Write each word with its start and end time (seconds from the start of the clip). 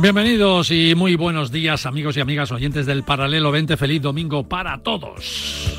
Bienvenidos 0.00 0.70
y 0.70 0.94
muy 0.94 1.16
buenos 1.16 1.50
días 1.50 1.84
amigos 1.84 2.16
y 2.16 2.20
amigas 2.20 2.52
oyentes 2.52 2.86
del 2.86 3.02
Paralelo 3.02 3.50
20. 3.50 3.76
Feliz 3.76 4.00
domingo 4.00 4.44
para 4.44 4.78
todos. 4.78 5.77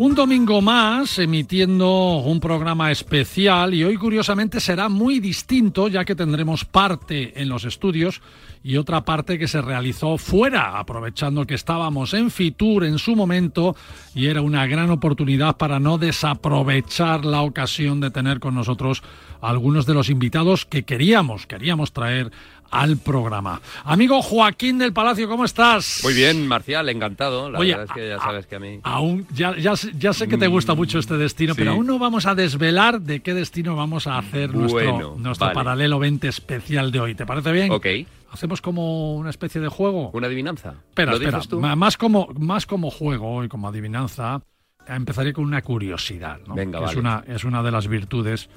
Un 0.00 0.14
domingo 0.14 0.62
más 0.62 1.18
emitiendo 1.18 2.20
un 2.20 2.40
programa 2.40 2.90
especial 2.90 3.74
y 3.74 3.84
hoy 3.84 3.98
curiosamente 3.98 4.58
será 4.58 4.88
muy 4.88 5.20
distinto 5.20 5.88
ya 5.88 6.06
que 6.06 6.14
tendremos 6.14 6.64
parte 6.64 7.38
en 7.38 7.50
los 7.50 7.66
estudios 7.66 8.22
y 8.64 8.78
otra 8.78 9.04
parte 9.04 9.38
que 9.38 9.46
se 9.46 9.60
realizó 9.60 10.16
fuera, 10.16 10.78
aprovechando 10.78 11.46
que 11.46 11.54
estábamos 11.54 12.14
en 12.14 12.30
Fitur 12.30 12.84
en 12.84 12.98
su 12.98 13.14
momento 13.14 13.76
y 14.14 14.28
era 14.28 14.40
una 14.40 14.66
gran 14.66 14.88
oportunidad 14.88 15.58
para 15.58 15.78
no 15.78 15.98
desaprovechar 15.98 17.26
la 17.26 17.42
ocasión 17.42 18.00
de 18.00 18.10
tener 18.10 18.40
con 18.40 18.54
nosotros 18.54 19.02
algunos 19.42 19.84
de 19.84 19.92
los 19.92 20.08
invitados 20.08 20.64
que 20.64 20.82
queríamos, 20.82 21.46
queríamos 21.46 21.92
traer 21.92 22.32
al 22.70 22.96
programa. 22.98 23.60
Amigo 23.84 24.22
Joaquín 24.22 24.78
del 24.78 24.92
Palacio, 24.92 25.28
¿cómo 25.28 25.44
estás? 25.44 26.00
Muy 26.04 26.14
bien, 26.14 26.46
Marcial, 26.46 26.88
encantado. 26.88 27.50
La 27.50 27.58
verdad 27.58 27.84
es 27.84 27.92
que 27.92 28.08
ya 28.08 28.18
sabes 28.18 28.46
que 28.46 28.56
a 28.56 28.58
mí... 28.60 28.80
Aún, 28.82 29.26
ya, 29.32 29.56
ya, 29.56 29.74
ya 29.74 30.12
sé 30.12 30.28
que 30.28 30.36
te 30.36 30.46
gusta 30.46 30.74
mucho 30.74 30.98
este 30.98 31.16
destino, 31.16 31.54
pero 31.54 31.72
aún 31.72 31.86
no 31.86 31.98
vamos 31.98 32.26
a 32.26 32.34
desvelar 32.34 33.00
de 33.00 33.20
qué 33.20 33.34
destino 33.34 33.76
vamos 33.76 34.06
a 34.06 34.18
hacer 34.18 34.54
nuestro, 34.54 35.16
nuestro 35.18 35.52
paralelo 35.52 35.98
20 35.98 36.28
especial 36.28 36.92
de 36.92 37.00
hoy. 37.00 37.14
¿Te 37.14 37.26
parece 37.26 37.52
bien? 37.52 37.70
Ok. 37.70 37.86
¿Hacemos 38.32 38.60
como 38.60 39.16
una 39.16 39.30
especie 39.30 39.60
de 39.60 39.68
juego? 39.68 40.10
¿Una 40.12 40.28
adivinanza? 40.28 40.74
Espera, 40.88 41.14
espera. 41.14 41.40
Más 41.74 41.96
como, 41.96 42.28
más 42.38 42.64
como 42.64 42.90
juego 42.90 43.42
y 43.42 43.48
como 43.48 43.68
adivinanza, 43.68 44.42
empezaré 44.86 45.32
con 45.32 45.44
una 45.44 45.62
curiosidad. 45.62 46.38
¿no? 46.46 46.54
Venga, 46.54 46.84
es, 46.84 46.94
una, 46.94 47.24
es 47.26 47.42
una 47.42 47.62
de 47.62 47.72
las 47.72 47.88
virtudes 47.88 48.48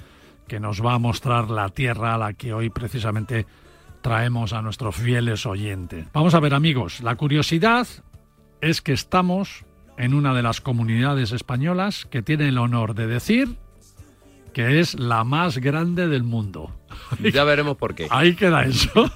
que 0.46 0.60
nos 0.60 0.84
va 0.84 0.94
a 0.94 0.98
mostrar 0.98 1.50
la 1.50 1.70
tierra 1.70 2.14
a 2.14 2.18
la 2.18 2.34
que 2.34 2.52
hoy 2.52 2.70
precisamente 2.70 3.46
traemos 4.04 4.52
a 4.52 4.60
nuestros 4.60 4.96
fieles 4.96 5.46
oyentes. 5.46 6.06
Vamos 6.12 6.34
a 6.34 6.40
ver 6.40 6.52
amigos, 6.52 7.00
la 7.00 7.16
curiosidad 7.16 7.88
es 8.60 8.82
que 8.82 8.92
estamos 8.92 9.64
en 9.96 10.12
una 10.12 10.34
de 10.34 10.42
las 10.42 10.60
comunidades 10.60 11.32
españolas 11.32 12.04
que 12.04 12.20
tiene 12.20 12.48
el 12.48 12.58
honor 12.58 12.94
de 12.94 13.06
decir 13.06 13.56
que 14.54 14.80
es 14.80 14.98
la 14.98 15.24
más 15.24 15.58
grande 15.58 16.08
del 16.08 16.22
mundo. 16.22 16.70
Ya 17.32 17.44
veremos 17.44 17.76
por 17.76 17.94
qué. 17.94 18.06
Ahí 18.10 18.34
queda 18.34 18.64
eso. 18.64 18.90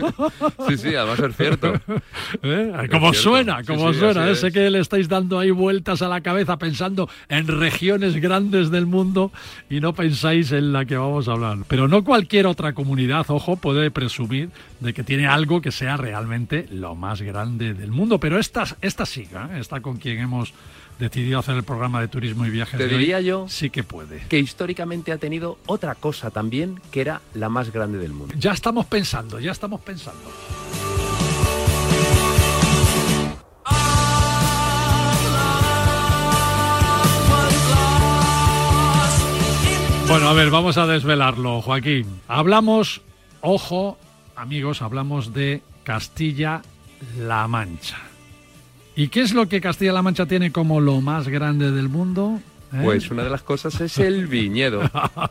Sí, 0.69 0.77
sí, 0.77 0.95
además 0.95 1.21
es 1.21 1.37
cierto. 1.37 1.73
¿Eh? 2.43 2.89
Como 2.91 3.15
suena, 3.15 3.63
como 3.65 3.93
suena. 3.95 4.35
Sé 4.35 4.53
que 4.53 4.69
le 4.69 4.81
estáis 4.81 5.09
dando 5.09 5.39
ahí 5.39 5.51
vueltas 5.51 6.03
a 6.03 6.09
la 6.09 6.21
cabeza 6.21 6.59
pensando 6.59 7.09
en 7.29 7.47
regiones 7.47 8.17
grandes 8.17 8.71
del 8.71 8.87
mundo 8.87 9.33
y 9.71 9.81
no 9.81 9.95
pensáis 9.95 10.53
en 10.53 10.73
la 10.73 10.85
que 10.85 10.97
vamos 10.97 11.29
a 11.29 11.33
hablar. 11.33 11.59
Pero 11.69 11.89
no 11.89 12.05
cualquier 12.05 12.47
otra 12.47 12.75
comunidad, 12.75 13.25
ojo, 13.29 13.57
puede 13.57 13.91
presumir 13.91 14.51
de 14.81 14.93
que 14.93 15.05
tiene 15.05 15.27
algo 15.27 15.63
que 15.63 15.73
sea 15.73 15.97
realmente 15.97 16.67
lo 16.71 16.95
más 16.95 17.23
grande 17.23 17.73
del 17.73 17.91
mundo. 17.91 18.19
Pero 18.19 18.39
esta, 18.39 18.65
esta 18.83 19.07
sí, 19.07 19.23
¿eh? 19.23 19.59
esta 19.61 19.81
con 19.81 19.97
quien 19.97 20.19
hemos 20.19 20.53
decidido 20.99 21.39
hacer 21.39 21.57
el 21.57 21.65
programa 21.65 22.01
de 22.01 22.09
turismo 22.09 22.47
y 22.47 22.51
viajes. 22.51 22.79
Te 22.79 22.89
diría 22.89 23.21
yo 23.21 23.47
sí 23.49 23.71
que 23.71 23.85
puede. 23.85 24.21
Que 24.29 24.39
históricamente 24.39 25.13
ha 25.13 25.19
tenido 25.19 25.59
otra 25.67 25.95
cosa 25.95 26.31
también 26.31 26.81
que 26.91 27.01
era 27.01 27.21
la 27.35 27.49
más 27.49 27.73
grande 27.73 27.99
del 27.99 28.13
mundo. 28.13 28.35
Ya 28.37 28.53
estamos 28.53 28.87
pensando, 28.87 29.39
ya 29.41 29.53
estamos 29.53 29.81
pensando. 29.81 30.31
Bueno, 40.09 40.29
a 40.29 40.33
ver, 40.33 40.51
vamos 40.51 40.79
a 40.79 40.87
desvelarlo, 40.87 41.61
Joaquín. 41.61 42.23
Hablamos, 42.29 43.03
ojo, 43.43 43.99
amigos, 44.37 44.81
hablamos 44.81 45.35
de 45.35 45.63
Castilla-La 45.85 47.47
Mancha. 47.47 48.08
¿Y 48.99 49.11
qué 49.11 49.21
es 49.21 49.33
lo 49.33 49.49
que 49.49 49.61
Castilla-La 49.61 50.03
Mancha 50.03 50.27
tiene 50.27 50.51
como 50.51 50.81
lo 50.81 51.01
más 51.01 51.29
grande 51.29 51.71
del 51.71 51.89
mundo? 51.89 52.41
¿Eh? 52.73 52.81
Pues 52.83 53.09
una 53.13 53.23
de 53.23 53.31
las 53.31 53.43
cosas 53.43 53.81
es 53.81 53.97
el 53.99 54.27
viñedo, 54.27 54.81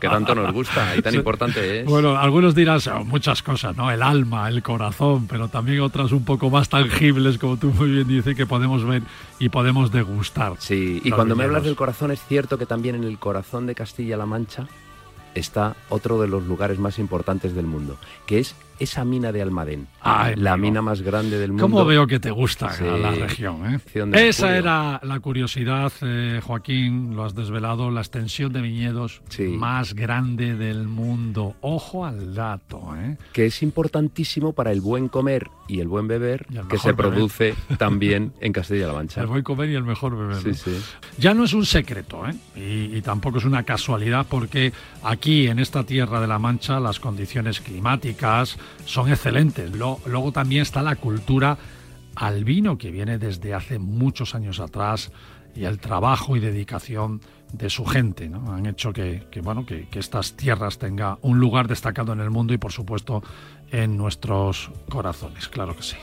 que 0.00 0.08
tanto 0.08 0.34
nos 0.34 0.54
gusta 0.54 0.96
y 0.96 1.02
tan 1.02 1.14
importante 1.14 1.80
es. 1.80 1.84
Bueno, 1.84 2.16
algunos 2.16 2.54
dirán 2.54 2.80
oh, 2.94 3.04
muchas 3.04 3.42
cosas, 3.42 3.76
¿no? 3.76 3.90
El 3.90 4.02
alma, 4.02 4.48
el 4.48 4.62
corazón, 4.62 5.26
pero 5.26 5.48
también 5.48 5.82
otras 5.82 6.12
un 6.12 6.24
poco 6.24 6.48
más 6.48 6.70
tangibles, 6.70 7.36
como 7.36 7.58
tú 7.58 7.68
muy 7.68 7.90
bien 7.90 8.08
dices, 8.08 8.34
que 8.34 8.46
podemos 8.46 8.86
ver 8.86 9.02
y 9.38 9.50
podemos 9.50 9.92
degustar. 9.92 10.54
Sí, 10.58 11.02
y 11.04 11.10
cuando 11.10 11.36
me 11.36 11.44
hablas 11.44 11.64
del 11.64 11.76
corazón, 11.76 12.10
es 12.10 12.24
cierto 12.26 12.56
que 12.56 12.64
también 12.64 12.94
en 12.94 13.04
el 13.04 13.18
corazón 13.18 13.66
de 13.66 13.74
Castilla-La 13.74 14.24
Mancha 14.24 14.66
está 15.34 15.76
otro 15.90 16.18
de 16.22 16.28
los 16.28 16.42
lugares 16.44 16.78
más 16.78 16.98
importantes 16.98 17.54
del 17.54 17.66
mundo, 17.66 17.98
que 18.24 18.38
es 18.38 18.54
esa 18.78 19.04
mina 19.04 19.32
de 19.32 19.42
Almadén, 19.42 19.88
la 20.36 20.56
mina 20.56 20.82
más 20.82 21.02
grande 21.02 21.38
del 21.38 21.52
mundo. 21.52 21.62
¿Cómo 21.62 21.84
veo 21.84 22.06
que 22.06 22.20
te 22.20 22.30
gusta 22.30 22.70
la 22.80 23.10
región? 23.12 23.74
Eh? 23.74 24.28
Esa 24.28 24.56
era 24.56 25.00
la 25.02 25.20
curiosidad, 25.20 25.92
eh, 26.02 26.40
Joaquín, 26.44 27.14
lo 27.16 27.24
has 27.24 27.34
desvelado, 27.34 27.90
la 27.90 28.00
extensión 28.00 28.52
de 28.52 28.60
viñedos 28.60 29.22
más 29.38 29.94
grande 29.94 30.54
del 30.54 30.86
mundo. 30.86 31.56
Ojo 31.60 32.04
al 32.04 32.34
dato. 32.34 32.94
¿eh? 32.96 33.16
Que 33.32 33.46
es 33.46 33.62
importantísimo 33.62 34.52
para 34.52 34.72
el 34.72 34.80
buen 34.80 35.08
comer 35.08 35.48
y 35.66 35.80
el 35.80 35.88
buen 35.88 36.08
beber 36.08 36.46
que 36.68 36.78
se 36.78 36.94
produce 36.94 37.54
también 37.78 38.32
en 38.40 38.52
Castilla-La 38.52 38.92
Mancha. 38.92 39.20
El 39.20 39.26
buen 39.26 39.42
comer 39.42 39.68
y 39.70 39.74
el 39.74 39.84
mejor 39.84 40.16
beber. 40.16 40.42
Sí, 40.42 40.54
sí. 40.54 40.80
Ya 41.18 41.34
no 41.34 41.44
es 41.44 41.52
un 41.52 41.66
secreto, 41.66 42.26
¿eh? 42.26 42.34
y, 42.56 42.96
y 42.96 43.02
tampoco 43.02 43.38
es 43.38 43.44
una 43.44 43.62
casualidad 43.64 44.26
porque 44.28 44.72
aquí 45.02 45.46
en 45.46 45.58
esta 45.58 45.84
tierra 45.84 46.20
de 46.20 46.26
la 46.26 46.38
Mancha 46.38 46.80
las 46.80 47.00
condiciones 47.00 47.60
climáticas, 47.60 48.58
son 48.84 49.10
excelentes. 49.10 49.70
Luego, 49.72 50.32
también 50.32 50.62
está 50.62 50.82
la 50.82 50.96
cultura 50.96 51.58
al 52.14 52.44
vino 52.44 52.78
que 52.78 52.90
viene 52.90 53.18
desde 53.18 53.54
hace 53.54 53.78
muchos 53.78 54.34
años 54.34 54.60
atrás 54.60 55.12
y 55.54 55.64
el 55.64 55.78
trabajo 55.78 56.36
y 56.36 56.40
dedicación 56.40 57.20
de 57.52 57.70
su 57.70 57.84
gente 57.86 58.30
han 58.48 58.66
hecho 58.66 58.92
que, 58.92 59.26
bueno 59.42 59.64
que, 59.64 59.88
estas 59.94 60.36
tierras 60.36 60.78
tengan 60.78 61.18
un 61.22 61.38
lugar 61.38 61.68
destacado 61.68 62.12
en 62.12 62.20
el 62.20 62.30
mundo 62.30 62.52
y 62.52 62.58
por 62.58 62.72
supuesto 62.72 63.22
en 63.70 63.96
nuestros 63.96 64.70
corazones. 64.88 65.48
Claro 65.48 65.74
que 65.76 65.82
sí. 65.82 65.96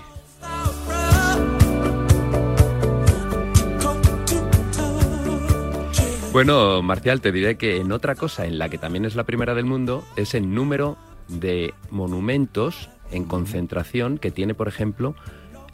Bueno 6.32 6.82
Marcial 6.82 7.22
te 7.22 7.32
diré 7.32 7.58
que 7.58 7.78
en 7.78 7.94
otra 7.94 8.16
cosa 8.16 8.46
en 8.46 8.58
la 8.58 8.68
que 8.68 8.78
también 8.78 9.06
es 9.06 9.16
la 9.16 9.24
primera 9.24 9.54
del 9.54 9.66
mundo 9.66 10.04
es 10.18 10.34
el 10.34 10.54
número 10.54 10.98
de 11.28 11.74
monumentos 11.90 12.90
en 13.12 13.26
concentración 13.26 14.18
que 14.18 14.32
tiene, 14.32 14.54
por 14.54 14.68
ejemplo, 14.68 15.16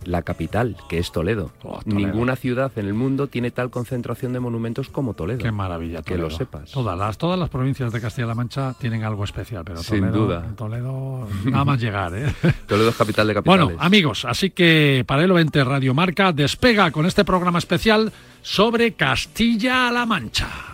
la 0.04 0.24
capital, 0.24 0.76
que 0.90 0.98
es 0.98 1.12
Toledo. 1.12 1.52
Oh, 1.64 1.80
Ninguna 1.86 2.36
ciudad 2.36 2.72
en 2.76 2.88
el 2.88 2.94
mundo 2.94 3.28
tiene 3.28 3.52
tal 3.52 3.70
concentración 3.70 4.34
de 4.34 4.40
monumentos 4.40 4.90
como 4.90 5.14
Toledo. 5.14 5.40
Qué 5.40 5.52
maravilla, 5.52 6.02
Que 6.02 6.18
lo 6.18 6.30
sepas. 6.32 6.72
Todas 6.72 6.98
las, 6.98 7.18
todas 7.18 7.38
las 7.38 7.50
provincias 7.50 7.92
de 7.94 8.02
Castilla-La 8.02 8.34
Mancha 8.36 8.74
tienen 8.80 9.04
algo 9.04 9.24
especial, 9.24 9.64
pero 9.64 9.78
Sin 9.84 10.00
Toledo, 10.00 10.18
duda. 10.26 10.56
Toledo, 10.56 11.28
nada 11.46 11.66
más 11.66 11.80
llegar. 11.80 12.14
¿eh? 12.16 12.34
Toledo 12.68 12.90
es 12.90 12.96
capital 12.96 13.28
de 13.28 13.34
capitales. 13.36 13.66
Bueno, 13.66 13.82
amigos, 13.82 14.26
así 14.26 14.50
que 14.50 15.04
Paralelo 15.06 15.36
20 15.36 15.64
Radio 15.64 15.94
Marca 15.94 16.32
despega 16.32 16.90
con 16.92 17.06
este 17.06 17.24
programa 17.24 17.60
especial 17.60 18.12
sobre 18.42 18.94
Castilla-La 18.94 20.06
Mancha. 20.08 20.71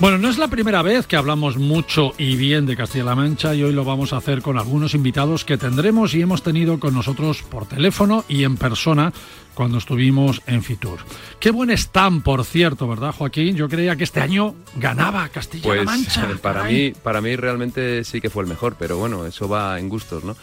Bueno, 0.00 0.16
no 0.16 0.28
es 0.30 0.38
la 0.38 0.46
primera 0.46 0.80
vez 0.82 1.08
que 1.08 1.16
hablamos 1.16 1.56
mucho 1.56 2.12
y 2.18 2.36
bien 2.36 2.66
de 2.66 2.76
Castilla-La 2.76 3.16
Mancha 3.16 3.52
y 3.56 3.64
hoy 3.64 3.72
lo 3.72 3.84
vamos 3.84 4.12
a 4.12 4.18
hacer 4.18 4.42
con 4.42 4.56
algunos 4.56 4.94
invitados 4.94 5.44
que 5.44 5.58
tendremos 5.58 6.14
y 6.14 6.22
hemos 6.22 6.44
tenido 6.44 6.78
con 6.78 6.94
nosotros 6.94 7.42
por 7.42 7.66
teléfono 7.66 8.24
y 8.28 8.44
en 8.44 8.56
persona 8.56 9.12
cuando 9.54 9.78
estuvimos 9.78 10.40
en 10.46 10.62
Fitur. 10.62 11.00
Qué 11.40 11.50
buen 11.50 11.70
stand, 11.70 12.22
por 12.22 12.44
cierto, 12.44 12.86
¿verdad, 12.86 13.12
Joaquín? 13.12 13.56
Yo 13.56 13.68
creía 13.68 13.96
que 13.96 14.04
este 14.04 14.20
año 14.20 14.54
ganaba 14.76 15.28
Castilla-La 15.30 15.74
pues, 15.74 15.84
Mancha. 15.84 16.28
Para 16.42 16.62
mí, 16.62 16.92
para 17.02 17.20
mí 17.20 17.34
realmente 17.34 18.04
sí 18.04 18.20
que 18.20 18.30
fue 18.30 18.44
el 18.44 18.48
mejor, 18.48 18.76
pero 18.78 18.98
bueno, 18.98 19.26
eso 19.26 19.48
va 19.48 19.80
en 19.80 19.88
gustos, 19.88 20.22
¿no? 20.22 20.36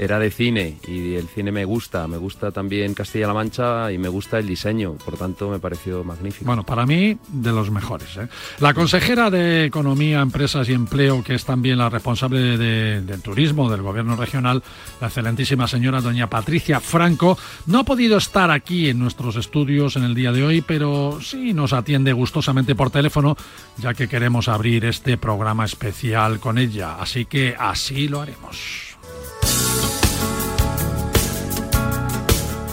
Era 0.00 0.18
de 0.18 0.30
cine 0.30 0.78
y 0.88 1.14
el 1.14 1.28
cine 1.28 1.52
me 1.52 1.66
gusta, 1.66 2.08
me 2.08 2.16
gusta 2.16 2.50
también 2.50 2.94
Castilla-La 2.94 3.34
Mancha 3.34 3.92
y 3.92 3.98
me 3.98 4.08
gusta 4.08 4.38
el 4.38 4.46
diseño, 4.46 4.94
por 4.94 5.18
tanto 5.18 5.50
me 5.50 5.58
pareció 5.58 6.02
magnífico. 6.04 6.46
Bueno, 6.46 6.64
para 6.64 6.86
mí 6.86 7.18
de 7.28 7.52
los 7.52 7.70
mejores. 7.70 8.16
¿eh? 8.16 8.26
La 8.60 8.72
consejera 8.72 9.30
de 9.30 9.66
Economía, 9.66 10.20
Empresas 10.20 10.66
y 10.70 10.72
Empleo, 10.72 11.22
que 11.22 11.34
es 11.34 11.44
también 11.44 11.76
la 11.76 11.90
responsable 11.90 12.56
del 12.56 13.22
turismo 13.22 13.70
del 13.70 13.82
gobierno 13.82 14.16
regional, 14.16 14.62
la 15.02 15.08
excelentísima 15.08 15.68
señora 15.68 16.00
doña 16.00 16.30
Patricia 16.30 16.80
Franco, 16.80 17.36
no 17.66 17.80
ha 17.80 17.84
podido 17.84 18.16
estar 18.16 18.50
aquí 18.50 18.88
en 18.88 18.98
nuestros 18.98 19.36
estudios 19.36 19.96
en 19.96 20.04
el 20.04 20.14
día 20.14 20.32
de 20.32 20.42
hoy, 20.42 20.62
pero 20.62 21.18
sí 21.20 21.52
nos 21.52 21.74
atiende 21.74 22.14
gustosamente 22.14 22.74
por 22.74 22.90
teléfono, 22.90 23.36
ya 23.76 23.92
que 23.92 24.08
queremos 24.08 24.48
abrir 24.48 24.86
este 24.86 25.18
programa 25.18 25.66
especial 25.66 26.40
con 26.40 26.56
ella. 26.56 26.96
Así 26.98 27.26
que 27.26 27.54
así 27.58 28.08
lo 28.08 28.22
haremos. 28.22 28.89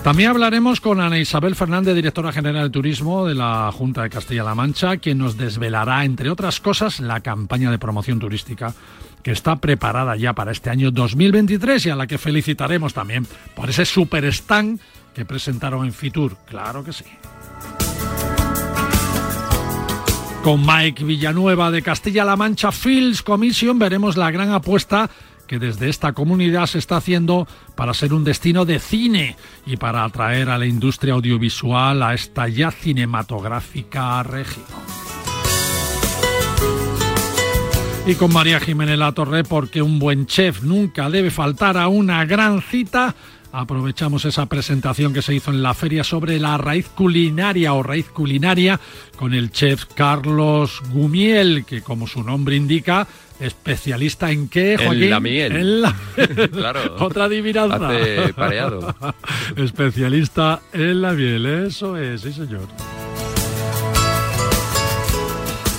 También 0.08 0.30
hablaremos 0.30 0.80
con 0.80 1.02
Ana 1.02 1.20
Isabel 1.20 1.54
Fernández, 1.54 1.94
directora 1.94 2.32
general 2.32 2.64
de 2.64 2.70
Turismo 2.70 3.26
de 3.26 3.36
la 3.36 3.70
Junta 3.74 4.04
de 4.04 4.10
Castilla-La 4.10 4.56
Mancha, 4.56 4.96
quien 4.96 5.18
nos 5.18 5.36
desvelará, 5.36 6.06
entre 6.06 6.30
otras 6.30 6.62
cosas, 6.62 7.02
la 7.02 7.20
campaña 7.20 7.70
de 7.72 7.78
promoción 7.78 8.18
turística 8.18 8.74
que 9.22 9.32
está 9.32 9.58
preparada 9.58 10.16
ya 10.16 10.32
para 10.32 10.54
este 10.54 10.70
año 10.70 10.92
2023 10.92 11.88
y 11.88 11.90
a 11.90 11.98
la 11.98 12.08
que 12.08 12.18
felicitaremos 12.18 12.94
también 12.94 13.28
por 13.54 13.70
ese 13.70 13.84
super 13.84 14.24
stand 14.24 14.80
que 15.14 15.26
presentaron 15.26 15.86
en 15.86 15.92
Fitur. 15.92 16.38
Claro 16.46 16.86
que 16.86 16.94
sí. 16.94 17.04
Con 20.42 20.66
Mike 20.66 21.04
Villanueva 21.04 21.70
de 21.70 21.82
Castilla-La 21.82 22.38
Mancha 22.38 22.72
Fields 22.72 23.22
Commission 23.24 23.78
veremos 23.78 24.16
la 24.16 24.32
gran 24.32 24.52
apuesta 24.52 25.10
que 25.48 25.60
desde 25.60 25.90
esta 25.90 26.14
comunidad 26.14 26.68
se 26.68 26.78
está 26.78 26.98
haciendo 26.98 27.48
para 27.76 27.94
ser 27.94 28.14
un 28.14 28.24
destino 28.24 28.66
de 28.66 28.80
cine 28.80 29.36
y 29.66 29.78
para 29.78 30.04
atraer 30.04 30.50
a 30.50 30.58
la 30.58 30.66
industria 30.66 31.14
audiovisual 31.14 32.04
a 32.04 32.14
esta 32.14 32.48
ya 32.48 32.72
cinematográfica 32.72 34.22
región. 34.24 34.66
Y 38.06 38.16
con 38.16 38.32
María 38.32 38.62
Jiménez 38.62 38.98
La 38.98 39.12
Torre, 39.12 39.44
porque 39.44 39.82
un 39.82 40.00
buen 40.00 40.28
chef 40.28 40.64
nunca 40.64 41.10
debe 41.10 41.30
faltar 41.30 41.78
a 41.78 41.90
una 41.90 42.24
gran 42.24 42.62
cita, 42.62 43.14
aprovechamos 43.52 44.24
esa 44.24 44.46
presentación 44.46 45.14
que 45.14 45.22
se 45.22 45.34
hizo 45.34 45.52
en 45.52 45.62
la 45.62 45.74
feria 45.74 46.06
sobre 46.06 46.40
la 46.40 46.58
raíz 46.58 46.88
culinaria 46.88 47.74
o 47.74 47.84
raíz 47.84 48.08
culinaria 48.08 48.80
con 49.18 49.34
el 49.34 49.52
chef 49.52 49.86
Carlos 49.94 50.82
Gumiel, 50.94 51.66
que 51.66 51.82
como 51.82 52.08
su 52.08 52.24
nombre 52.24 52.56
indica, 52.56 53.08
especialista 53.40 54.32
en 54.32 54.50
qué, 54.50 54.78
Joaquín? 54.78 55.04
En 55.04 55.10
la 55.10 55.20
miel. 55.20 55.56
En 55.56 55.82
la... 55.82 55.96
claro. 56.52 56.96
Otra 57.00 57.26
adivinanza. 57.26 57.90
Hace 57.90 58.34
pareado. 58.34 58.96
especialista 59.56 60.62
en 60.74 61.02
la 61.02 61.14
miel, 61.14 61.46
eso 61.46 61.98
es, 61.98 62.22
sí 62.22 62.34
señor. 62.34 62.68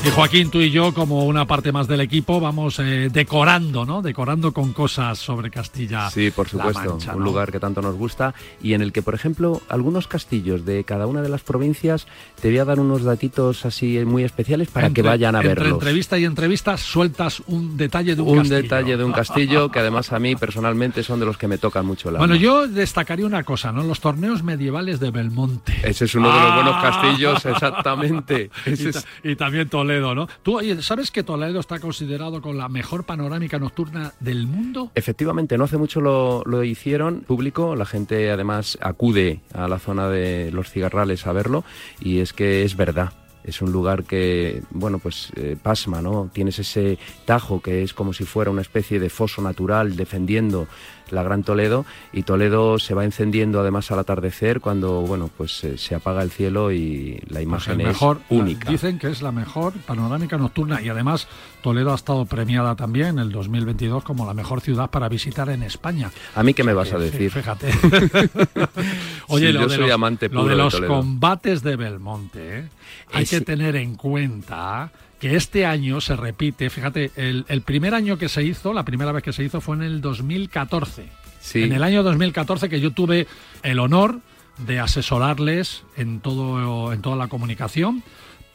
Y 0.05 0.11
Joaquín, 0.11 0.49
tú 0.49 0.61
y 0.61 0.71
yo, 0.71 0.95
como 0.95 1.25
una 1.25 1.45
parte 1.45 1.73
más 1.73 1.89
del 1.89 2.01
equipo, 2.01 2.39
vamos 2.39 2.79
eh, 2.79 3.11
decorando, 3.13 3.85
¿no? 3.85 4.01
Decorando 4.01 4.53
con 4.53 4.73
cosas 4.73 5.19
sobre 5.19 5.51
Castilla. 5.51 6.09
Sí, 6.09 6.31
por 6.31 6.49
supuesto. 6.49 6.99
Un 7.17 7.25
lugar 7.25 7.51
que 7.51 7.59
tanto 7.59 7.83
nos 7.83 7.97
gusta 7.97 8.33
y 8.63 8.75
en 8.75 8.83
el 8.83 8.93
que, 8.93 9.03
por 9.03 9.17
ejemplo, 9.17 9.61
algunos 9.69 10.07
castillos 10.07 10.65
de 10.65 10.85
cada 10.85 11.09
una 11.09 11.21
de 11.21 11.29
las 11.29 11.43
provincias 11.43 12.07
te 12.41 12.49
voy 12.49 12.59
a 12.59 12.65
dar 12.65 12.79
unos 12.79 13.03
datitos 13.03 13.67
así 13.67 13.99
muy 14.07 14.23
especiales 14.23 14.69
para 14.69 14.91
que 14.91 15.03
vayan 15.03 15.35
a 15.35 15.41
entre 15.41 15.55
verlos. 15.55 15.73
entrevista 15.75 16.17
y 16.17 16.25
entrevista 16.25 16.77
sueltas 16.77 17.43
un 17.49 17.77
detalle 17.77 18.15
de 18.15 18.23
un, 18.23 18.37
castillo. 18.37 18.57
Un 18.57 18.63
detalle 18.63 18.97
de 18.97 19.05
un 19.05 19.13
castillo 19.13 19.69
que 19.69 19.81
además 19.81 20.13
a 20.13 20.21
mí 20.21 20.37
personalmente 20.37 21.03
son 21.03 21.19
de 21.19 21.27
los 21.27 21.37
que 21.37 21.49
me 21.49 21.59
tocan 21.59 21.85
mucho 21.85 22.13
la 22.13 22.21
Bueno, 22.21 22.37
yo 22.37 22.69
destacaría 22.69 23.27
una 23.27 23.43
cosa, 23.43 23.73
¿no? 23.73 23.83
Los 23.83 24.01
torneos 24.01 24.45
medievales 24.45 25.01
de 25.01 25.11
Belmonte. 25.11 25.75
Ese 25.83 26.05
es 26.05 26.15
uno 26.15 26.33
de 26.33 26.41
los 26.41 26.55
buenos 26.55 26.75
ah. 26.77 26.83
castillos, 26.83 27.45
exactamente. 27.47 28.51
y, 28.65 29.31
y 29.33 29.35
también 29.35 29.69
Toledo, 29.69 29.88
¿no? 29.89 30.29
Tú, 30.43 30.61
¿sabes 30.81 31.11
que 31.11 31.23
Toledo 31.23 31.61
está 31.61 31.79
considerado 31.79 32.41
con 32.43 32.57
la 32.57 32.69
mejor 32.69 33.05
panorámica 33.05 33.59
nocturna 33.59 34.13
del 34.21 34.47
mundo? 34.47 34.91
Efectivamente, 34.95 35.57
no 35.59 35.65
hace 35.65 35.79
mucho 35.79 36.01
lo, 36.01 36.43
lo 36.45 36.63
hicieron 36.63 37.21
público, 37.21 37.75
la 37.75 37.87
gente 37.87 38.31
además 38.31 38.79
acude 38.81 39.41
a 39.55 39.67
la 39.69 39.79
zona 39.79 40.09
de 40.09 40.51
los 40.53 40.71
cigarrales 40.71 41.27
a 41.27 41.33
verlo 41.33 41.65
y 42.01 42.19
es 42.19 42.33
que 42.33 42.63
es 42.63 42.77
verdad 42.77 43.13
es 43.49 43.63
un 43.63 43.73
lugar 43.73 44.05
que, 44.05 44.63
bueno, 44.71 44.99
pues 44.99 45.31
eh, 45.37 45.57
pasma, 45.61 46.03
¿no? 46.03 46.31
Tienes 46.33 46.59
ese 46.59 46.99
tajo 47.25 47.63
que 47.63 47.83
es 47.83 47.95
como 47.95 48.13
si 48.13 48.25
fuera 48.25 48.51
una 48.51 48.61
especie 48.61 49.01
de 49.01 49.09
foso 49.09 49.41
natural 49.41 49.97
defendiendo 49.97 50.69
la 51.11 51.23
Gran 51.23 51.43
Toledo 51.43 51.85
y 52.13 52.23
Toledo 52.23 52.79
se 52.79 52.95
va 52.95 53.05
encendiendo 53.05 53.61
además 53.61 53.91
al 53.91 53.99
atardecer 53.99 54.61
cuando, 54.61 55.03
bueno, 55.03 55.31
pues 55.37 55.65
eh, 55.65 55.79
se 55.79 55.95
apaga 55.95 56.23
el 56.23 56.31
cielo 56.31 56.73
y 56.73 57.21
la 57.29 57.35
pues 57.35 57.43
imagen 57.43 57.81
es 57.83 57.99
única. 58.29 58.71
Dicen 58.71 58.99
que 58.99 59.09
es 59.09 59.23
la 59.23 59.33
mejor 59.33 59.75
panorámica 59.87 60.37
nocturna 60.37 60.81
y 60.83 60.89
además 60.89 61.29
Toledo 61.63 61.93
ha 61.93 61.97
estado 61.97 62.25
premiada 62.25 62.77
también 62.77 63.09
en 63.09 63.19
el 63.19 63.33
2022 63.33 64.05
como 64.05 64.27
la 64.27 64.35
mejor 64.35 64.61
ciudad 64.61 64.91
para 64.91 65.09
visitar 65.09 65.49
en 65.49 65.63
España. 65.63 66.11
¿A 66.35 66.43
mí 66.43 66.55
qué 66.55 66.65
me 66.65 66.75
vas 66.75 66.93
a 66.93 66.99
decir? 66.99 67.31
Fíjate. 67.31 67.69
Oye, 69.29 69.53
lo, 69.53 69.63
yo 69.63 69.69
de 69.69 69.77
soy 69.77 69.85
los, 69.87 69.95
amante 69.95 70.29
lo 70.29 70.45
de 70.45 70.57
los 70.57 70.81
combates 70.81 71.63
de 71.63 71.77
Belmonte, 71.77 72.59
¿eh? 72.59 72.69
hay 73.13 73.27
que 73.27 73.41
tener 73.41 73.77
en 73.77 73.95
cuenta 73.95 74.91
que 75.19 75.37
este 75.37 75.67
año 75.67 76.01
se 76.01 76.17
repite, 76.17 76.71
fíjate, 76.71 77.11
el, 77.17 77.63
primer 77.63 77.95
año 77.95 78.19
que 78.19 78.29
se 78.29 78.43
hizo, 78.45 78.73
la 78.73 78.85
primera 78.85 79.13
vez 79.13 79.23
que 79.23 79.33
se 79.33 79.45
hizo 79.45 79.61
fue 79.61 79.77
en 79.77 79.83
el 79.83 80.01
2014. 80.01 81.09
Sí. 81.41 81.63
En 81.63 81.73
el 81.73 81.83
año 81.83 82.03
2014 82.03 82.69
que 82.69 82.81
yo 82.81 82.93
tuve 82.93 83.27
el 83.63 83.79
honor 83.79 84.21
de 84.67 84.81
asesorarles 84.81 85.85
en 85.97 86.21
todo 86.21 86.93
en 86.93 87.01
toda 87.01 87.17
la 87.17 87.29
comunicación 87.29 88.03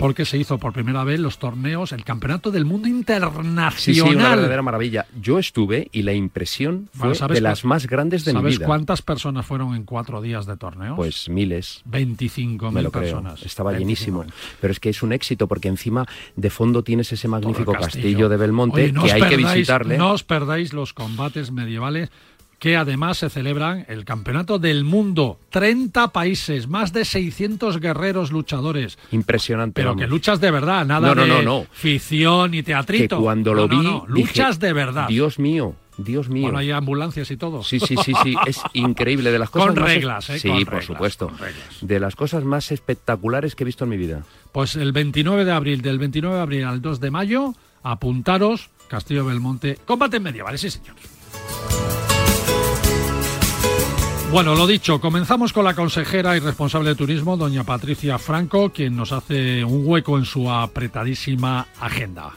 porque 0.03 0.25
se 0.25 0.37
hizo 0.37 0.57
por 0.57 0.73
primera 0.73 1.05
vez 1.05 1.17
los 1.17 1.37
torneos, 1.37 1.93
el 1.93 2.03
Campeonato 2.03 2.51
del 2.51 2.65
Mundo 2.65 2.89
Internacional. 2.89 3.71
Sí, 3.77 4.01
una 4.01 4.31
verdadera 4.31 4.61
maravilla. 4.61 5.05
Yo 5.21 5.39
estuve 5.39 5.87
y 5.93 6.01
la 6.01 6.11
impresión 6.11 6.89
fue 6.91 7.13
de 7.29 7.39
las 7.39 7.63
más 7.63 7.87
grandes 7.87 8.25
de 8.25 8.33
mi 8.33 8.41
vida. 8.41 8.51
¿Sabes 8.51 8.67
cuántas 8.67 9.01
personas 9.01 9.45
fueron 9.45 9.75
en 9.75 9.85
cuatro 9.85 10.21
días 10.21 10.45
de 10.45 10.57
torneos? 10.57 10.97
Pues 10.97 11.29
miles. 11.29 11.83
25 11.85 12.69
mil 12.71 12.89
personas. 12.89 13.43
Estaba 13.43 13.71
llenísimo. 13.71 14.25
Pero 14.59 14.73
es 14.73 14.81
que 14.81 14.89
es 14.89 15.01
un 15.03 15.13
éxito 15.13 15.47
porque 15.47 15.69
encima 15.69 16.05
de 16.35 16.49
fondo 16.49 16.83
tienes 16.83 17.09
ese 17.13 17.29
magnífico 17.29 17.71
castillo. 17.71 18.27
de 18.27 18.35
Belmonte 18.35 18.91
que 18.91 19.09
hay 19.09 19.21
que 19.21 19.37
visitarle. 19.37 19.97
No 19.97 20.11
os 20.11 20.25
perdáis 20.25 20.73
los 20.73 20.91
combates 20.91 21.51
medievales 21.51 22.09
que 22.63 22.77
además 22.77 23.17
se 23.17 23.29
celebran 23.29 23.85
el 23.89 24.05
Campeonato 24.05 24.57
del 24.57 24.85
Mundo. 24.85 25.37
30 25.49 26.13
países, 26.13 26.69
más 26.69 26.93
de 26.93 27.03
600 27.03 27.81
guerreros 27.81 28.31
luchadores. 28.31 28.97
Impresionante. 29.11 29.81
Pero 29.81 29.97
que 29.97 30.07
luchas 30.07 30.39
de 30.39 30.49
verdad, 30.49 30.85
nada 30.85 31.13
de 31.13 31.67
ficción 31.73 32.53
y 32.53 32.63
teatrito. 32.63 33.17
Que 33.17 33.21
cuando 33.21 33.53
lo 33.53 33.67
vi, 33.67 33.85
luchas 34.07 34.61
de 34.61 34.71
verdad. 34.71 35.09
Dios 35.09 35.39
mío. 35.39 35.75
Dios 35.97 36.29
mío. 36.29 36.43
Bueno, 36.43 36.59
hay 36.59 36.71
ambulancias 36.71 37.31
y 37.31 37.35
todo. 37.35 37.63
Sí, 37.63 37.81
sí, 37.81 37.97
sí, 38.01 38.13
sí. 38.23 38.33
Es 38.47 38.61
increíble. 38.71 39.33
De 39.33 39.39
las 39.39 39.49
cosas 39.49 39.67
con 39.67 39.75
reglas, 39.75 40.29
¿eh? 40.29 40.39
Sí, 40.39 40.63
por 40.63 40.83
supuesto. 40.83 41.33
De 41.81 41.99
las 41.99 42.15
cosas 42.15 42.45
más 42.45 42.71
espectaculares 42.71 43.55
que 43.55 43.63
he 43.63 43.65
visto 43.65 43.83
en 43.83 43.89
mi 43.89 43.97
vida. 43.97 44.23
Pues 44.53 44.77
el 44.77 44.93
29 44.93 45.43
de 45.43 45.51
abril, 45.51 45.81
del 45.81 45.99
29 45.99 46.37
de 46.37 46.41
abril 46.41 46.63
al 46.63 46.81
2 46.81 47.01
de 47.01 47.11
mayo, 47.11 47.55
apuntaros, 47.83 48.69
Castillo 48.87 49.25
Belmonte, 49.25 49.79
combate 49.85 50.21
medievales, 50.21 50.61
sí, 50.61 50.69
señor. 50.69 50.95
Bueno, 54.33 54.55
lo 54.55 54.65
dicho, 54.65 54.99
comenzamos 54.99 55.53
con 55.53 55.63
la 55.63 55.75
consejera 55.75 56.35
y 56.35 56.39
responsable 56.39 56.89
de 56.89 56.95
turismo, 56.95 57.37
doña 57.37 57.63
Patricia 57.63 58.17
Franco, 58.17 58.71
quien 58.71 58.95
nos 58.95 59.11
hace 59.11 59.63
un 59.63 59.83
hueco 59.85 60.17
en 60.17 60.25
su 60.25 60.49
apretadísima 60.49 61.67
agenda. 61.79 62.31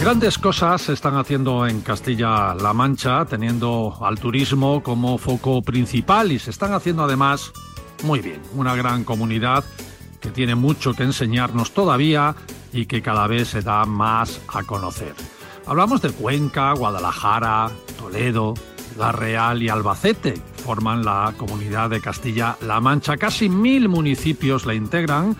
Grandes 0.00 0.38
cosas 0.38 0.82
se 0.82 0.92
están 0.92 1.16
haciendo 1.16 1.66
en 1.66 1.80
Castilla-La 1.80 2.72
Mancha, 2.72 3.24
teniendo 3.24 3.98
al 4.00 4.20
turismo 4.20 4.80
como 4.80 5.18
foco 5.18 5.60
principal 5.60 6.30
y 6.30 6.38
se 6.38 6.50
están 6.50 6.72
haciendo 6.72 7.02
además 7.02 7.50
muy 8.04 8.20
bien. 8.20 8.40
Una 8.54 8.76
gran 8.76 9.02
comunidad 9.02 9.64
que 10.20 10.30
tiene 10.30 10.54
mucho 10.54 10.94
que 10.94 11.02
enseñarnos 11.02 11.72
todavía 11.72 12.36
y 12.72 12.86
que 12.86 13.02
cada 13.02 13.26
vez 13.26 13.48
se 13.48 13.62
da 13.62 13.84
más 13.84 14.40
a 14.48 14.62
conocer. 14.62 15.14
Hablamos 15.66 16.02
de 16.02 16.10
Cuenca, 16.10 16.72
Guadalajara, 16.72 17.70
Toledo, 17.98 18.54
La 18.96 19.12
Real 19.12 19.62
y 19.62 19.68
Albacete, 19.68 20.34
conforman 20.66 21.04
la 21.04 21.32
comunidad 21.36 21.90
de 21.90 22.00
Castilla-La 22.00 22.80
Mancha. 22.80 23.16
Casi 23.16 23.48
mil 23.48 23.88
municipios 23.88 24.66
la 24.66 24.74
integran, 24.74 25.36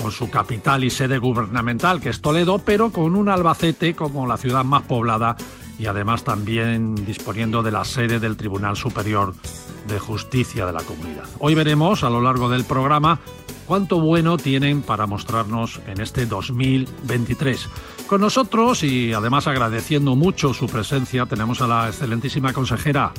con 0.00 0.12
su 0.12 0.30
capital 0.30 0.84
y 0.84 0.90
sede 0.90 1.18
gubernamental, 1.18 2.00
que 2.00 2.10
es 2.10 2.20
Toledo, 2.20 2.58
pero 2.58 2.90
con 2.90 3.16
un 3.16 3.28
Albacete 3.28 3.94
como 3.94 4.26
la 4.26 4.36
ciudad 4.36 4.64
más 4.64 4.82
poblada 4.82 5.36
y 5.78 5.86
además 5.86 6.24
también 6.24 6.94
disponiendo 7.06 7.62
de 7.62 7.70
la 7.70 7.84
sede 7.84 8.20
del 8.20 8.36
Tribunal 8.36 8.76
Superior 8.76 9.34
de 9.86 9.98
Justicia 9.98 10.66
de 10.66 10.72
la 10.72 10.82
comunidad. 10.82 11.24
Hoy 11.38 11.54
veremos 11.54 12.04
a 12.04 12.10
lo 12.10 12.20
largo 12.20 12.48
del 12.48 12.64
programa 12.64 13.20
cuánto 13.68 14.00
bueno 14.00 14.38
tienen 14.38 14.80
para 14.80 15.06
mostrarnos 15.06 15.80
en 15.86 16.00
este 16.00 16.24
2023. 16.24 17.68
Con 18.06 18.22
nosotros 18.22 18.82
y 18.82 19.12
además 19.12 19.46
agradeciendo 19.46 20.16
mucho 20.16 20.54
su 20.54 20.66
presencia 20.66 21.26
tenemos 21.26 21.60
a 21.60 21.66
la 21.66 21.88
excelentísima 21.88 22.54
consejera 22.54 23.12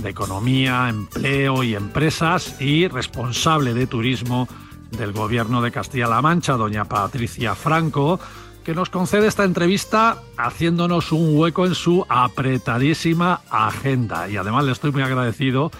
de 0.00 0.08
Economía, 0.08 0.88
Empleo 0.88 1.64
y 1.64 1.74
Empresas 1.74 2.60
y 2.60 2.86
responsable 2.86 3.74
de 3.74 3.88
Turismo 3.88 4.46
del 4.92 5.12
Gobierno 5.12 5.60
de 5.60 5.72
Castilla-La 5.72 6.22
Mancha, 6.22 6.52
doña 6.52 6.84
Patricia 6.84 7.56
Franco 7.56 8.20
que 8.64 8.74
nos 8.74 8.90
concede 8.90 9.26
esta 9.26 9.44
entrevista 9.44 10.22
haciéndonos 10.36 11.10
un 11.12 11.36
hueco 11.36 11.66
en 11.66 11.74
su 11.74 12.04
apretadísima 12.08 13.40
agenda. 13.50 14.28
Y 14.28 14.36
además 14.36 14.64
le 14.64 14.72
estoy 14.72 14.90
muy 14.90 15.02
agradecido, 15.02 15.70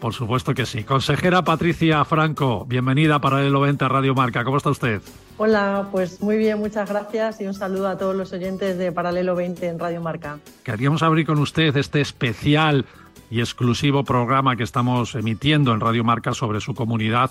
por 0.00 0.14
supuesto 0.14 0.54
que 0.54 0.66
sí. 0.66 0.84
Consejera 0.84 1.42
Patricia 1.42 2.04
Franco, 2.04 2.64
bienvenida 2.66 3.16
a 3.16 3.20
Paralelo 3.20 3.60
20 3.60 3.88
Radio 3.88 4.14
Marca. 4.14 4.44
¿Cómo 4.44 4.56
está 4.56 4.70
usted? 4.70 5.02
Hola, 5.36 5.88
pues 5.90 6.20
muy 6.20 6.36
bien, 6.36 6.58
muchas 6.58 6.88
gracias 6.88 7.40
y 7.40 7.46
un 7.46 7.54
saludo 7.54 7.88
a 7.88 7.98
todos 7.98 8.14
los 8.14 8.32
oyentes 8.32 8.78
de 8.78 8.92
Paralelo 8.92 9.34
20 9.34 9.66
en 9.66 9.78
Radio 9.78 10.00
Marca. 10.00 10.38
Queríamos 10.62 11.02
abrir 11.02 11.26
con 11.26 11.38
usted 11.38 11.76
este 11.76 12.00
especial 12.00 12.86
y 13.30 13.40
exclusivo 13.40 14.04
programa 14.04 14.56
que 14.56 14.62
estamos 14.62 15.14
emitiendo 15.14 15.72
en 15.72 15.80
Radio 15.80 16.04
Marca 16.04 16.32
sobre 16.32 16.60
su 16.60 16.74
comunidad 16.74 17.30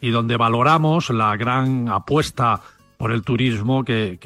y 0.00 0.10
donde 0.10 0.36
valoramos 0.36 1.10
la 1.10 1.36
gran 1.36 1.88
apuesta 1.88 2.60
por 2.96 3.12
el 3.12 3.22
turismo 3.22 3.84
que, 3.84 4.18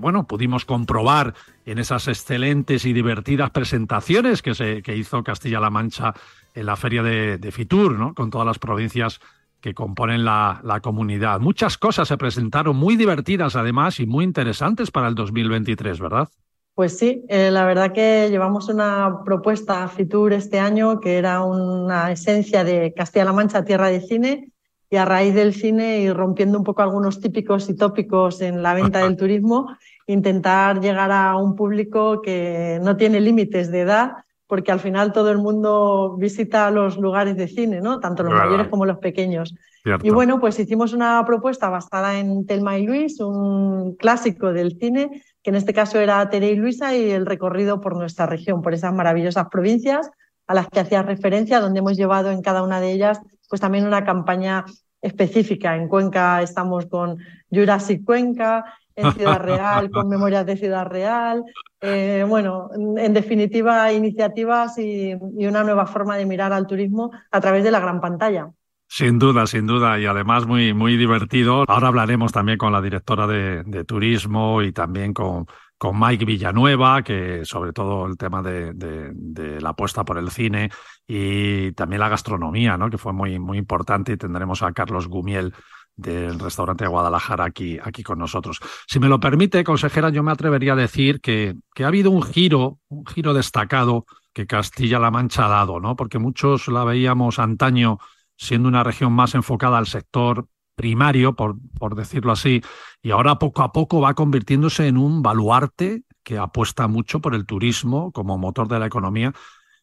bueno, 0.00 0.24
pudimos 0.24 0.64
comprobar 0.64 1.34
en 1.66 1.78
esas 1.78 2.06
excelentes 2.06 2.84
y 2.84 2.92
divertidas 2.92 3.50
presentaciones 3.50 4.40
que, 4.40 4.54
se, 4.54 4.82
que 4.82 4.96
hizo 4.96 5.24
Castilla-La 5.24 5.68
Mancha 5.68 6.14
en 6.54 6.66
la 6.66 6.76
feria 6.76 7.02
de, 7.02 7.52
Fitur, 7.52 7.98
¿no? 7.98 8.14
con 8.14 8.30
todas 8.30 8.46
las 8.46 8.58
provincias 8.58 9.20
que 9.60 9.74
componen 9.74 10.24
la, 10.24 10.60
la, 10.64 10.80
comunidad. 10.80 11.40
Muchas 11.40 11.76
cosas 11.76 12.08
se 12.08 12.16
presentaron 12.16 12.76
muy 12.76 12.96
divertidas 12.96 13.56
además 13.56 14.00
y 14.00 14.06
muy 14.06 14.24
interesantes 14.24 14.90
para 14.90 15.08
el 15.08 15.14
2023, 15.14 16.00
¿verdad? 16.00 16.28
Pues 16.74 16.96
sí, 16.96 17.26
eh, 17.28 17.50
la 17.50 17.66
verdad 17.66 17.92
que 17.92 18.28
llevamos 18.30 18.68
una 18.68 19.18
propuesta 19.24 19.84
a 19.84 19.88
Fitur 19.88 20.32
este 20.32 20.58
año 20.58 20.98
que 20.98 21.18
era 21.18 21.42
una 21.42 22.10
esencia 22.10 22.64
de 22.64 22.94
Castilla-La 22.94 23.34
Mancha, 23.34 23.64
tierra 23.64 23.88
de 23.88 24.00
cine, 24.00 24.52
y 24.88 24.96
a 24.96 25.04
raíz 25.04 25.34
del 25.34 25.54
cine 25.54 26.00
y 26.00 26.10
rompiendo 26.10 26.58
un 26.58 26.64
poco 26.64 26.82
algunos 26.82 27.20
típicos 27.20 27.68
y 27.68 27.76
tópicos 27.76 28.40
en 28.40 28.62
la 28.62 28.74
venta 28.74 29.00
del 29.00 29.16
turismo, 29.18 29.76
intentar 30.06 30.80
llegar 30.80 31.12
a 31.12 31.36
un 31.36 31.54
público 31.54 32.22
que 32.22 32.80
no 32.82 32.96
tiene 32.96 33.20
límites 33.20 33.70
de 33.70 33.80
edad, 33.80 34.12
porque 34.50 34.72
al 34.72 34.80
final 34.80 35.12
todo 35.12 35.30
el 35.30 35.38
mundo 35.38 36.16
visita 36.18 36.68
los 36.72 36.98
lugares 36.98 37.36
de 37.36 37.46
cine, 37.46 37.80
¿no? 37.80 38.00
Tanto 38.00 38.24
los 38.24 38.34
mayores 38.34 38.66
como 38.66 38.84
los 38.84 38.98
pequeños. 38.98 39.54
Y 40.02 40.10
bueno, 40.10 40.40
pues 40.40 40.58
hicimos 40.58 40.92
una 40.92 41.24
propuesta 41.24 41.68
basada 41.68 42.18
en 42.18 42.44
Telma 42.46 42.76
y 42.76 42.84
Luis, 42.84 43.20
un 43.20 43.94
clásico 43.94 44.52
del 44.52 44.76
cine, 44.76 45.22
que 45.40 45.50
en 45.50 45.56
este 45.56 45.72
caso 45.72 46.00
era 46.00 46.28
Tere 46.28 46.50
y 46.50 46.56
Luisa 46.56 46.96
y 46.96 47.12
el 47.12 47.26
recorrido 47.26 47.80
por 47.80 47.96
nuestra 47.96 48.26
región, 48.26 48.60
por 48.60 48.74
esas 48.74 48.92
maravillosas 48.92 49.46
provincias 49.48 50.10
a 50.48 50.54
las 50.54 50.68
que 50.68 50.80
hacía 50.80 51.02
referencia, 51.02 51.60
donde 51.60 51.78
hemos 51.78 51.96
llevado 51.96 52.32
en 52.32 52.42
cada 52.42 52.64
una 52.64 52.80
de 52.80 52.90
ellas 52.90 53.20
pues 53.48 53.60
también 53.60 53.86
una 53.86 54.04
campaña 54.04 54.64
específica. 55.00 55.76
En 55.76 55.86
Cuenca 55.86 56.42
estamos 56.42 56.86
con 56.86 57.18
Jurassic 57.52 58.04
Cuenca, 58.04 58.64
en 59.00 59.12
Ciudad 59.12 59.40
Real 59.40 59.90
con 59.90 60.08
Memorias 60.08 60.46
de 60.46 60.56
Ciudad 60.56 60.86
Real. 60.86 61.44
Eh, 61.80 62.24
bueno, 62.28 62.70
en 62.74 63.12
definitiva, 63.12 63.92
iniciativas 63.92 64.78
y, 64.78 65.14
una 65.14 65.64
nueva 65.64 65.86
forma 65.86 66.16
de 66.16 66.26
mirar 66.26 66.52
al 66.52 66.66
turismo 66.66 67.10
a 67.30 67.40
través 67.40 67.64
de 67.64 67.70
la 67.70 67.80
gran 67.80 68.00
pantalla. 68.00 68.50
Sin 68.86 69.18
duda, 69.18 69.46
sin 69.46 69.66
duda, 69.66 69.98
y 70.00 70.06
además 70.06 70.46
muy, 70.46 70.74
muy 70.74 70.96
divertido. 70.96 71.64
Ahora 71.68 71.88
hablaremos 71.88 72.32
también 72.32 72.58
con 72.58 72.72
la 72.72 72.82
directora 72.82 73.26
de 73.26 73.84
turismo 73.84 74.62
y 74.62 74.72
también 74.72 75.14
con 75.14 75.46
con 75.80 75.98
Mike 75.98 76.26
Villanueva, 76.26 77.02
que 77.02 77.46
sobre 77.46 77.72
todo 77.72 78.04
el 78.04 78.18
tema 78.18 78.42
de, 78.42 79.58
la 79.62 79.70
apuesta 79.70 80.04
por 80.04 80.18
el 80.18 80.30
cine 80.30 80.68
y 81.06 81.72
también 81.72 82.00
la 82.00 82.10
gastronomía, 82.10 82.76
¿no? 82.76 82.90
que 82.90 82.98
fue 82.98 83.14
muy, 83.14 83.38
muy 83.38 83.56
importante 83.56 84.12
y 84.12 84.18
tendremos 84.18 84.62
a 84.62 84.72
Carlos 84.72 85.08
Gumiel 85.08 85.54
del 85.96 86.38
restaurante 86.38 86.84
de 86.84 86.90
Guadalajara 86.90 87.44
aquí, 87.44 87.78
aquí 87.82 88.02
con 88.02 88.18
nosotros. 88.18 88.58
Si 88.86 88.98
me 88.98 89.08
lo 89.08 89.20
permite, 89.20 89.64
consejera, 89.64 90.10
yo 90.10 90.22
me 90.22 90.32
atrevería 90.32 90.72
a 90.72 90.76
decir 90.76 91.20
que, 91.20 91.54
que 91.74 91.84
ha 91.84 91.88
habido 91.88 92.10
un 92.10 92.22
giro, 92.22 92.78
un 92.88 93.06
giro 93.06 93.34
destacado 93.34 94.06
que 94.32 94.46
Castilla-La 94.46 95.10
Mancha 95.10 95.46
ha 95.46 95.48
dado, 95.48 95.80
¿no? 95.80 95.96
porque 95.96 96.18
muchos 96.18 96.68
la 96.68 96.84
veíamos 96.84 97.38
antaño 97.38 97.98
siendo 98.36 98.68
una 98.68 98.84
región 98.84 99.12
más 99.12 99.34
enfocada 99.34 99.78
al 99.78 99.86
sector 99.86 100.46
primario, 100.74 101.34
por, 101.34 101.56
por 101.78 101.94
decirlo 101.94 102.32
así, 102.32 102.62
y 103.02 103.10
ahora 103.10 103.38
poco 103.38 103.62
a 103.62 103.72
poco 103.72 104.00
va 104.00 104.14
convirtiéndose 104.14 104.86
en 104.86 104.96
un 104.96 105.20
baluarte 105.22 106.04
que 106.22 106.38
apuesta 106.38 106.88
mucho 106.88 107.20
por 107.20 107.34
el 107.34 107.44
turismo 107.44 108.12
como 108.12 108.38
motor 108.38 108.68
de 108.68 108.78
la 108.78 108.86
economía 108.86 109.34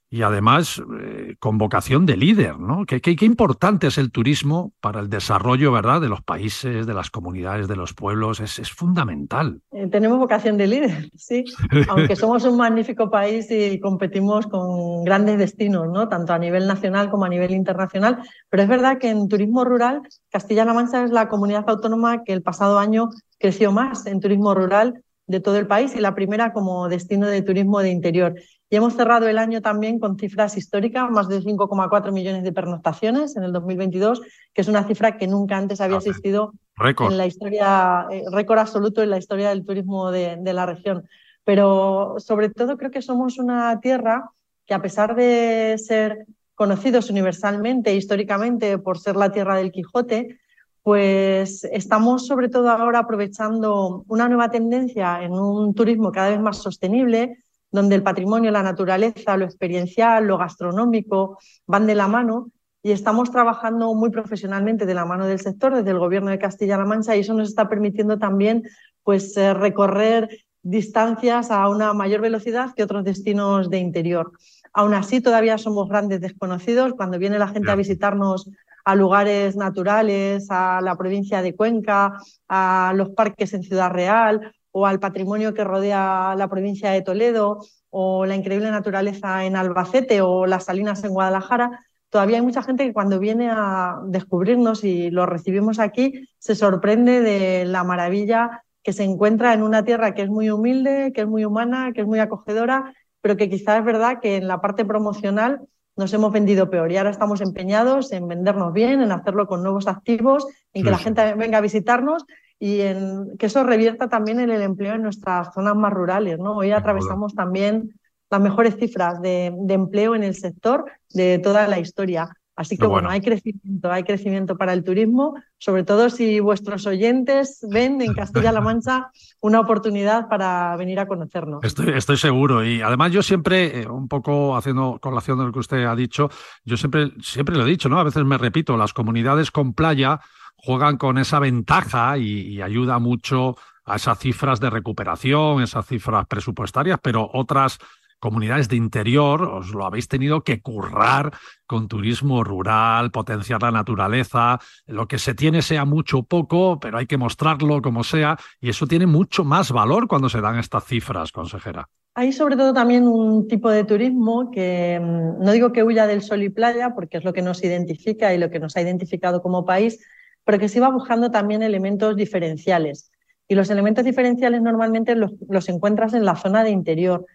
y 0.09 0.21
además 0.21 0.81
eh, 1.01 1.35
con 1.39 1.57
vocación 1.57 2.05
de 2.05 2.15
líder, 2.15 2.59
¿no? 2.59 2.85
Qué, 2.85 3.01
qué, 3.01 3.25
importante 3.25 3.87
es 3.87 3.97
el 3.97 4.11
turismo 4.11 4.71
para 4.79 5.01
el 5.01 5.09
desarrollo, 5.09 5.71
¿verdad?, 5.73 5.99
de 5.99 6.07
los 6.07 6.21
países, 6.21 6.87
de 6.87 6.93
las 6.93 7.09
comunidades, 7.09 7.67
de 7.67 7.75
los 7.75 7.93
pueblos, 7.93 8.39
es, 8.39 8.57
es 8.59 8.71
fundamental. 8.71 9.61
Eh, 9.71 9.87
tenemos 9.87 10.17
vocación 10.17 10.57
de 10.57 10.67
líder, 10.67 11.09
sí, 11.15 11.43
aunque 11.89 12.15
somos 12.15 12.45
un 12.45 12.55
magnífico 12.55 13.11
país 13.11 13.51
y 13.51 13.79
competimos 13.79 14.47
con 14.47 15.03
grandes 15.03 15.37
destinos, 15.37 15.89
¿no?, 15.89 16.07
tanto 16.07 16.33
a 16.33 16.39
nivel 16.39 16.67
nacional 16.67 17.09
como 17.09 17.25
a 17.25 17.29
nivel 17.29 17.51
internacional, 17.51 18.19
pero 18.49 18.63
es 18.63 18.69
verdad 18.69 18.99
que 18.99 19.09
en 19.09 19.27
turismo 19.27 19.65
rural, 19.65 20.01
Castilla-La 20.31 20.73
Mancha 20.73 21.03
es 21.03 21.11
la 21.11 21.27
comunidad 21.27 21.65
autónoma 21.67 22.23
que 22.23 22.31
el 22.31 22.41
pasado 22.41 22.79
año 22.79 23.09
creció 23.39 23.73
más 23.73 24.05
en 24.05 24.21
turismo 24.21 24.55
rural 24.55 25.03
de 25.27 25.41
todo 25.41 25.57
el 25.57 25.67
país 25.67 25.93
y 25.95 25.99
la 25.99 26.15
primera 26.15 26.53
como 26.53 26.87
destino 26.87 27.27
de 27.27 27.41
turismo 27.41 27.81
de 27.81 27.91
interior. 27.91 28.35
Y 28.69 28.75
hemos 28.75 28.95
cerrado 28.95 29.27
el 29.27 29.37
año 29.37 29.61
también 29.61 29.97
con 29.97 30.17
cifras 30.17 30.57
históricas, 30.57 31.09
más 31.09 31.29
de 31.29 31.41
5,4 31.41 32.11
millones 32.11 32.43
de 32.43 32.51
pernoctaciones 32.51 33.37
en 33.37 33.43
el 33.43 33.53
2022, 33.53 34.21
que 34.53 34.61
es 34.61 34.67
una 34.67 34.83
cifra 34.83 35.17
que 35.17 35.27
nunca 35.27 35.57
antes 35.57 35.79
había 35.79 35.97
existido 35.97 36.53
en 36.77 37.17
la 37.17 37.25
historia, 37.25 38.07
eh, 38.11 38.23
récord 38.31 38.59
absoluto 38.59 39.01
en 39.01 39.09
la 39.09 39.17
historia 39.17 39.49
del 39.49 39.65
turismo 39.65 40.11
de, 40.11 40.37
de 40.37 40.53
la 40.53 40.65
región. 40.65 41.07
Pero 41.45 42.15
sobre 42.17 42.49
todo 42.49 42.77
creo 42.77 42.91
que 42.91 43.01
somos 43.01 43.39
una 43.39 43.79
tierra 43.79 44.31
que 44.65 44.73
a 44.73 44.81
pesar 44.81 45.15
de 45.15 45.75
ser 45.77 46.25
conocidos 46.53 47.09
universalmente, 47.09 47.95
históricamente, 47.95 48.77
por 48.79 48.99
ser 48.99 49.15
la 49.15 49.31
tierra 49.31 49.55
del 49.55 49.71
Quijote, 49.71 50.39
pues 50.83 51.63
estamos 51.65 52.27
sobre 52.27 52.49
todo 52.49 52.69
ahora 52.69 52.99
aprovechando 52.99 54.03
una 54.07 54.27
nueva 54.27 54.49
tendencia 54.49 55.21
en 55.21 55.33
un 55.33 55.73
turismo 55.73 56.11
cada 56.11 56.29
vez 56.29 56.39
más 56.39 56.57
sostenible, 56.57 57.43
donde 57.71 57.95
el 57.95 58.03
patrimonio, 58.03 58.51
la 58.51 58.63
naturaleza, 58.63 59.37
lo 59.37 59.45
experiencial, 59.45 60.25
lo 60.25 60.37
gastronómico 60.37 61.37
van 61.65 61.87
de 61.87 61.95
la 61.95 62.07
mano 62.07 62.49
y 62.83 62.91
estamos 62.91 63.31
trabajando 63.31 63.93
muy 63.93 64.09
profesionalmente 64.09 64.85
de 64.85 64.93
la 64.93 65.05
mano 65.05 65.25
del 65.27 65.39
sector, 65.39 65.75
desde 65.75 65.91
el 65.91 65.99
Gobierno 65.99 66.29
de 66.29 66.39
Castilla-La 66.39 66.85
Mancha, 66.85 67.15
y 67.15 67.19
eso 67.19 67.33
nos 67.33 67.49
está 67.49 67.67
permitiendo 67.67 68.17
también 68.17 68.63
pues, 69.03 69.35
eh, 69.35 69.53
recorrer 69.53 70.29
distancias 70.61 71.51
a 71.51 71.67
una 71.69 71.93
mayor 71.93 72.21
velocidad 72.21 72.73
que 72.75 72.83
otros 72.83 73.03
destinos 73.03 73.69
de 73.69 73.79
interior. 73.79 74.31
Aún 74.73 74.93
así, 74.93 75.21
todavía 75.21 75.57
somos 75.57 75.89
grandes 75.89 76.21
desconocidos. 76.21 76.93
Cuando 76.93 77.17
viene 77.17 77.39
la 77.39 77.47
gente 77.47 77.71
a 77.71 77.75
visitarnos 77.75 78.49
a 78.85 78.95
lugares 78.95 79.55
naturales, 79.55 80.47
a 80.49 80.79
la 80.81 80.95
provincia 80.95 81.41
de 81.41 81.55
Cuenca, 81.55 82.13
a 82.47 82.93
los 82.95 83.09
parques 83.09 83.53
en 83.53 83.63
Ciudad 83.63 83.91
Real 83.91 84.53
o 84.77 84.85
al 84.85 84.99
patrimonio 84.99 85.55
que 85.55 85.63
rodea 85.63 86.35
la 86.37 86.47
provincia 86.47 86.91
de 86.91 87.01
Toledo 87.01 87.65
o 87.89 88.27
la 88.27 88.35
increíble 88.35 88.69
naturaleza 88.69 89.43
en 89.43 89.55
Albacete 89.55 90.21
o 90.21 90.45
las 90.45 90.65
salinas 90.65 91.03
en 91.03 91.13
Guadalajara, 91.13 91.79
todavía 92.11 92.37
hay 92.37 92.43
mucha 92.43 92.61
gente 92.61 92.85
que 92.85 92.93
cuando 92.93 93.17
viene 93.17 93.49
a 93.49 93.95
descubrirnos 94.05 94.83
y 94.83 95.09
lo 95.09 95.25
recibimos 95.25 95.79
aquí, 95.79 96.29
se 96.37 96.53
sorprende 96.53 97.21
de 97.21 97.65
la 97.65 97.83
maravilla 97.83 98.63
que 98.83 98.93
se 98.93 99.03
encuentra 99.03 99.55
en 99.55 99.63
una 99.63 99.83
tierra 99.83 100.13
que 100.13 100.21
es 100.21 100.29
muy 100.29 100.51
humilde, 100.51 101.11
que 101.11 101.21
es 101.21 101.27
muy 101.27 101.43
humana, 101.43 101.91
que 101.91 102.01
es 102.01 102.07
muy 102.07 102.19
acogedora, 102.19 102.93
pero 103.21 103.35
que 103.35 103.49
quizás 103.49 103.79
es 103.79 103.83
verdad 103.83 104.19
que 104.21 104.35
en 104.35 104.47
la 104.47 104.61
parte 104.61 104.85
promocional 104.85 105.61
nos 105.95 106.13
hemos 106.13 106.31
vendido 106.31 106.69
peor. 106.69 106.91
Y 106.91 106.97
ahora 106.97 107.09
estamos 107.09 107.41
empeñados 107.41 108.11
en 108.11 108.27
vendernos 108.27 108.73
bien, 108.73 109.01
en 109.01 109.11
hacerlo 109.11 109.47
con 109.47 109.63
nuevos 109.63 109.87
activos, 109.87 110.45
en 110.71 110.83
que 110.83 110.91
la 110.91 110.99
gente 110.99 111.33
venga 111.33 111.57
a 111.57 111.61
visitarnos 111.61 112.25
y 112.59 112.81
en 112.81 113.37
que 113.37 113.45
eso 113.45 113.63
revierta 113.63 114.09
también 114.09 114.39
en 114.39 114.49
el 114.49 114.61
empleo 114.61 114.95
en 114.95 115.03
nuestras 115.03 115.53
zonas 115.53 115.75
más 115.75 115.93
rurales. 115.93 116.39
¿no? 116.39 116.57
Hoy 116.57 116.71
atravesamos 116.71 117.35
también 117.35 117.93
las 118.29 118.41
mejores 118.41 118.77
cifras 118.77 119.21
de, 119.21 119.53
empleo 119.69 120.15
en 120.15 120.23
el 120.23 120.35
sector 120.35 120.85
de 121.13 121.39
toda 121.39 121.67
la 121.67 121.79
historia. 121.79 122.29
Así 122.55 122.75
que 122.75 122.87
bueno. 122.87 123.07
hay 123.11 123.21
crecimiento, 123.21 123.91
hay 123.91 124.03
crecimiento 124.03 124.57
para 124.57 124.73
el 124.73 124.83
turismo, 124.83 125.35
sobre 125.59 125.83
todo 125.83 126.09
si 126.09 126.39
vuestros 126.39 126.87
oyentes 126.87 127.63
ven 127.69 128.01
en 128.01 128.15
Castilla-La 128.15 128.61
Mancha 128.61 129.11
una 129.41 129.59
oportunidad 129.59 130.27
para 130.27 130.75
venir 130.75 130.99
a 130.99 131.07
conocernos. 131.07 131.63
Estoy, 131.63 131.89
estoy 131.89 132.17
seguro 132.17 132.65
y 132.65 132.81
además 132.81 133.11
yo 133.11 133.21
siempre, 133.21 133.81
eh, 133.81 133.87
un 133.87 134.07
poco 134.07 134.57
haciendo 134.57 134.97
colación 134.99 135.37
de 135.37 135.45
lo 135.45 135.51
que 135.51 135.59
usted 135.59 135.85
ha 135.85 135.95
dicho, 135.95 136.31
yo 136.65 136.77
siempre, 136.77 137.11
siempre 137.21 137.55
lo 137.55 137.61
he 137.61 137.69
dicho, 137.69 137.89
¿no? 137.89 137.99
A 137.99 138.03
veces 138.03 138.25
me 138.25 138.39
repito, 138.39 138.75
las 138.75 138.91
comunidades 138.91 139.51
con 139.51 139.73
playa 139.73 140.19
juegan 140.67 140.97
con 140.97 141.17
esa 141.17 141.39
ventaja 141.39 142.17
y, 142.17 142.61
ayuda 142.61 142.99
mucho 142.99 143.55
a 143.85 143.95
esas 143.95 144.19
cifras 144.19 144.59
de 144.59 144.69
recuperación, 144.69 145.61
esas 145.61 145.85
cifras 145.85 146.27
presupuestarias, 146.27 146.99
pero 147.01 147.29
otras 147.33 147.77
comunidades 148.19 148.67
de 148.67 148.75
interior, 148.75 149.43
os 149.43 149.69
lo 149.69 149.85
habéis 149.85 150.09
tenido 150.09 150.43
que 150.43 150.61
currar 150.61 151.31
con 151.65 151.87
turismo 151.87 152.43
rural, 152.43 153.11
potenciar 153.11 153.61
la 153.61 153.71
naturaleza, 153.71 154.59
lo 154.87 155.07
que 155.07 155.19
se 155.19 155.33
tiene 155.33 155.61
sea 155.61 155.85
mucho 155.85 156.17
o 156.17 156.23
poco, 156.23 156.81
pero 156.81 156.97
hay 156.97 157.05
que 157.05 157.15
mostrarlo 157.15 157.81
como 157.81 158.03
sea, 158.03 158.37
y 158.59 158.67
eso 158.67 158.87
tiene 158.87 159.05
mucho 159.05 159.45
más 159.45 159.71
valor 159.71 160.09
cuando 160.09 160.27
se 160.27 160.41
dan 160.41 160.59
estas 160.59 160.83
cifras, 160.83 161.31
consejera. 161.31 161.87
Hay 162.13 162.33
sobre 162.33 162.57
todo 162.57 162.73
también 162.73 163.07
un 163.07 163.47
tipo 163.47 163.69
de 163.69 163.85
turismo 163.85 164.51
que 164.51 164.99
mm, 165.01 165.45
no 165.45 165.51
digo 165.53 165.71
que 165.71 165.83
huya 165.83 166.07
del 166.07 166.23
sol 166.23 166.43
y 166.43 166.49
playa, 166.49 166.93
porque 166.93 167.19
es 167.19 167.23
lo 167.23 167.31
que 167.31 167.41
nos 167.41 167.63
identifica 167.63 168.33
y 168.33 168.37
lo 168.37 168.49
que 168.49 168.59
nos 168.59 168.75
ha 168.75 168.81
identificado 168.81 169.41
como 169.41 169.63
país, 169.63 170.03
pero 170.47 170.59
que 170.59 170.69
se 170.69 170.79
va 170.79 170.89
buscando 170.89 171.29
también 171.29 171.61
elementos 171.61 172.15
diferenciales. 172.15 173.11
Y 173.49 173.55
los 173.55 173.69
elementos 173.69 174.05
diferenciales 174.05 174.61
normalmente 174.61 175.13
los, 175.13 175.33
los 175.49 175.67
encuentras 175.67 176.13
en 176.13 176.23
la 176.23 176.37
zona 176.37 176.63
de 176.63 176.69
interior 176.69 177.25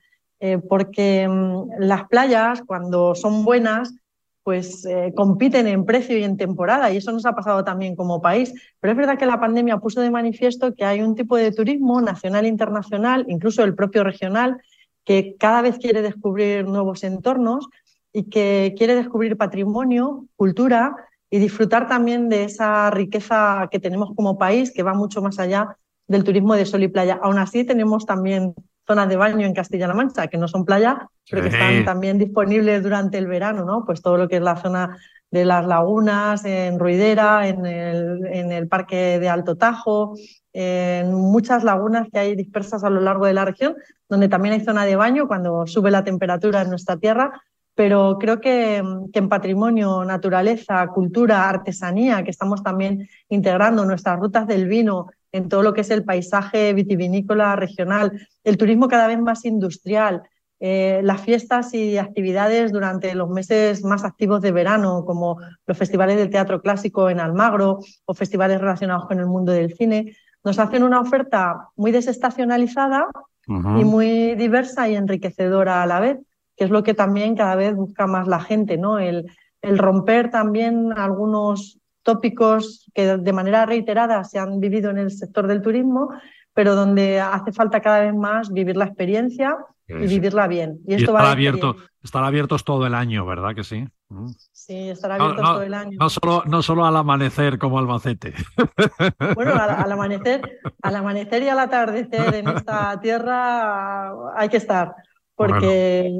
eh, 0.40 0.56
porque 0.56 1.28
mm, 1.28 1.72
las 1.78 2.08
playas, 2.08 2.62
cuando 2.66 3.14
son 3.14 3.44
buenas, 3.44 3.94
pues 4.42 4.86
eh, 4.86 5.12
compiten 5.14 5.66
en 5.66 5.84
precio 5.84 6.16
y 6.16 6.24
en 6.24 6.38
temporada, 6.38 6.90
y 6.90 6.96
eso 6.96 7.12
nos 7.12 7.26
ha 7.26 7.34
pasado 7.34 7.62
también 7.64 7.96
como 7.96 8.22
país. 8.22 8.54
Pero 8.80 8.92
es 8.92 8.96
verdad 8.96 9.18
que 9.18 9.26
la 9.26 9.38
pandemia 9.38 9.76
puso 9.76 10.00
de 10.00 10.10
manifiesto 10.10 10.74
que 10.74 10.86
hay 10.86 11.02
un 11.02 11.14
tipo 11.14 11.36
de 11.36 11.52
turismo 11.52 12.00
nacional 12.00 12.46
e 12.46 12.48
internacional, 12.48 13.26
incluso 13.28 13.62
el 13.62 13.74
propio 13.74 14.04
regional, 14.04 14.56
que 15.04 15.36
cada 15.38 15.60
vez 15.60 15.76
quiere 15.78 16.00
descubrir 16.00 16.64
nuevos 16.64 17.04
entornos 17.04 17.68
y 18.10 18.30
que 18.30 18.74
quiere 18.78 18.94
descubrir 18.94 19.36
patrimonio, 19.36 20.24
cultura 20.34 20.96
y 21.32 21.38
disfrutar 21.38 21.88
también 21.88 22.28
de 22.28 22.44
esa 22.44 22.90
riqueza 22.90 23.66
que 23.70 23.80
tenemos 23.80 24.10
como 24.14 24.36
país, 24.36 24.70
que 24.70 24.82
va 24.82 24.92
mucho 24.92 25.22
más 25.22 25.38
allá 25.38 25.78
del 26.06 26.24
turismo 26.24 26.54
de 26.54 26.66
sol 26.66 26.82
y 26.82 26.88
playa. 26.88 27.18
Aún 27.22 27.38
así, 27.38 27.64
tenemos 27.64 28.04
también 28.04 28.54
zonas 28.86 29.08
de 29.08 29.16
baño 29.16 29.46
en 29.46 29.54
Castilla-La 29.54 29.94
Mancha, 29.94 30.26
que 30.26 30.36
no 30.36 30.46
son 30.46 30.66
playa, 30.66 31.08
pero 31.30 31.40
que 31.40 31.48
están 31.48 31.86
también 31.86 32.18
disponibles 32.18 32.82
durante 32.82 33.16
el 33.16 33.28
verano, 33.28 33.64
¿no? 33.64 33.86
Pues 33.86 34.02
todo 34.02 34.18
lo 34.18 34.28
que 34.28 34.36
es 34.36 34.42
la 34.42 34.56
zona 34.56 34.98
de 35.30 35.46
las 35.46 35.66
lagunas, 35.66 36.44
en 36.44 36.78
Ruidera, 36.78 37.48
en 37.48 37.64
el, 37.64 38.26
en 38.26 38.52
el 38.52 38.68
Parque 38.68 39.18
de 39.18 39.30
Alto 39.30 39.56
Tajo, 39.56 40.14
en 40.52 41.14
muchas 41.14 41.64
lagunas 41.64 42.08
que 42.12 42.18
hay 42.18 42.36
dispersas 42.36 42.84
a 42.84 42.90
lo 42.90 43.00
largo 43.00 43.24
de 43.24 43.32
la 43.32 43.46
región, 43.46 43.74
donde 44.06 44.28
también 44.28 44.52
hay 44.52 44.60
zona 44.60 44.84
de 44.84 44.96
baño 44.96 45.26
cuando 45.26 45.66
sube 45.66 45.90
la 45.90 46.04
temperatura 46.04 46.60
en 46.60 46.68
nuestra 46.68 46.98
tierra, 46.98 47.40
pero 47.74 48.18
creo 48.18 48.40
que, 48.40 48.82
que, 49.12 49.18
en 49.18 49.28
patrimonio, 49.28 50.04
naturaleza, 50.04 50.86
cultura, 50.88 51.48
artesanía, 51.48 52.22
que 52.22 52.30
estamos 52.30 52.62
también 52.62 53.08
integrando 53.28 53.84
nuestras 53.84 54.18
rutas 54.18 54.46
del 54.46 54.68
vino 54.68 55.08
en 55.32 55.48
todo 55.48 55.62
lo 55.62 55.72
que 55.72 55.80
es 55.80 55.90
el 55.90 56.04
paisaje 56.04 56.72
vitivinícola 56.74 57.56
regional, 57.56 58.28
el 58.44 58.58
turismo 58.58 58.88
cada 58.88 59.06
vez 59.06 59.18
más 59.18 59.44
industrial, 59.44 60.22
eh, 60.64 61.00
las 61.02 61.22
fiestas 61.22 61.74
y 61.74 61.98
actividades 61.98 62.70
durante 62.70 63.14
los 63.16 63.28
meses 63.28 63.82
más 63.82 64.04
activos 64.04 64.40
de 64.42 64.52
verano, 64.52 65.04
como 65.04 65.38
los 65.66 65.76
festivales 65.76 66.18
del 66.18 66.30
teatro 66.30 66.60
clásico 66.60 67.10
en 67.10 67.18
Almagro 67.18 67.80
o 68.04 68.14
festivales 68.14 68.60
relacionados 68.60 69.06
con 69.06 69.18
el 69.18 69.26
mundo 69.26 69.50
del 69.50 69.74
cine, 69.74 70.14
nos 70.44 70.58
hacen 70.58 70.84
una 70.84 71.00
oferta 71.00 71.68
muy 71.74 71.90
desestacionalizada 71.90 73.08
y 73.48 73.84
muy 73.84 74.36
diversa 74.36 74.88
y 74.88 74.94
enriquecedora 74.94 75.82
a 75.82 75.86
la 75.86 75.98
vez, 75.98 76.18
que 76.56 76.64
es 76.64 76.70
lo 76.70 76.82
que 76.82 76.94
también 76.94 77.36
cada 77.36 77.56
vez 77.56 77.74
busca 77.74 78.06
más 78.06 78.28
la 78.28 78.40
gente, 78.40 78.76
¿no? 78.76 78.98
El, 78.98 79.30
el 79.62 79.78
romper 79.78 80.30
también 80.30 80.92
algunos 80.96 81.78
tópicos 82.02 82.90
que 82.94 83.16
de 83.16 83.32
manera 83.32 83.64
reiterada 83.64 84.24
se 84.24 84.38
han 84.38 84.60
vivido 84.60 84.90
en 84.90 84.98
el 84.98 85.10
sector 85.10 85.46
del 85.46 85.62
turismo, 85.62 86.10
pero 86.52 86.74
donde 86.74 87.20
hace 87.20 87.52
falta 87.52 87.80
cada 87.80 88.00
vez 88.00 88.14
más 88.14 88.52
vivir 88.52 88.76
la 88.76 88.86
experiencia 88.86 89.56
y 89.88 90.06
vivirla 90.06 90.46
bien. 90.46 90.80
Y, 90.86 90.94
esto 90.94 91.12
va 91.12 91.30
abierto, 91.30 91.76
estar 92.02 92.24
abiertos 92.24 92.64
todo 92.64 92.86
el 92.86 92.94
año, 92.94 93.26
¿verdad 93.26 93.54
que 93.54 93.64
sí? 93.64 93.86
Mm. 94.08 94.28
Sí, 94.52 94.90
estar 94.90 95.12
abiertos 95.12 95.42
todo 95.42 95.62
el 95.62 95.74
año. 95.74 95.96
No 95.98 96.08
solo, 96.08 96.42
no 96.46 96.62
solo 96.62 96.86
al 96.86 96.96
amanecer 96.96 97.58
como 97.58 97.78
Albacete. 97.78 98.34
Bueno, 99.34 99.54
al, 99.54 99.90
amanecer, 99.90 100.60
al 100.82 100.96
amanecer 100.96 101.42
y 101.42 101.48
al 101.48 101.58
atardecer 101.58 102.34
en 102.34 102.48
esta 102.48 103.00
tierra 103.00 104.12
hay 104.36 104.48
que 104.48 104.56
estar, 104.56 104.94
porque 105.34 106.12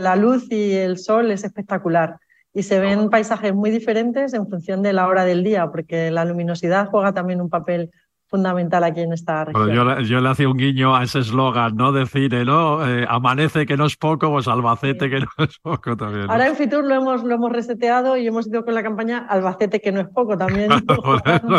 la 0.00 0.16
luz 0.16 0.50
y 0.50 0.74
el 0.74 0.98
sol 0.98 1.30
es 1.30 1.44
espectacular 1.44 2.18
y 2.52 2.62
se 2.62 2.80
ven 2.80 3.10
paisajes 3.10 3.54
muy 3.54 3.70
diferentes 3.70 4.32
en 4.32 4.48
función 4.48 4.82
de 4.82 4.94
la 4.94 5.06
hora 5.08 5.24
del 5.24 5.44
día, 5.44 5.70
porque 5.70 6.10
la 6.10 6.24
luminosidad 6.24 6.88
juega 6.88 7.12
también 7.12 7.40
un 7.42 7.50
papel 7.50 7.90
fundamental 8.28 8.82
aquí 8.84 9.00
en 9.00 9.12
esta 9.12 9.44
región. 9.44 10.04
yo, 10.04 10.20
le 10.20 10.28
hacía 10.28 10.48
un 10.48 10.56
guiño 10.56 10.96
a 10.96 11.04
ese 11.04 11.20
eslogan, 11.20 11.76
¿no? 11.76 11.92
Decir, 11.92 12.34
¿no? 12.44 12.86
Eh, 12.86 13.06
amanece 13.08 13.66
que 13.66 13.76
no 13.76 13.86
es 13.86 13.96
poco, 13.96 14.30
pues 14.30 14.48
Albacete 14.48 15.08
que 15.08 15.20
no 15.20 15.44
es 15.44 15.58
poco 15.60 15.96
también. 15.96 16.28
Ahora 16.28 16.48
en 16.48 16.56
Fitur 16.56 16.84
lo 16.84 16.94
hemos, 16.94 17.22
lo 17.22 17.34
hemos 17.34 17.52
reseteado 17.52 18.16
y 18.16 18.26
hemos 18.26 18.48
ido 18.48 18.64
con 18.64 18.74
la 18.74 18.82
campaña 18.82 19.26
Albacete 19.28 19.80
que 19.80 19.92
no 19.92 20.00
es 20.00 20.08
poco, 20.08 20.36
también 20.36 20.70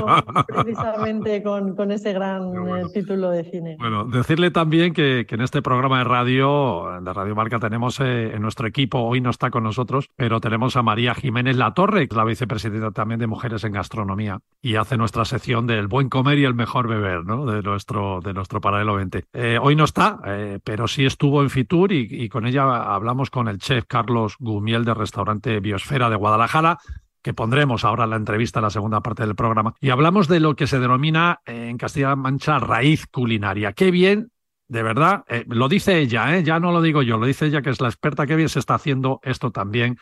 precisamente 0.48 1.42
con, 1.42 1.76
con, 1.76 1.92
ese 1.92 2.14
gran 2.14 2.44
eh, 2.44 2.84
título 2.94 3.30
de 3.30 3.44
cine. 3.46 3.78
Bueno, 3.80 4.06
decirle 4.06 4.52
también 4.52 4.94
que, 4.94 5.26
que, 5.28 5.36
en 5.36 5.42
este 5.42 5.62
programa 5.62 6.00
de 6.00 6.04
radio, 6.04 7.00
de 7.02 7.14
Radio 7.14 7.36
Marca, 7.36 7.60
tenemos 7.60 8.00
eh, 8.00 8.34
en 8.36 8.42
nuestro 8.42 8.68
equipo, 8.68 9.00
hoy 9.00 9.22
no 9.22 9.30
está 9.30 9.50
con 9.52 9.64
nosotros, 9.64 10.10
pero 10.16 10.42
tenemos 10.42 10.76
a 10.76 10.84
María 10.84 11.16
Jiménez 11.16 11.56
Latorre, 11.56 12.08
que 12.08 12.14
es 12.14 12.18
la 12.18 12.26
vicepresidenta 12.26 12.92
también 12.92 13.20
de 13.20 13.28
Mujeres 13.28 13.64
en 13.64 13.72
Gastronomía, 13.72 14.40
y 14.62 14.76
hace 14.76 14.98
nuestra 14.98 15.24
sección 15.26 15.68
del 15.68 15.88
buen 15.88 16.10
comer 16.10 16.38
y 16.40 16.46
el 16.46 16.57
mejor 16.58 16.88
beber, 16.88 17.24
¿no? 17.24 17.46
De 17.46 17.62
nuestro, 17.62 18.20
de 18.22 18.34
nuestro 18.34 18.60
paralelo 18.60 18.96
20. 18.96 19.26
Eh, 19.32 19.58
hoy 19.62 19.76
no 19.76 19.86
está, 19.86 20.20
eh, 20.26 20.60
pero 20.64 20.88
sí 20.88 21.06
estuvo 21.06 21.42
en 21.42 21.50
Fitur 21.50 21.94
y, 21.94 22.28
con 22.28 22.46
ella 22.46 22.64
hablamos 22.94 23.30
con 23.30 23.48
el 23.48 23.60
chef 23.60 23.86
Carlos 23.88 24.36
Gumiel 24.40 24.84
del 24.84 24.96
restaurante 24.96 25.62
Biosfera 25.62 26.10
de 26.10 26.18
Guadalajara 26.18 26.78
que 27.22 27.34
pondremos 27.34 27.84
ahora 27.84 28.08
la 28.08 28.16
entrevista 28.16 28.60
en 28.60 28.64
la 28.64 28.70
segunda 28.70 29.02
parte 29.02 29.26
del 29.26 29.36
programa. 29.36 29.74
Y 29.80 29.90
hablamos 29.90 30.28
de 30.28 30.40
lo 30.40 30.56
que 30.56 30.68
se 30.68 30.80
denomina 30.80 31.42
eh, 31.46 31.70
en 31.70 31.78
Castilla-La 31.78 32.16
Mancha 32.16 32.60
raíz 32.60 33.06
culinaria. 33.08 33.74
Qué 33.74 33.92
bien, 33.92 34.32
de 34.68 34.84
verdad, 34.84 35.24
lo 35.48 35.70
dice 35.70 36.00
ella, 36.00 36.40
ya 36.40 36.60
no 36.60 36.72
lo 36.72 36.82
digo 36.82 37.02
yo, 37.02 37.18
lo 37.18 37.26
dice 37.26 37.46
ella 37.46 37.62
que 37.62 37.70
es 37.70 37.80
la 37.80 37.88
experta, 37.88 38.28
qué 38.28 38.36
bien 38.36 38.50
se 38.50 38.60
está 38.60 38.76
haciendo 38.76 39.20
esto 39.24 39.52
también 39.52 39.98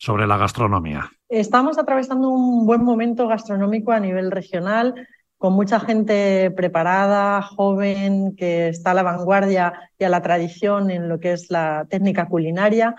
sobre 0.00 0.26
la 0.26 0.38
gastronomía. 0.38 1.10
Estamos 1.28 1.78
atravesando 1.78 2.30
un 2.30 2.66
buen 2.66 2.82
momento 2.82 3.28
gastronómico 3.28 3.92
a 3.92 4.00
nivel 4.00 4.30
regional 4.30 4.94
con 5.40 5.54
mucha 5.54 5.80
gente 5.80 6.50
preparada, 6.50 7.40
joven, 7.40 8.36
que 8.36 8.68
está 8.68 8.90
a 8.90 8.94
la 8.94 9.02
vanguardia 9.02 9.72
y 9.98 10.04
a 10.04 10.10
la 10.10 10.20
tradición 10.20 10.90
en 10.90 11.08
lo 11.08 11.18
que 11.18 11.32
es 11.32 11.50
la 11.50 11.86
técnica 11.88 12.28
culinaria. 12.28 12.94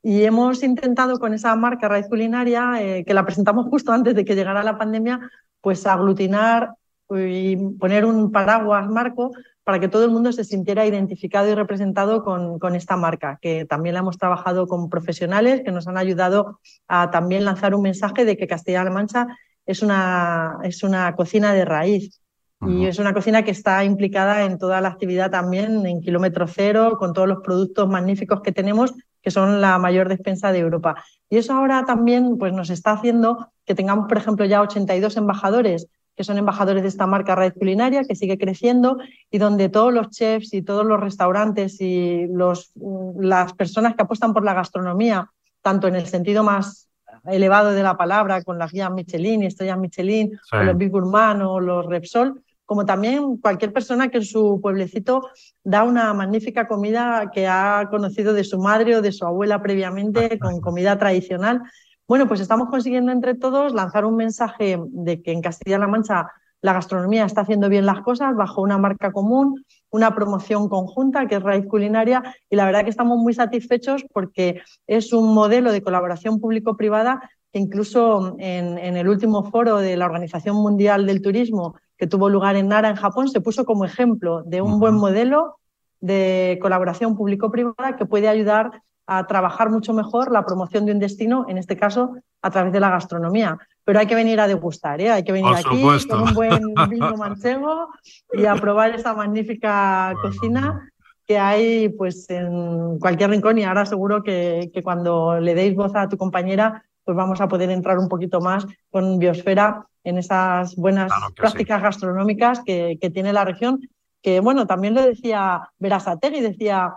Y 0.00 0.22
hemos 0.22 0.62
intentado 0.62 1.18
con 1.18 1.34
esa 1.34 1.56
marca 1.56 1.88
Raíz 1.88 2.06
Culinaria, 2.06 2.74
eh, 2.80 3.04
que 3.04 3.12
la 3.12 3.24
presentamos 3.24 3.66
justo 3.66 3.90
antes 3.90 4.14
de 4.14 4.24
que 4.24 4.36
llegara 4.36 4.62
la 4.62 4.78
pandemia, 4.78 5.18
pues 5.60 5.84
aglutinar 5.84 6.74
y 7.10 7.56
poner 7.56 8.04
un 8.04 8.30
paraguas 8.30 8.88
marco 8.88 9.32
para 9.64 9.80
que 9.80 9.88
todo 9.88 10.04
el 10.04 10.12
mundo 10.12 10.30
se 10.30 10.44
sintiera 10.44 10.86
identificado 10.86 11.50
y 11.50 11.56
representado 11.56 12.22
con, 12.22 12.60
con, 12.60 12.76
esta 12.76 12.96
marca, 12.96 13.40
que 13.42 13.64
también 13.64 13.94
la 13.94 14.00
hemos 14.00 14.16
trabajado 14.16 14.68
con 14.68 14.90
profesionales 14.90 15.62
que 15.64 15.72
nos 15.72 15.88
han 15.88 15.98
ayudado 15.98 16.60
a 16.86 17.10
también 17.10 17.44
lanzar 17.44 17.74
un 17.74 17.82
mensaje 17.82 18.24
de 18.24 18.36
que 18.36 18.46
Castilla-La 18.46 18.90
Mancha 18.90 19.26
es 19.66 19.82
una, 19.82 20.58
es 20.64 20.82
una 20.82 21.14
cocina 21.14 21.52
de 21.52 21.64
raíz. 21.64 22.20
Y 22.68 22.84
es 22.84 22.98
una 22.98 23.14
cocina 23.14 23.42
que 23.42 23.52
está 23.52 23.84
implicada 23.84 24.44
en 24.44 24.58
toda 24.58 24.82
la 24.82 24.88
actividad 24.88 25.30
también 25.30 25.86
en 25.86 26.02
kilómetro 26.02 26.46
cero, 26.46 26.96
con 26.98 27.14
todos 27.14 27.26
los 27.26 27.38
productos 27.38 27.88
magníficos 27.88 28.42
que 28.42 28.52
tenemos, 28.52 28.92
que 29.22 29.30
son 29.30 29.62
la 29.62 29.78
mayor 29.78 30.10
despensa 30.10 30.52
de 30.52 30.58
Europa. 30.58 31.02
Y 31.30 31.38
eso 31.38 31.54
ahora 31.54 31.86
también 31.86 32.36
pues, 32.36 32.52
nos 32.52 32.68
está 32.68 32.92
haciendo 32.92 33.48
que 33.64 33.74
tengamos, 33.74 34.08
por 34.08 34.18
ejemplo, 34.18 34.44
ya 34.44 34.60
82 34.60 35.16
embajadores, 35.16 35.86
que 36.14 36.24
son 36.24 36.36
embajadores 36.36 36.82
de 36.82 36.88
esta 36.90 37.06
marca 37.06 37.34
Raíz 37.34 37.54
Culinaria, 37.54 38.04
que 38.04 38.14
sigue 38.14 38.36
creciendo 38.36 38.98
y 39.30 39.38
donde 39.38 39.70
todos 39.70 39.90
los 39.90 40.10
chefs 40.10 40.52
y 40.52 40.60
todos 40.60 40.84
los 40.84 41.00
restaurantes 41.00 41.80
y 41.80 42.26
los, 42.26 42.72
las 43.18 43.54
personas 43.54 43.94
que 43.94 44.02
apuestan 44.02 44.34
por 44.34 44.44
la 44.44 44.52
gastronomía, 44.52 45.30
tanto 45.62 45.88
en 45.88 45.94
el 45.94 46.06
sentido 46.06 46.44
más 46.44 46.89
elevado 47.24 47.70
de 47.72 47.82
la 47.82 47.96
palabra, 47.96 48.42
con 48.42 48.58
las 48.58 48.72
guías 48.72 48.90
Michelin 48.90 49.42
y 49.42 49.46
estrellas 49.46 49.78
Michelin, 49.78 50.38
con 50.50 50.66
los 50.66 50.76
Big 50.76 50.90
Gourmand 50.90 51.42
o 51.42 51.60
los 51.60 51.86
Repsol, 51.86 52.42
como 52.64 52.86
también 52.86 53.36
cualquier 53.38 53.72
persona 53.72 54.08
que 54.08 54.18
en 54.18 54.24
su 54.24 54.60
pueblecito 54.62 55.28
da 55.64 55.82
una 55.82 56.14
magnífica 56.14 56.68
comida 56.68 57.30
que 57.32 57.48
ha 57.48 57.88
conocido 57.90 58.32
de 58.32 58.44
su 58.44 58.60
madre 58.60 58.96
o 58.96 59.02
de 59.02 59.10
su 59.10 59.26
abuela 59.26 59.60
previamente, 59.60 60.38
con 60.38 60.60
comida 60.60 60.96
tradicional, 60.96 61.62
Bueno, 62.06 62.26
pues 62.26 62.40
estamos 62.40 62.68
consiguiendo 62.68 63.12
entre 63.12 63.36
todos 63.36 63.72
lanzar 63.72 64.04
un 64.04 64.16
mensaje 64.16 64.78
de 64.88 65.22
que 65.22 65.30
en 65.30 65.40
Castilla-La 65.40 65.86
Mancha 65.86 66.26
la 66.62 66.72
gastronomía 66.72 67.24
está 67.24 67.42
haciendo 67.42 67.68
bien 67.68 67.86
las 67.86 68.00
cosas 68.02 68.34
bajo 68.36 68.60
una 68.62 68.78
marca 68.78 69.12
común, 69.12 69.64
una 69.90 70.14
promoción 70.14 70.68
conjunta 70.68 71.26
que 71.26 71.36
es 71.36 71.42
Raíz 71.42 71.66
Culinaria 71.66 72.22
y 72.48 72.56
la 72.56 72.66
verdad 72.66 72.84
que 72.84 72.90
estamos 72.90 73.18
muy 73.18 73.32
satisfechos 73.32 74.04
porque 74.12 74.60
es 74.86 75.12
un 75.12 75.34
modelo 75.34 75.72
de 75.72 75.82
colaboración 75.82 76.40
público-privada 76.40 77.30
que 77.52 77.58
incluso 77.58 78.36
en, 78.38 78.78
el 78.78 79.08
último 79.08 79.44
foro 79.44 79.78
de 79.78 79.96
la 79.96 80.06
Organización 80.06 80.56
Mundial 80.56 81.06
del 81.06 81.22
Turismo 81.22 81.74
que 81.96 82.06
tuvo 82.06 82.28
lugar 82.28 82.56
en 82.56 82.68
Nara, 82.68 82.88
en 82.88 82.96
Japón, 82.96 83.28
se 83.28 83.40
puso 83.40 83.64
como 83.64 83.84
ejemplo 83.84 84.42
de 84.44 84.62
un 84.62 84.78
buen 84.78 84.94
modelo 84.94 85.56
de 86.00 86.58
colaboración 86.62 87.16
público-privada 87.16 87.96
que 87.96 88.06
puede 88.06 88.28
ayudar 88.28 88.82
a 89.06 89.26
trabajar 89.26 89.70
mucho 89.70 89.92
mejor 89.92 90.30
la 90.30 90.46
promoción 90.46 90.86
de 90.86 90.92
un 90.92 90.98
destino, 91.00 91.44
en 91.48 91.58
este 91.58 91.76
caso 91.76 92.14
a 92.42 92.50
través 92.50 92.72
de 92.72 92.80
la 92.80 92.90
gastronomía 92.90 93.58
pero 93.90 93.98
hay 93.98 94.06
que 94.06 94.14
venir 94.14 94.38
a 94.38 94.46
degustar, 94.46 95.00
¿eh? 95.00 95.10
hay 95.10 95.24
que 95.24 95.32
venir 95.32 95.52
aquí 95.52 95.82
con 96.08 96.22
un 96.22 96.32
buen 96.32 96.62
vino 96.88 97.16
manchego 97.16 97.88
y 98.32 98.46
a 98.46 98.54
probar 98.54 98.94
esta 98.94 99.14
magnífica 99.14 100.14
cocina 100.22 100.88
que 101.26 101.40
hay 101.40 101.88
pues 101.88 102.30
en 102.30 103.00
cualquier 103.00 103.30
rincón. 103.30 103.58
Y 103.58 103.64
ahora 103.64 103.84
seguro 103.84 104.22
que, 104.22 104.70
cuando 104.84 105.40
le 105.40 105.56
deis 105.56 105.74
voz 105.74 105.92
a 105.96 106.08
tu 106.08 106.16
compañera 106.16 106.84
pues 107.04 107.16
vamos 107.16 107.40
a 107.40 107.48
poder 107.48 107.68
entrar 107.72 107.98
un 107.98 108.08
poquito 108.08 108.40
más 108.40 108.64
con 108.90 109.18
Biosfera 109.18 109.84
en 110.04 110.18
esas 110.18 110.76
buenas 110.76 111.10
prácticas 111.34 111.82
gastronómicas 111.82 112.60
que, 112.64 112.96
que, 113.00 113.10
tiene 113.10 113.32
la 113.32 113.44
región, 113.44 113.80
que 114.22 114.38
bueno, 114.38 114.68
también 114.68 114.94
lo 114.94 115.02
decía 115.02 115.68
Verazategui, 115.80 116.38
decía 116.38 116.94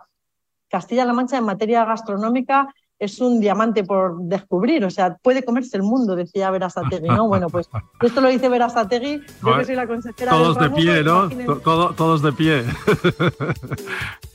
Castilla-La 0.70 1.14
Mancha 1.14 1.40
en 1.40 1.46
materia 1.46 1.86
gastronómica 1.86 2.72
es 3.04 3.20
un 3.20 3.40
diamante 3.40 3.84
por 3.84 4.18
descubrir, 4.22 4.84
o 4.86 4.90
sea, 4.90 5.18
puede 5.22 5.44
comerse 5.44 5.78
el 5.78 5.84
mundo, 5.84 6.16
decía 6.16 6.50
Verazategui, 6.52 7.08
¿no? 7.08 7.28
Bueno, 7.28 7.50
pues 7.50 7.70
esto 8.02 8.22
lo 8.22 8.30
dice 8.30 8.50
Verazategui, 8.50 9.22
yo 9.46 9.58
que 9.58 9.66
soy 9.66 9.76
la 9.76 9.88
consejera 9.88 10.32
Todos 10.32 10.58
de 10.58 10.70
pie, 10.70 11.04
¿no? 11.04 11.30
todos 11.64 12.22
de 12.22 12.34
pie. 12.34 12.64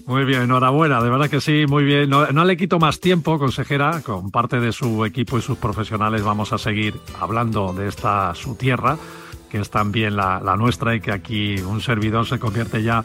muy 0.07 0.25
bien, 0.25 0.43
enhorabuena, 0.43 1.03
de 1.03 1.11
verdad 1.11 1.29
que 1.29 1.41
sí, 1.41 1.65
muy 1.69 1.85
bien. 1.85 2.11
No, 2.11 2.45
le 2.45 2.57
quito 2.57 2.79
más 2.79 3.01
tiempo, 3.01 3.39
consejera, 3.39 4.03
con 4.03 4.31
parte 4.31 4.61
de 4.61 4.73
su 4.73 5.05
equipo 5.05 5.39
y 5.39 5.43
sus 5.43 5.59
profesionales 5.59 6.23
vamos 6.23 6.53
a 6.53 6.59
seguir 6.59 6.95
hablando 7.21 7.73
de 7.73 7.89
esta 7.89 8.35
su 8.35 8.55
tierra, 8.55 8.99
que 9.51 9.59
es 9.61 9.71
también 9.71 10.17
la, 10.17 10.41
la 10.41 10.57
nuestra 10.57 10.95
y 10.95 11.01
que 11.01 11.13
aquí 11.13 11.59
un 11.61 11.81
servidor 11.81 12.27
se 12.27 12.39
convierte 12.39 12.83
ya 12.83 13.05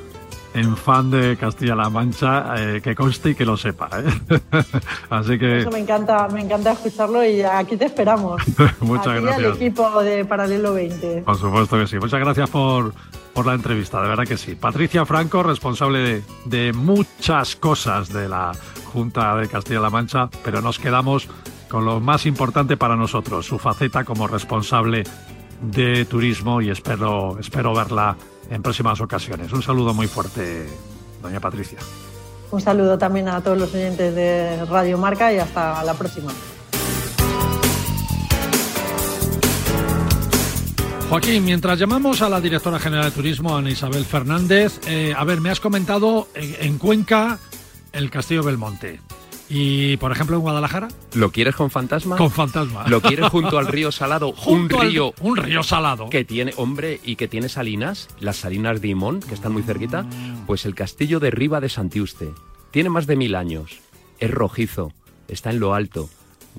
en 0.53 0.77
fan 0.77 1.09
de 1.09 1.35
Castilla-La 1.37 1.89
Mancha, 1.89 2.53
eh, 2.57 2.81
que 2.81 2.95
conste 2.95 3.31
y 3.31 3.35
que 3.35 3.45
lo 3.45 3.57
sepa. 3.57 3.89
¿eh? 3.97 4.39
Así 5.09 5.39
que... 5.39 5.59
Eso 5.59 5.71
me 5.71 5.79
encanta, 5.79 6.27
me 6.29 6.41
encanta 6.41 6.73
escucharlo 6.73 7.25
y 7.25 7.41
aquí 7.41 7.75
te 7.77 7.85
esperamos. 7.85 8.41
Muchas 8.79 9.07
aquí 9.07 9.23
gracias. 9.23 9.45
al 9.45 9.55
equipo 9.55 10.03
de 10.03 10.25
Paralelo 10.25 10.73
20. 10.73 11.23
Por 11.23 11.37
supuesto 11.37 11.77
que 11.77 11.87
sí. 11.87 11.97
Muchas 11.97 12.19
gracias 12.19 12.49
por, 12.49 12.93
por 13.33 13.45
la 13.45 13.53
entrevista, 13.53 14.01
de 14.01 14.09
verdad 14.09 14.25
que 14.25 14.37
sí. 14.37 14.55
Patricia 14.55 15.05
Franco, 15.05 15.41
responsable 15.43 15.99
de, 15.99 16.23
de 16.45 16.73
muchas 16.73 17.55
cosas 17.55 18.11
de 18.13 18.29
la 18.29 18.51
Junta 18.93 19.35
de 19.37 19.47
Castilla-La 19.47 19.89
Mancha, 19.89 20.29
pero 20.43 20.61
nos 20.61 20.77
quedamos 20.77 21.27
con 21.67 21.85
lo 21.85 21.99
más 21.99 22.27
importante 22.27 22.77
para 22.77 22.95
nosotros, 22.95 23.47
su 23.47 23.57
faceta 23.57 24.03
como 24.03 24.27
responsable 24.27 25.03
de 25.61 26.05
turismo 26.05 26.61
y 26.61 26.69
espero, 26.69 27.39
espero 27.39 27.73
verla 27.73 28.15
en 28.49 28.61
próximas 28.61 28.99
ocasiones. 29.01 29.51
Un 29.51 29.61
saludo 29.61 29.93
muy 29.93 30.07
fuerte, 30.07 30.67
doña 31.21 31.39
Patricia. 31.39 31.79
Un 32.51 32.61
saludo 32.61 32.97
también 32.97 33.27
a 33.27 33.41
todos 33.41 33.57
los 33.57 33.73
oyentes 33.73 34.13
de 34.13 34.63
Radio 34.65 34.97
Marca 34.97 35.33
y 35.33 35.39
hasta 35.39 35.83
la 35.83 35.93
próxima. 35.93 36.31
Joaquín, 41.09 41.45
mientras 41.45 41.77
llamamos 41.77 42.21
a 42.21 42.29
la 42.29 42.41
directora 42.41 42.79
general 42.79 43.05
de 43.05 43.11
turismo, 43.11 43.55
Ana 43.55 43.69
Isabel 43.69 44.03
Fernández, 44.03 44.79
eh, 44.87 45.13
a 45.15 45.23
ver, 45.23 45.41
me 45.41 45.51
has 45.51 45.59
comentado 45.59 46.27
en 46.33 46.77
Cuenca 46.79 47.37
el 47.91 48.09
Castillo 48.09 48.43
Belmonte. 48.43 48.99
Y, 49.55 49.97
por 49.97 50.11
ejemplo, 50.11 50.35
en 50.35 50.41
Guadalajara. 50.41 50.87
¿Lo 51.13 51.31
quieres 51.31 51.55
con 51.55 51.69
fantasma? 51.69 52.17
Con 52.17 52.31
fantasma. 52.31 52.87
¿Lo 52.87 53.01
quieres 53.01 53.27
junto 53.27 53.59
al 53.59 53.67
río 53.67 53.91
Salado? 53.91 54.33
un 54.47 54.67
río. 54.67 55.13
un 55.21 55.37
río 55.37 55.61
salado. 55.61 56.09
Que 56.09 56.25
tiene, 56.25 56.53
hombre, 56.57 56.99
y 57.03 57.17
que 57.17 57.27
tiene 57.27 57.49
salinas, 57.49 58.07
las 58.19 58.37
salinas 58.37 58.81
de 58.81 58.87
Imón, 58.87 59.19
que 59.19 59.35
están 59.35 59.53
muy 59.53 59.61
cerquita. 59.61 60.03
Mm. 60.03 60.47
Pues 60.47 60.65
el 60.65 60.73
castillo 60.73 61.19
de 61.19 61.29
Riva 61.29 61.61
de 61.61 61.69
Santiuste. 61.69 62.31
Tiene 62.71 62.89
más 62.89 63.05
de 63.05 63.15
mil 63.15 63.35
años. 63.35 63.77
Es 64.17 64.31
rojizo. 64.31 64.91
Está 65.27 65.51
en 65.51 65.59
lo 65.59 65.75
alto 65.75 66.09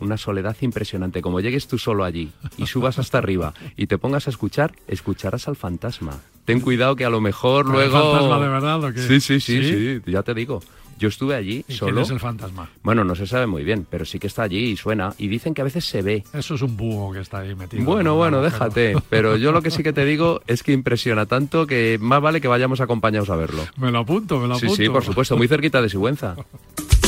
una 0.00 0.16
soledad 0.16 0.56
impresionante. 0.60 1.22
Como 1.22 1.40
llegues 1.40 1.68
tú 1.68 1.78
solo 1.78 2.04
allí 2.04 2.32
y 2.56 2.66
subas 2.66 2.98
hasta 2.98 3.18
arriba 3.18 3.54
y 3.76 3.86
te 3.86 3.98
pongas 3.98 4.26
a 4.26 4.30
escuchar, 4.30 4.72
escucharás 4.88 5.46
al 5.48 5.56
fantasma. 5.56 6.18
Ten 6.44 6.60
cuidado 6.60 6.96
que 6.96 7.04
a 7.04 7.10
lo 7.10 7.20
mejor 7.20 7.66
luego. 7.66 7.96
¿El 7.96 8.02
fantasma 8.02 8.40
de 8.40 8.48
verdad 8.48 8.84
o 8.84 8.92
qué? 8.92 9.00
sí, 9.00 9.20
sí, 9.20 9.40
sí, 9.40 9.62
sí, 9.62 10.10
ya 10.10 10.22
te 10.22 10.34
digo. 10.34 10.60
Yo 11.04 11.08
estuve 11.08 11.34
allí 11.34 11.62
¿Y 11.68 11.74
solo. 11.74 11.92
¿Quién 11.92 12.02
es 12.02 12.10
el 12.12 12.18
fantasma? 12.18 12.70
Bueno, 12.82 13.04
no 13.04 13.14
se 13.14 13.26
sabe 13.26 13.46
muy 13.46 13.62
bien, 13.62 13.86
pero 13.90 14.06
sí 14.06 14.18
que 14.18 14.26
está 14.26 14.44
allí 14.44 14.70
y 14.70 14.76
suena. 14.78 15.12
Y 15.18 15.28
dicen 15.28 15.52
que 15.52 15.60
a 15.60 15.64
veces 15.64 15.84
se 15.84 16.00
ve. 16.00 16.24
Eso 16.32 16.54
es 16.54 16.62
un 16.62 16.78
búho 16.78 17.12
que 17.12 17.20
está 17.20 17.40
ahí 17.40 17.54
metido. 17.54 17.84
Bueno, 17.84 18.14
bueno, 18.14 18.40
déjate. 18.40 18.94
Pero... 19.10 19.36
yo 19.36 19.52
lo 19.52 19.60
que 19.60 19.70
sí 19.70 19.82
que 19.82 19.92
te 19.92 20.06
digo 20.06 20.40
es 20.46 20.62
que 20.62 20.72
impresiona 20.72 21.26
tanto 21.26 21.66
que 21.66 21.98
más 22.00 22.22
vale 22.22 22.40
que 22.40 22.48
vayamos 22.48 22.80
acompañados 22.80 23.28
a 23.28 23.36
verlo. 23.36 23.64
Me 23.76 23.90
lo 23.90 23.98
apunto, 23.98 24.38
me 24.38 24.48
lo 24.48 24.54
apunto. 24.54 24.74
Sí, 24.74 24.84
sí, 24.84 24.88
por 24.88 25.04
supuesto, 25.04 25.36
muy 25.36 25.46
cerquita 25.46 25.82
de 25.82 25.90
Sigüenza. 25.90 26.36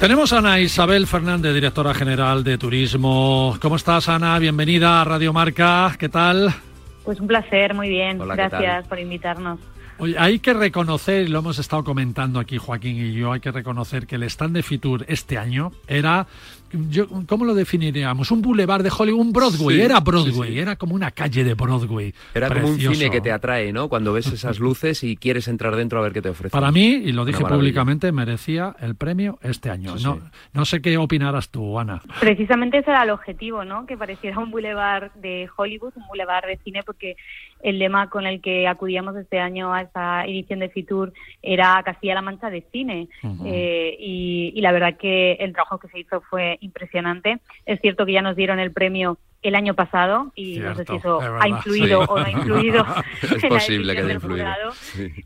Tenemos 0.00 0.32
a 0.32 0.38
Ana 0.38 0.58
Isabel 0.58 1.06
Fernández, 1.06 1.52
directora 1.52 1.92
general 1.92 2.42
de 2.42 2.56
Turismo. 2.56 3.58
¿Cómo 3.60 3.76
estás, 3.76 4.08
Ana? 4.08 4.38
Bienvenida 4.38 5.02
a 5.02 5.04
Radio 5.04 5.34
Marca. 5.34 5.94
¿Qué 5.98 6.08
tal? 6.08 6.54
Pues 7.04 7.20
un 7.20 7.26
placer, 7.26 7.74
muy 7.74 7.90
bien. 7.90 8.18
Gracias 8.18 8.88
por 8.88 8.98
invitarnos. 8.98 9.60
Oye, 9.98 10.16
hay 10.18 10.38
que 10.38 10.54
reconocer, 10.54 11.28
lo 11.28 11.40
hemos 11.40 11.58
estado 11.58 11.84
comentando 11.84 12.40
aquí 12.40 12.56
Joaquín 12.56 12.96
y 12.96 13.12
yo, 13.12 13.32
hay 13.32 13.40
que 13.40 13.50
reconocer 13.50 14.06
que 14.06 14.14
el 14.14 14.22
stand 14.22 14.56
de 14.56 14.62
Fitur 14.62 15.04
este 15.06 15.36
año 15.36 15.70
era 15.86 16.26
yo, 16.72 17.06
¿cómo 17.26 17.44
lo 17.44 17.54
definiríamos? 17.54 18.30
Un 18.30 18.42
boulevard 18.42 18.82
de 18.82 18.90
Hollywood, 18.96 19.20
un 19.20 19.32
Broadway, 19.32 19.80
era 19.80 20.00
Broadway, 20.00 20.58
era 20.58 20.76
como 20.76 20.94
una 20.94 21.10
calle 21.10 21.44
de 21.44 21.54
Broadway. 21.54 22.14
Era 22.34 22.48
como 22.48 22.68
un 22.68 22.78
cine 22.78 23.10
que 23.10 23.20
te 23.20 23.32
atrae, 23.32 23.72
¿no? 23.72 23.88
Cuando 23.88 24.12
ves 24.12 24.26
esas 24.26 24.58
luces 24.58 25.02
y 25.02 25.16
quieres 25.16 25.48
entrar 25.48 25.76
dentro 25.76 25.98
a 25.98 26.02
ver 26.02 26.12
qué 26.12 26.22
te 26.22 26.28
ofrece. 26.28 26.50
Para 26.50 26.70
mí, 26.70 26.86
y 26.86 27.12
lo 27.12 27.24
dije 27.24 27.44
públicamente, 27.44 28.12
merecía 28.12 28.74
el 28.80 28.94
premio 28.94 29.38
este 29.42 29.70
año. 29.70 29.96
no, 29.96 30.20
no 30.52 30.64
sé 30.64 30.80
qué 30.80 30.96
opinarás 30.96 31.50
tú, 31.50 31.78
Ana. 31.78 32.02
Precisamente 32.20 32.78
ese 32.78 32.90
era 32.90 33.04
el 33.04 33.10
objetivo, 33.10 33.64
¿no? 33.64 33.86
Que 33.86 33.96
pareciera 33.96 34.38
un 34.38 34.50
boulevard 34.50 35.12
de 35.14 35.48
Hollywood, 35.56 35.92
un 35.96 36.06
boulevard 36.06 36.46
de 36.46 36.58
cine, 36.64 36.82
porque 36.84 37.16
el 37.62 37.78
lema 37.78 38.08
con 38.10 38.26
el 38.26 38.40
que 38.40 38.66
acudíamos 38.66 39.16
este 39.16 39.38
año 39.38 39.72
a 39.72 39.82
esta 39.82 40.24
edición 40.24 40.60
de 40.60 40.68
Fitur 40.68 41.12
era 41.42 41.82
Castilla-La 41.84 42.22
Mancha 42.22 42.50
de 42.50 42.64
cine. 42.72 43.08
Eh, 43.44 43.96
y, 43.98 44.52
y 44.54 44.60
la 44.60 44.72
verdad 44.72 44.96
que 44.96 45.32
el 45.34 45.52
trabajo 45.52 45.78
que 45.78 45.88
se 45.88 46.00
hizo 46.00 46.20
fue 46.22 46.58
impresionante. 46.60 47.38
Es 47.66 47.80
cierto 47.80 48.06
que 48.06 48.12
ya 48.12 48.22
nos 48.22 48.36
dieron 48.36 48.58
el 48.58 48.72
premio 48.72 49.18
el 49.42 49.54
año 49.54 49.74
pasado 49.74 50.32
y 50.34 50.58
no 50.58 50.74
sé 50.74 50.84
si 50.84 50.96
eso 50.96 51.20
ha 51.20 51.48
influido 51.48 52.00
o 52.00 52.18
no 52.18 52.24
ha 52.24 52.30
influido 52.30 52.84
es 53.22 53.44
posible 53.46 53.94
que 53.94 54.02
haya 54.02 54.14
influido 54.14 54.46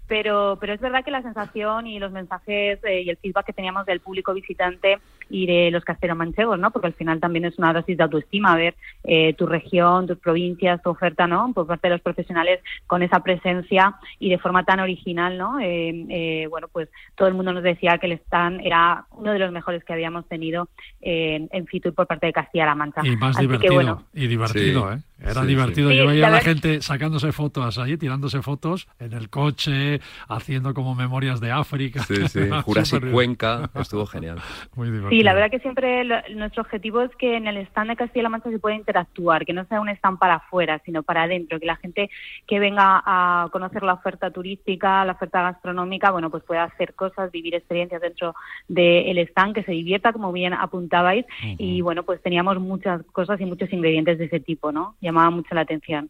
pero 0.07 0.57
pero 0.61 0.75
es 0.75 0.81
verdad 0.81 1.05
que 1.05 1.11
la 1.11 1.23
sensación 1.23 1.87
y 1.87 1.99
los 1.99 2.13
mensajes 2.13 2.79
eh, 2.85 3.03
y 3.03 3.11
el 3.11 3.17
feedback 3.17 3.47
que 3.47 3.53
teníamos 3.53 3.87
del 3.87 4.01
público 4.01 4.33
visitante 4.33 4.99
y 5.31 5.47
de 5.47 5.71
los 5.73 5.85
casteros 5.85 6.17
manchegos 6.17 6.59
no 6.59 6.71
porque 6.71 6.87
al 6.87 6.95
final 6.95 7.19
también 7.19 7.45
es 7.45 7.59
una 7.59 7.73
dosis 7.73 7.97
de 7.97 8.05
autoestima 8.05 8.55
ver 8.55 8.77
eh, 9.03 9.35
tu 9.35 9.47
región 9.47 10.07
tus 10.07 10.19
provincias 10.19 10.81
tu 10.83 10.91
oferta 10.91 11.27
no 11.27 11.53
por 11.53 11.67
parte 11.67 11.89
de 11.89 11.95
los 11.95 12.03
profesionales 12.03 12.61
con 12.87 13.03
esa 13.03 13.21
presencia 13.21 13.97
y 14.21 14.31
de 14.31 14.39
forma 14.39 14.65
tan 14.65 14.79
original 14.79 15.37
no 15.37 15.59
eh, 15.61 16.47
bueno 16.49 16.69
pues 16.69 16.89
todo 17.17 17.27
el 17.27 17.35
mundo 17.35 17.53
nos 17.53 17.65
decía 17.65 17.99
que 17.99 18.07
el 18.07 18.13
stand 18.13 18.61
era 18.65 19.07
uno 19.11 19.33
de 19.33 19.41
los 19.41 19.51
mejores 19.51 19.83
que 19.83 19.93
habíamos 19.93 20.29
tenido 20.29 20.69
en, 21.01 21.49
en 21.53 21.67
Fitur 21.67 21.95
por 21.95 22.07
parte 22.07 22.27
de 22.27 22.33
Castilla-La 22.33 22.75
Mancha. 22.75 23.01
Y 23.05 23.17
más 23.17 23.37
divertido 23.37 24.04
y 24.13 24.27
divertido, 24.27 24.93
¿eh? 24.93 25.01
Era 25.25 25.43
divertido. 25.43 25.91
Yo 25.91 26.07
veía 26.07 26.27
a 26.27 26.31
la 26.31 26.41
gente 26.41 26.83
sacándose 26.83 27.33
fotos 27.33 27.79
allí, 27.79 27.97
tirándose 27.97 28.43
fotos 28.43 28.89
en 28.99 29.13
el 29.13 29.31
coche, 29.31 30.01
haciendo 30.29 30.75
como 30.75 30.95
memorias 30.95 31.41
de 31.41 31.51
África. 31.51 32.03
Sí, 32.03 32.29
sí. 32.29 32.41
Jurassic 32.65 33.11
Cuenca, 33.11 33.71
estuvo 33.75 34.07
genial. 34.15 34.39
Muy 34.75 34.89
divertido. 34.89 35.11
Sí, 35.11 35.23
la 35.23 35.33
verdad 35.33 35.51
que 35.51 35.61
siempre 35.61 36.05
nuestro 36.35 36.63
objetivo 36.63 37.01
es 37.01 37.15
que 37.17 37.37
en 37.37 37.47
el 37.47 37.57
stand 37.59 37.91
de 37.91 37.97
Castilla-La 37.97 38.29
Mancha 38.29 38.51
se 38.51 38.59
pueda 38.59 38.77
interactuar, 38.77 39.47
que 39.47 39.53
no 39.53 39.65
sea 39.67 39.81
un 39.81 39.89
stand 39.89 40.19
para 40.19 40.35
afuera, 40.35 40.83
sino 40.85 41.03
para 41.03 41.23
adentro, 41.23 41.59
que 41.59 41.67
la 41.67 41.77
gente 41.77 42.11
que 42.47 42.59
venga 42.59 43.03
a 43.07 43.49
conocer 43.51 43.83
la 43.83 43.95
oferta 43.95 44.31
turística, 44.31 45.05
la 45.05 45.13
oferta 45.13 45.43
gastronómica, 45.43 46.11
bueno, 46.11 46.29
pues 46.29 46.43
pueda 46.43 46.65
hacer 46.65 46.95
cosas, 46.95 47.31
vivir 47.31 47.55
experiencias 47.55 48.03
dentro 48.03 48.35
del 48.69 49.19
stand, 49.19 49.55
que 49.55 49.63
se 49.63 49.73
divierta, 49.73 50.13
como 50.13 50.33
bien 50.33 50.53
apuntabais. 50.53 51.25
Y 51.57 51.81
bueno, 51.81 52.03
pues 52.03 52.21
teníamos 52.21 52.59
muchas 52.59 53.03
cosas 53.13 53.41
y 53.41 53.47
muchos 53.47 53.73
ingredientes 53.73 53.94
ingredientes 53.95 54.19
de 54.19 54.25
ese 54.27 54.41
tipo, 54.41 54.73
¿no? 54.73 54.97
Llamaba 55.01 55.31
mucho 55.31 55.55
la 55.55 55.63
atención. 55.63 56.09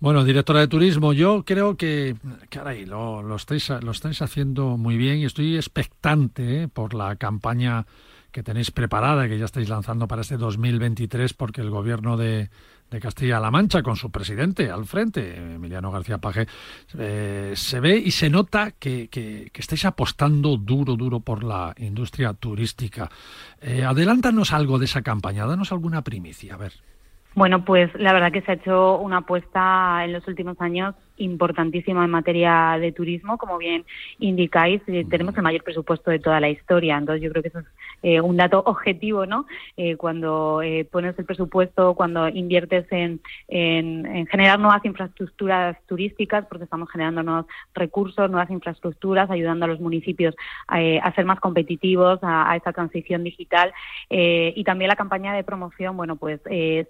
Bueno, 0.00 0.24
directora 0.24 0.60
de 0.60 0.68
turismo, 0.68 1.12
yo 1.12 1.44
creo 1.44 1.76
que, 1.76 2.16
caray, 2.50 2.84
lo, 2.84 3.22
lo, 3.22 3.36
estáis, 3.36 3.70
lo 3.70 3.90
estáis 3.90 4.20
haciendo 4.22 4.76
muy 4.76 4.96
bien 4.96 5.18
y 5.18 5.24
estoy 5.24 5.56
expectante 5.56 6.62
¿eh? 6.62 6.68
por 6.68 6.94
la 6.94 7.16
campaña 7.16 7.86
que 8.34 8.42
tenéis 8.42 8.72
preparada, 8.72 9.28
que 9.28 9.38
ya 9.38 9.44
estáis 9.44 9.68
lanzando 9.68 10.08
para 10.08 10.22
este 10.22 10.36
2023, 10.36 11.34
porque 11.34 11.60
el 11.60 11.70
gobierno 11.70 12.16
de, 12.16 12.50
Castilla-La 13.00 13.50
Mancha, 13.50 13.82
con 13.82 13.96
su 13.96 14.10
presidente 14.10 14.70
al 14.70 14.86
frente, 14.86 15.36
Emiliano 15.36 15.90
García 15.90 16.18
Paje, 16.18 16.46
eh, 16.96 17.52
se 17.56 17.80
ve 17.80 17.96
y 17.96 18.12
se 18.12 18.30
nota 18.30 18.72
que, 18.72 19.08
que, 19.08 19.50
estáis 19.54 19.84
apostando 19.84 20.56
duro, 20.56 20.94
duro 20.94 21.20
por 21.20 21.42
la 21.42 21.74
industria 21.78 22.34
turística. 22.34 23.10
Eh, 23.60 23.84
adelántanos 23.84 24.52
algo 24.52 24.78
de 24.78 24.84
esa 24.84 25.02
campaña, 25.02 25.46
danos 25.46 25.72
alguna 25.72 26.02
primicia, 26.02 26.54
a 26.54 26.58
ver. 26.58 26.72
Bueno, 27.34 27.64
pues 27.64 27.92
la 27.94 28.12
verdad 28.12 28.30
que 28.30 28.42
se 28.42 28.52
ha 28.52 28.54
hecho 28.54 28.98
una 28.98 29.18
apuesta 29.18 30.04
en 30.04 30.12
los 30.12 30.26
últimos 30.28 30.60
años 30.60 30.94
importantísima 31.16 32.04
en 32.04 32.10
materia 32.10 32.76
de 32.80 32.92
turismo, 32.92 33.38
como 33.38 33.58
bien 33.58 33.84
indicáis, 34.18 34.82
eh, 34.86 35.04
tenemos 35.08 35.36
el 35.36 35.42
mayor 35.42 35.62
presupuesto 35.62 36.10
de 36.10 36.18
toda 36.18 36.40
la 36.40 36.48
historia, 36.48 36.96
entonces 36.96 37.22
yo 37.22 37.30
creo 37.30 37.42
que 37.42 37.48
eso 37.48 37.60
es 37.60 37.66
eh, 38.02 38.20
un 38.20 38.36
dato 38.36 38.62
objetivo, 38.66 39.26
¿no? 39.26 39.46
Eh, 39.76 39.96
cuando 39.96 40.60
pones 40.90 41.18
el 41.18 41.24
presupuesto, 41.24 41.94
cuando 41.94 42.28
inviertes 42.28 42.86
en, 42.90 43.20
en, 43.48 44.26
generar 44.26 44.58
nuevas 44.58 44.84
infraestructuras 44.84 45.76
turísticas, 45.86 46.46
porque 46.46 46.64
estamos 46.64 46.90
generando 46.90 47.22
nuevos 47.22 47.46
recursos, 47.74 48.30
nuevas 48.30 48.50
infraestructuras, 48.50 49.30
ayudando 49.30 49.64
a 49.64 49.68
los 49.68 49.80
municipios 49.80 50.34
a 50.68 51.12
ser 51.14 51.24
más 51.24 51.40
competitivos 51.40 52.18
a, 52.22 52.50
a 52.50 52.56
esta 52.56 52.72
transición 52.72 53.24
digital. 53.24 53.72
Y 54.08 54.64
también 54.64 54.88
la 54.88 54.96
campaña 54.96 55.34
de 55.34 55.44
promoción, 55.44 55.96
bueno, 55.96 56.16
pues 56.16 56.40
es 56.46 56.88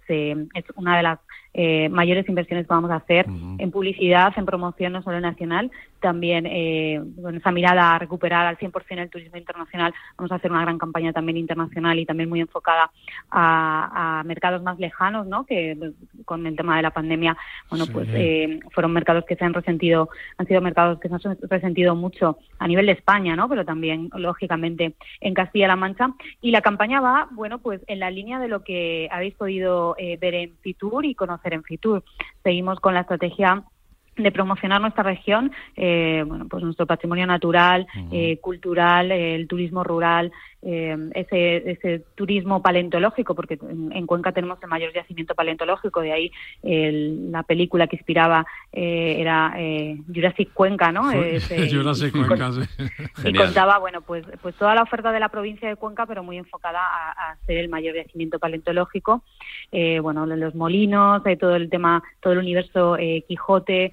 una 0.76 0.96
de 0.96 1.02
las 1.02 1.18
eh, 1.56 1.88
mayores 1.88 2.28
inversiones 2.28 2.66
que 2.66 2.74
vamos 2.74 2.90
a 2.90 2.96
hacer 2.96 3.26
en 3.58 3.70
publicidad, 3.70 4.13
en 4.36 4.46
promoción 4.46 4.92
no 4.92 5.02
solo 5.02 5.20
nacional, 5.20 5.70
también 6.00 6.46
eh, 6.46 7.02
con 7.20 7.34
esa 7.34 7.50
mirada 7.50 7.94
a 7.94 7.98
recuperar 7.98 8.46
al 8.46 8.58
100% 8.58 8.98
el 8.98 9.10
turismo 9.10 9.38
internacional, 9.38 9.92
vamos 10.16 10.30
a 10.30 10.36
hacer 10.36 10.50
una 10.50 10.60
gran 10.60 10.78
campaña 10.78 11.12
también 11.12 11.38
internacional 11.38 11.98
y 11.98 12.06
también 12.06 12.28
muy 12.28 12.40
enfocada 12.40 12.90
a, 13.30 14.22
mercados 14.24 14.62
más 14.62 14.78
lejanos, 14.78 15.26
¿no? 15.26 15.44
Que 15.44 15.92
con 16.24 16.46
el 16.46 16.56
tema 16.56 16.76
de 16.76 16.82
la 16.82 16.90
pandemia, 16.90 17.36
bueno, 17.70 17.86
pues 17.92 18.08
eh, 18.12 18.60
fueron 18.72 18.92
mercados 18.92 19.24
que 19.24 19.36
se 19.36 19.44
han 19.44 19.54
resentido, 19.54 20.08
han 20.38 20.46
sido 20.46 20.60
mercados 20.60 21.00
que 21.00 21.08
se 21.08 21.14
han 21.14 21.38
resentido 21.48 21.94
mucho 21.94 22.38
a 22.58 22.68
nivel 22.68 22.86
de 22.86 22.92
España, 22.92 23.34
¿no? 23.34 23.48
Pero 23.48 23.64
también, 23.64 24.10
lógicamente, 24.14 24.94
en 25.20 25.34
Castilla-La 25.34 25.76
Mancha. 25.76 26.14
Y 26.40 26.50
la 26.50 26.60
campaña 26.60 27.00
va, 27.00 27.28
bueno, 27.32 27.58
pues 27.58 27.80
en 27.86 27.98
la 27.98 28.10
línea 28.10 28.38
de 28.38 28.48
lo 28.48 28.62
que 28.62 29.08
habéis 29.10 29.34
podido 29.34 29.96
ver 29.98 30.34
en 30.34 30.54
Fitur 30.60 31.04
y 31.04 31.14
conocer 31.14 31.54
en 31.54 31.64
Fitur. 31.64 32.04
Seguimos 32.42 32.78
con 32.80 32.94
la 32.94 33.00
estrategia 33.00 33.64
de 34.16 34.32
promocionar 34.32 34.80
nuestra 34.80 35.02
región, 35.02 35.52
eh, 35.76 36.24
bueno, 36.26 36.46
pues 36.48 36.62
nuestro 36.62 36.86
patrimonio 36.86 37.26
natural, 37.26 37.86
eh, 38.12 38.38
cultural, 38.38 39.10
el 39.10 39.46
turismo 39.48 39.82
rural, 39.82 40.32
eh, 40.66 40.96
ese, 41.14 41.70
ese 41.72 42.04
turismo 42.14 42.62
paleontológico, 42.62 43.34
porque 43.34 43.58
en, 43.60 44.06
Cuenca 44.06 44.32
tenemos 44.32 44.58
el 44.62 44.68
mayor 44.70 44.94
yacimiento 44.94 45.34
paleontológico, 45.34 46.00
de 46.00 46.12
ahí 46.12 46.32
la 46.62 47.42
película 47.42 47.86
que 47.86 47.96
inspiraba 47.96 48.46
eh, 48.72 49.16
era 49.18 49.52
eh, 49.58 49.98
Jurassic 50.06 50.54
Cuenca, 50.54 50.90
¿no? 50.90 51.10
Jurassic 51.70 52.12
Cuenca, 52.12 52.50
y, 53.24 53.34
contaba, 53.34 53.78
bueno, 53.78 54.00
pues, 54.00 54.24
pues 54.40 54.54
toda 54.54 54.74
la 54.74 54.82
oferta 54.82 55.12
de 55.12 55.20
la 55.20 55.28
provincia 55.28 55.68
de 55.68 55.76
Cuenca, 55.76 56.06
pero 56.06 56.22
muy 56.22 56.38
enfocada 56.38 56.80
a, 56.80 57.36
ser 57.46 57.58
el 57.58 57.68
mayor 57.68 57.94
yacimiento 57.96 58.38
paleontológico. 58.38 59.22
bueno, 59.70 60.24
los 60.24 60.54
molinos, 60.54 61.22
todo 61.38 61.56
el 61.56 61.68
tema, 61.68 62.02
todo 62.20 62.32
el 62.32 62.38
universo 62.38 62.96
Quijote, 63.28 63.92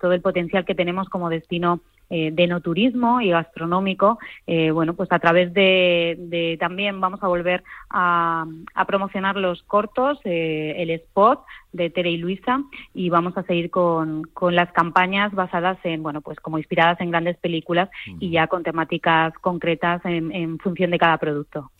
todo 0.00 0.12
el 0.12 0.20
potencial 0.20 0.64
que 0.64 0.74
tenemos 0.74 1.08
como 1.08 1.30
destino 1.30 1.80
eh, 2.10 2.30
de 2.32 2.46
no 2.46 2.60
turismo 2.60 3.20
y 3.20 3.30
gastronómico, 3.30 4.18
eh, 4.46 4.70
bueno, 4.70 4.94
pues 4.94 5.10
a 5.10 5.18
través 5.18 5.54
de, 5.54 6.56
también 6.60 7.00
vamos 7.00 7.22
a 7.22 7.28
volver 7.28 7.64
a, 7.90 8.46
promocionar 8.86 9.36
los 9.36 9.62
cortos, 9.62 10.18
eh, 10.24 10.74
el 10.78 10.90
spot 10.90 11.40
de 11.74 11.90
Tere 11.90 12.10
y 12.10 12.16
Luisa 12.16 12.62
y 12.94 13.10
vamos 13.10 13.36
a 13.36 13.42
seguir 13.42 13.70
con, 13.70 14.22
con, 14.32 14.54
las 14.54 14.72
campañas 14.72 15.32
basadas 15.32 15.76
en, 15.82 16.02
bueno, 16.02 16.20
pues 16.20 16.38
como 16.38 16.56
inspiradas 16.56 17.00
en 17.00 17.10
grandes 17.10 17.36
películas 17.36 17.90
y 18.20 18.30
ya 18.30 18.46
con 18.46 18.62
temáticas 18.62 19.34
concretas 19.40 20.00
en, 20.04 20.32
en, 20.32 20.58
función 20.60 20.92
de 20.92 20.98
cada 20.98 21.18
producto. 21.18 21.72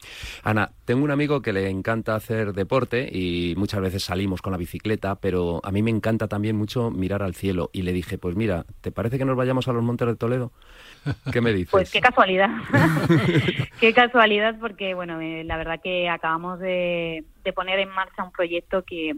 Ana, 0.43 0.71
tengo 0.85 1.05
un 1.05 1.13
amigo 1.13 1.41
que 1.41 1.53
le 1.53 1.71
encanta 1.71 2.17
hacer 2.17 2.53
deporte 2.53 3.09
y 3.11 3.55
muchas 3.57 3.81
veces 3.81 4.03
salimos 4.03 4.43
con 4.43 4.51
la 4.53 4.59
bicicleta, 4.59 5.15
pero 5.15 5.61
a 5.63 5.71
mí 5.71 5.83
me 5.83 5.91
encanta 5.91 6.27
también 6.27 6.57
mucho 6.57 6.91
mirar 6.91 7.23
al 7.23 7.35
cielo 7.35 7.71
y 7.73 7.83
le 7.83 7.93
dije, 7.93 8.19
pues 8.19 8.35
mira, 8.35 8.67
¿te 8.81 8.91
parece 8.91 9.17
que 9.17 9.25
nos 9.25 9.37
vayamos 9.37 9.69
a 9.69 9.73
los 9.73 9.85
Montes 9.85 10.09
de 10.09 10.17
Toledo? 10.17 10.51
¿Qué 11.33 11.41
me 11.41 11.53
dices? 11.53 11.71
Pues 11.71 11.93
qué 11.93 12.01
casualidad. 12.01 12.51
qué 13.81 13.95
casualidad 13.95 14.57
porque, 14.59 14.95
bueno, 14.95 15.21
eh, 15.21 15.45
la 15.45 15.57
verdad 15.57 15.81
que 15.81 16.09
acabamos 16.09 16.59
de, 16.59 17.25
de 17.45 17.53
poner 17.53 17.79
en 17.79 17.91
marcha 17.91 18.25
un 18.25 18.33
proyecto 18.33 18.83
que 18.83 19.15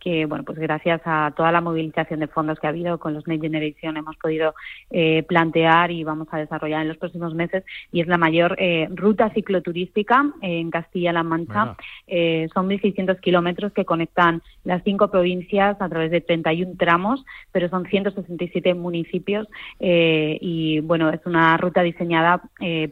que 0.00 0.26
bueno 0.26 0.44
pues 0.44 0.58
gracias 0.58 1.00
a 1.04 1.32
toda 1.36 1.52
la 1.52 1.60
movilización 1.60 2.20
de 2.20 2.28
fondos 2.28 2.58
que 2.58 2.66
ha 2.66 2.70
habido 2.70 2.98
con 2.98 3.14
los 3.14 3.26
Next 3.26 3.42
Generation 3.42 3.96
hemos 3.96 4.16
podido 4.16 4.54
eh, 4.90 5.22
plantear 5.24 5.90
y 5.90 6.04
vamos 6.04 6.28
a 6.30 6.38
desarrollar 6.38 6.82
en 6.82 6.88
los 6.88 6.96
próximos 6.96 7.34
meses 7.34 7.64
y 7.92 8.00
es 8.00 8.06
la 8.06 8.18
mayor 8.18 8.56
eh, 8.58 8.88
ruta 8.90 9.30
cicloturística 9.30 10.32
en 10.40 10.70
Castilla-La 10.70 11.22
Mancha. 11.22 11.76
Eh, 12.06 12.48
son 12.54 12.68
1.600 12.68 13.20
kilómetros 13.20 13.72
que 13.72 13.84
conectan 13.84 14.42
las 14.64 14.82
cinco 14.84 15.10
provincias 15.10 15.76
a 15.80 15.88
través 15.88 16.10
de 16.10 16.20
31 16.20 16.74
tramos, 16.78 17.24
pero 17.52 17.68
son 17.68 17.86
167 17.86 18.74
municipios 18.74 19.46
y 19.78 20.80
bueno 20.80 21.10
es 21.10 21.20
una 21.26 21.56
ruta 21.56 21.82
diseñada 21.82 22.42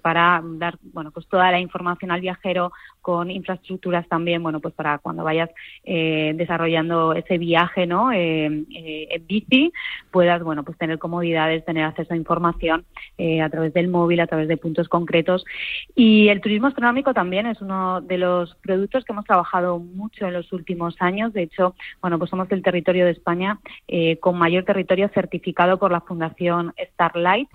para 0.03 0.43
dar 0.45 0.79
bueno 0.83 1.11
pues 1.11 1.27
toda 1.29 1.51
la 1.51 1.61
información 1.61 2.11
al 2.11 2.21
viajero 2.21 2.73
con 3.01 3.31
infraestructuras 3.31 4.09
también 4.09 4.43
bueno 4.43 4.61
pues 4.61 4.75
para 4.75 4.99
cuando 4.99 5.25
vayas 5.25 5.51
desarrollando 5.85 6.96
ese 7.15 7.39
viaje 7.39 7.87
¿no? 7.87 8.13
Eh, 8.13 8.47
eh, 8.75 9.09
en 9.11 9.27
bici, 9.27 9.73
puedas 10.11 10.43
bueno, 10.43 10.65
pues 10.65 10.79
tener 10.79 10.99
comodidades, 10.99 11.65
tener 11.65 11.85
acceso 11.85 12.15
a 12.15 12.17
información 12.17 12.85
eh, 13.19 13.43
a 13.43 13.51
través 13.51 13.73
del 13.75 13.89
móvil, 13.89 14.21
a 14.21 14.27
través 14.27 14.49
de 14.49 14.57
puntos 14.57 14.89
concretos. 14.89 15.45
Y 15.95 16.29
el 16.29 16.41
turismo 16.41 16.69
astronómico 16.69 17.13
también 17.13 17.47
es 17.47 17.61
uno 17.61 18.01
de 18.01 18.19
los 18.19 18.55
productos 18.57 19.05
que 19.05 19.13
hemos 19.13 19.25
trabajado 19.25 19.79
mucho 19.79 20.27
en 20.27 20.35
los 20.35 20.53
últimos 20.53 20.97
años. 21.01 21.33
De 21.33 21.43
hecho, 21.43 21.75
bueno, 22.01 22.19
pues 22.19 22.31
somos 22.31 22.51
el 22.51 22.63
territorio 22.63 23.05
de 23.05 23.13
España 23.13 23.59
con 24.21 24.39
mayor 24.39 24.65
territorio 24.65 25.11
certificado 25.15 25.79
por 25.79 25.91
la 25.91 26.01
Fundación 26.01 26.75
Starlight. 26.93 27.49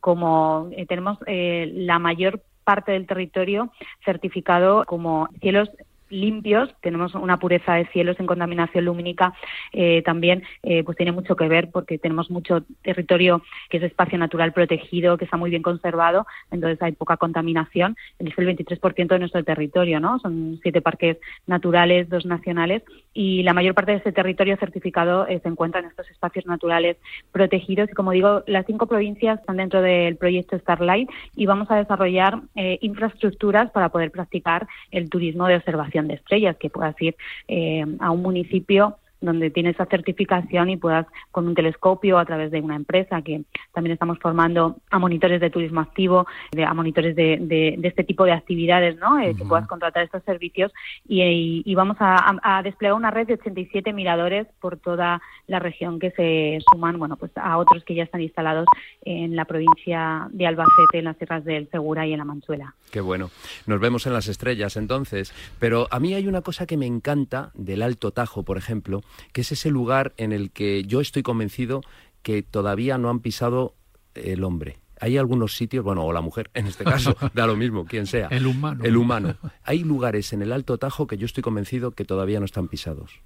como 0.00 0.70
tenemos 0.88 1.18
la 1.26 1.98
mayor 1.98 2.42
parte 2.64 2.92
del 2.92 3.06
territorio 3.06 3.72
certificado 4.04 4.84
como 4.86 5.28
cielos 5.40 5.68
limpios, 6.12 6.74
tenemos 6.80 7.14
una 7.14 7.38
pureza 7.38 7.74
de 7.74 7.86
cielos 7.86 8.20
en 8.20 8.26
contaminación 8.26 8.84
lumínica, 8.84 9.34
eh, 9.72 10.02
también 10.02 10.44
eh, 10.62 10.84
pues 10.84 10.96
tiene 10.96 11.12
mucho 11.12 11.34
que 11.34 11.48
ver 11.48 11.70
porque 11.70 11.98
tenemos 11.98 12.30
mucho 12.30 12.64
territorio 12.82 13.42
que 13.70 13.78
es 13.78 13.82
espacio 13.82 14.18
natural 14.18 14.52
protegido, 14.52 15.16
que 15.16 15.24
está 15.24 15.36
muy 15.36 15.50
bien 15.50 15.62
conservado, 15.62 16.26
entonces 16.50 16.80
hay 16.82 16.92
poca 16.92 17.16
contaminación, 17.16 17.96
es 18.18 18.38
el 18.38 18.56
23% 18.56 19.06
de 19.08 19.18
nuestro 19.18 19.42
territorio, 19.42 20.00
¿no? 20.00 20.18
Son 20.18 20.58
siete 20.62 20.80
parques 20.80 21.18
naturales, 21.46 22.08
dos 22.08 22.26
nacionales 22.26 22.82
y 23.14 23.42
la 23.42 23.52
mayor 23.52 23.74
parte 23.74 23.92
de 23.92 23.98
ese 23.98 24.12
territorio 24.12 24.56
certificado 24.56 25.26
eh, 25.26 25.40
se 25.42 25.48
encuentra 25.48 25.80
en 25.80 25.86
estos 25.86 26.08
espacios 26.10 26.46
naturales 26.46 26.96
protegidos. 27.30 27.90
Y 27.90 27.94
como 27.94 28.12
digo, 28.12 28.42
las 28.46 28.66
cinco 28.66 28.86
provincias 28.86 29.40
están 29.40 29.56
dentro 29.58 29.82
del 29.82 30.16
proyecto 30.16 30.58
Starlight 30.58 31.10
y 31.36 31.46
vamos 31.46 31.70
a 31.70 31.76
desarrollar 31.76 32.40
infraestructuras 32.54 33.70
para 33.70 33.88
poder 33.88 34.10
practicar 34.10 34.66
el 34.90 35.10
turismo 35.10 35.46
de 35.46 35.56
observación 35.56 36.08
de 36.08 36.14
estrellas, 36.14 36.56
que 36.56 36.70
puedas 36.70 37.00
ir 37.00 37.16
eh, 37.48 37.84
a 38.00 38.10
un 38.10 38.22
municipio 38.22 38.96
donde 39.22 39.50
tienes 39.50 39.74
esa 39.74 39.86
certificación 39.86 40.70
y 40.70 40.76
puedas 40.76 41.06
con 41.30 41.46
un 41.46 41.54
telescopio 41.54 42.18
a 42.18 42.24
través 42.24 42.50
de 42.50 42.60
una 42.60 42.76
empresa 42.76 43.22
que 43.22 43.42
también 43.72 43.94
estamos 43.94 44.18
formando 44.18 44.76
a 44.90 44.98
monitores 44.98 45.40
de 45.40 45.50
turismo 45.50 45.80
activo, 45.80 46.26
de, 46.52 46.64
a 46.64 46.74
monitores 46.74 47.16
de, 47.16 47.38
de, 47.40 47.78
este 47.82 48.04
tipo 48.04 48.24
de 48.24 48.32
actividades, 48.32 48.96
¿no? 48.98 49.18
Eh, 49.18 49.34
que 49.34 49.44
puedas 49.44 49.66
contratar 49.66 50.04
estos 50.04 50.22
servicios 50.24 50.72
y, 51.08 51.74
vamos 51.74 51.96
a, 52.00 52.60
desplegar 52.62 52.96
una 52.96 53.10
red 53.10 53.26
de 53.26 53.34
87 53.34 53.92
miradores 53.92 54.46
por 54.60 54.76
toda 54.76 55.20
la 55.46 55.58
región 55.58 55.98
que 55.98 56.10
se 56.12 56.58
suman, 56.70 56.98
bueno, 56.98 57.16
pues 57.16 57.32
a 57.36 57.56
otros 57.58 57.84
que 57.84 57.94
ya 57.94 58.04
están 58.04 58.20
instalados 58.20 58.66
en 59.04 59.34
la 59.34 59.44
provincia 59.44 60.28
de 60.30 60.46
Albacete, 60.46 60.98
en 60.98 61.04
las 61.04 61.16
tierras 61.16 61.44
del 61.44 61.68
Segura 61.70 62.06
y 62.06 62.12
en 62.12 62.18
la 62.18 62.24
Manchuela. 62.24 62.74
Qué 62.90 63.00
bueno. 63.00 63.30
Nos 63.66 63.80
vemos 63.80 64.06
en 64.06 64.12
las 64.12 64.28
estrellas 64.28 64.76
entonces. 64.76 65.32
Pero 65.58 65.88
a 65.90 66.00
mí 66.00 66.14
hay 66.14 66.26
una 66.26 66.42
cosa 66.42 66.66
que 66.66 66.76
me 66.76 66.86
encanta 66.86 67.50
del 67.54 67.82
Alto 67.82 68.10
Tajo, 68.10 68.42
por 68.42 68.58
ejemplo, 68.58 69.02
que 69.32 69.42
es 69.42 69.52
ese 69.52 69.70
lugar 69.70 70.12
en 70.16 70.32
el 70.32 70.50
que 70.50 70.84
yo 70.84 71.00
estoy 71.00 71.22
convencido 71.22 71.82
que 72.22 72.42
todavía 72.42 72.98
no 72.98 73.10
han 73.10 73.20
pisado 73.20 73.74
el 74.14 74.44
hombre. 74.44 74.78
hay 75.00 75.18
algunos 75.18 75.56
sitios, 75.56 75.84
bueno, 75.84 76.04
o 76.04 76.12
la 76.12 76.20
mujer, 76.20 76.50
en 76.54 76.66
este 76.66 76.84
caso, 76.84 77.16
da 77.34 77.46
lo 77.46 77.56
mismo, 77.56 77.86
quien 77.86 78.06
sea. 78.06 78.28
El 78.28 78.46
humano. 78.46 78.84
El 78.84 78.96
humano. 78.96 79.36
Hay 79.64 79.82
lugares 79.82 80.32
en 80.32 80.42
el 80.42 80.52
Alto 80.52 80.78
Tajo 80.78 81.06
que 81.06 81.18
yo 81.18 81.26
estoy 81.26 81.42
convencido 81.42 81.90
que 81.90 82.04
todavía 82.04 82.38
no 82.38 82.44
están 82.44 82.68
pisados. 82.68 83.20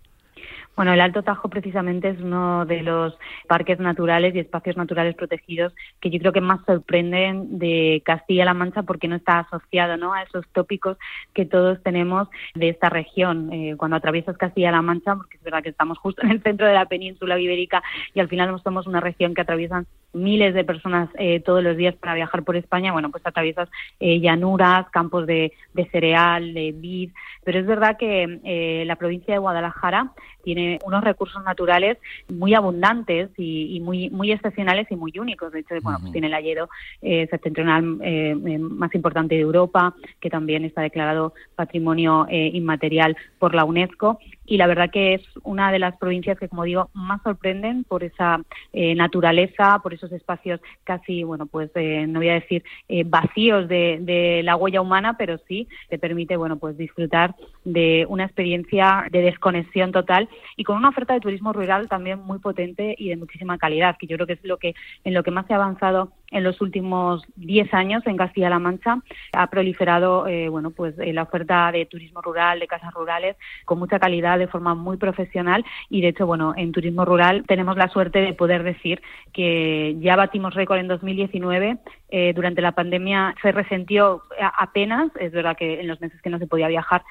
Bueno, 0.76 0.92
el 0.92 1.00
Alto 1.00 1.22
Tajo 1.22 1.48
precisamente 1.48 2.10
es 2.10 2.20
uno 2.20 2.66
de 2.66 2.82
los 2.82 3.18
parques 3.48 3.78
naturales 3.80 4.34
y 4.34 4.40
espacios 4.40 4.76
naturales 4.76 5.14
protegidos 5.14 5.74
que 6.02 6.10
yo 6.10 6.18
creo 6.18 6.34
que 6.34 6.42
más 6.42 6.60
sorprenden 6.66 7.58
de 7.58 8.02
Castilla-La 8.04 8.52
Mancha 8.52 8.82
porque 8.82 9.08
no 9.08 9.16
está 9.16 9.38
asociado 9.38 9.96
¿no? 9.96 10.12
a 10.12 10.22
esos 10.22 10.46
tópicos 10.52 10.98
que 11.32 11.46
todos 11.46 11.82
tenemos 11.82 12.28
de 12.54 12.68
esta 12.68 12.90
región. 12.90 13.50
Eh, 13.54 13.74
cuando 13.78 13.96
atraviesas 13.96 14.36
Castilla-La 14.36 14.82
Mancha, 14.82 15.16
porque 15.16 15.38
es 15.38 15.42
verdad 15.42 15.62
que 15.62 15.70
estamos 15.70 15.96
justo 15.96 16.20
en 16.22 16.30
el 16.30 16.42
centro 16.42 16.66
de 16.66 16.74
la 16.74 16.84
península 16.84 17.40
ibérica 17.40 17.82
y 18.12 18.20
al 18.20 18.28
final 18.28 18.54
somos 18.62 18.86
una 18.86 19.00
región 19.00 19.34
que 19.34 19.40
atraviesan 19.40 19.86
miles 20.12 20.52
de 20.52 20.64
personas 20.64 21.08
eh, 21.18 21.40
todos 21.40 21.62
los 21.62 21.78
días 21.78 21.94
para 21.94 22.14
viajar 22.14 22.42
por 22.42 22.54
España, 22.54 22.92
bueno, 22.92 23.10
pues 23.10 23.26
atraviesas 23.26 23.70
eh, 23.98 24.20
llanuras, 24.20 24.90
campos 24.90 25.26
de, 25.26 25.52
cereal, 25.90 26.52
de 26.52 26.72
vid, 26.72 27.12
pero 27.44 27.58
es 27.58 27.66
verdad 27.66 27.96
que 27.96 28.84
la 28.86 28.96
provincia 28.96 29.34
de 29.34 29.38
Guadalajara 29.38 30.12
tiene 30.46 30.78
unos 30.84 31.02
recursos 31.02 31.42
naturales 31.42 31.98
muy 32.28 32.54
abundantes 32.54 33.30
y, 33.36 33.80
muy 33.80 34.10
muy 34.10 34.30
excepcionales 34.30 34.86
y 34.92 34.94
muy 34.94 35.12
únicos. 35.18 35.50
De 35.50 35.58
hecho, 35.58 35.74
bueno, 35.82 35.98
pues 36.00 36.12
tiene 36.12 36.28
el 36.28 36.34
hayedo 36.34 36.68
eh, 37.02 37.26
septentrional 37.28 37.98
eh, 38.00 38.36
eh, 38.46 38.58
más 38.58 38.94
importante 38.94 39.34
de 39.34 39.40
Europa, 39.40 39.92
que 40.20 40.30
también 40.30 40.64
está 40.64 40.82
declarado 40.82 41.34
Patrimonio 41.56 42.28
Inmaterial 42.30 43.16
por 43.40 43.56
la 43.56 43.64
UNESCO 43.64 44.20
y 44.44 44.56
la 44.56 44.68
verdad 44.68 44.90
que 44.90 45.14
es 45.14 45.22
una 45.42 45.72
de 45.72 45.80
las 45.80 45.96
provincias 45.96 46.38
que, 46.38 46.48
como 46.48 46.62
digo, 46.62 46.90
más 46.94 47.20
sorprenden 47.22 47.82
por 47.82 48.04
esa 48.04 48.40
naturaleza, 48.72 49.80
por 49.82 49.94
esos 49.94 50.12
espacios 50.12 50.60
casi, 50.84 51.24
bueno, 51.24 51.46
pues 51.46 51.70
eh, 51.74 52.06
no 52.06 52.20
voy 52.20 52.28
a 52.28 52.34
decir 52.34 52.62
vacíos 53.06 53.66
de, 53.66 53.98
de, 54.00 54.42
la 54.44 54.54
huella 54.54 54.80
humana, 54.80 55.16
pero 55.18 55.38
sí 55.48 55.66
te 55.88 55.98
permite, 55.98 56.36
bueno, 56.36 56.56
pues 56.56 56.78
disfrutar 56.78 57.34
de 57.64 58.06
una 58.08 58.24
experiencia 58.24 59.06
de 59.10 59.22
desconexión 59.22 59.90
total 59.90 60.28
y 60.56 60.64
con 60.64 60.76
una 60.76 60.88
oferta 60.88 61.14
de 61.14 61.20
turismo 61.20 61.52
rural 61.52 61.88
también 61.88 62.20
muy 62.20 62.38
potente 62.38 62.94
y 62.98 63.08
de 63.08 63.16
muchísima 63.16 63.58
calidad, 63.58 63.96
que 63.98 64.06
yo 64.06 64.16
creo 64.16 64.26
que 64.26 64.34
es 64.34 64.44
lo 64.44 64.58
que 64.58 64.74
en 65.04 65.14
lo 65.14 65.22
que 65.22 65.30
más 65.30 65.46
se 65.46 65.52
ha 65.52 65.56
avanzado 65.56 66.12
en 66.30 66.44
los 66.44 66.60
últimos 66.60 67.24
10 67.36 67.72
años 67.74 68.02
en 68.06 68.16
Castilla-La 68.16 68.58
Mancha 68.58 68.98
ha 69.32 69.46
proliferado 69.48 70.26
eh, 70.26 70.48
bueno 70.48 70.70
pues 70.70 70.98
eh, 70.98 71.12
la 71.12 71.22
oferta 71.22 71.70
de 71.70 71.86
turismo 71.86 72.20
rural 72.20 72.58
de 72.58 72.66
casas 72.66 72.92
rurales 72.94 73.36
con 73.64 73.78
mucha 73.78 73.98
calidad 73.98 74.38
de 74.38 74.48
forma 74.48 74.74
muy 74.74 74.96
profesional. 74.96 75.64
Y 75.88 76.00
de 76.00 76.08
hecho 76.08 76.26
bueno 76.26 76.54
en 76.56 76.72
turismo 76.72 77.04
rural 77.04 77.44
tenemos 77.46 77.76
la 77.76 77.88
suerte 77.88 78.20
de 78.20 78.34
poder 78.34 78.62
decir 78.62 79.00
que 79.32 79.96
ya 80.00 80.16
batimos 80.16 80.54
récord 80.54 80.78
en 80.78 80.88
2019 80.88 81.78
eh, 82.08 82.32
durante 82.34 82.62
la 82.62 82.72
pandemia 82.72 83.34
se 83.42 83.52
resentió 83.52 84.22
apenas 84.58 85.10
es 85.18 85.32
verdad 85.32 85.56
que 85.56 85.80
en 85.80 85.88
los 85.88 86.00
meses 86.00 86.20
que 86.22 86.30
no 86.30 86.38
se 86.38 86.46
podía 86.46 86.68
viajar 86.68 87.02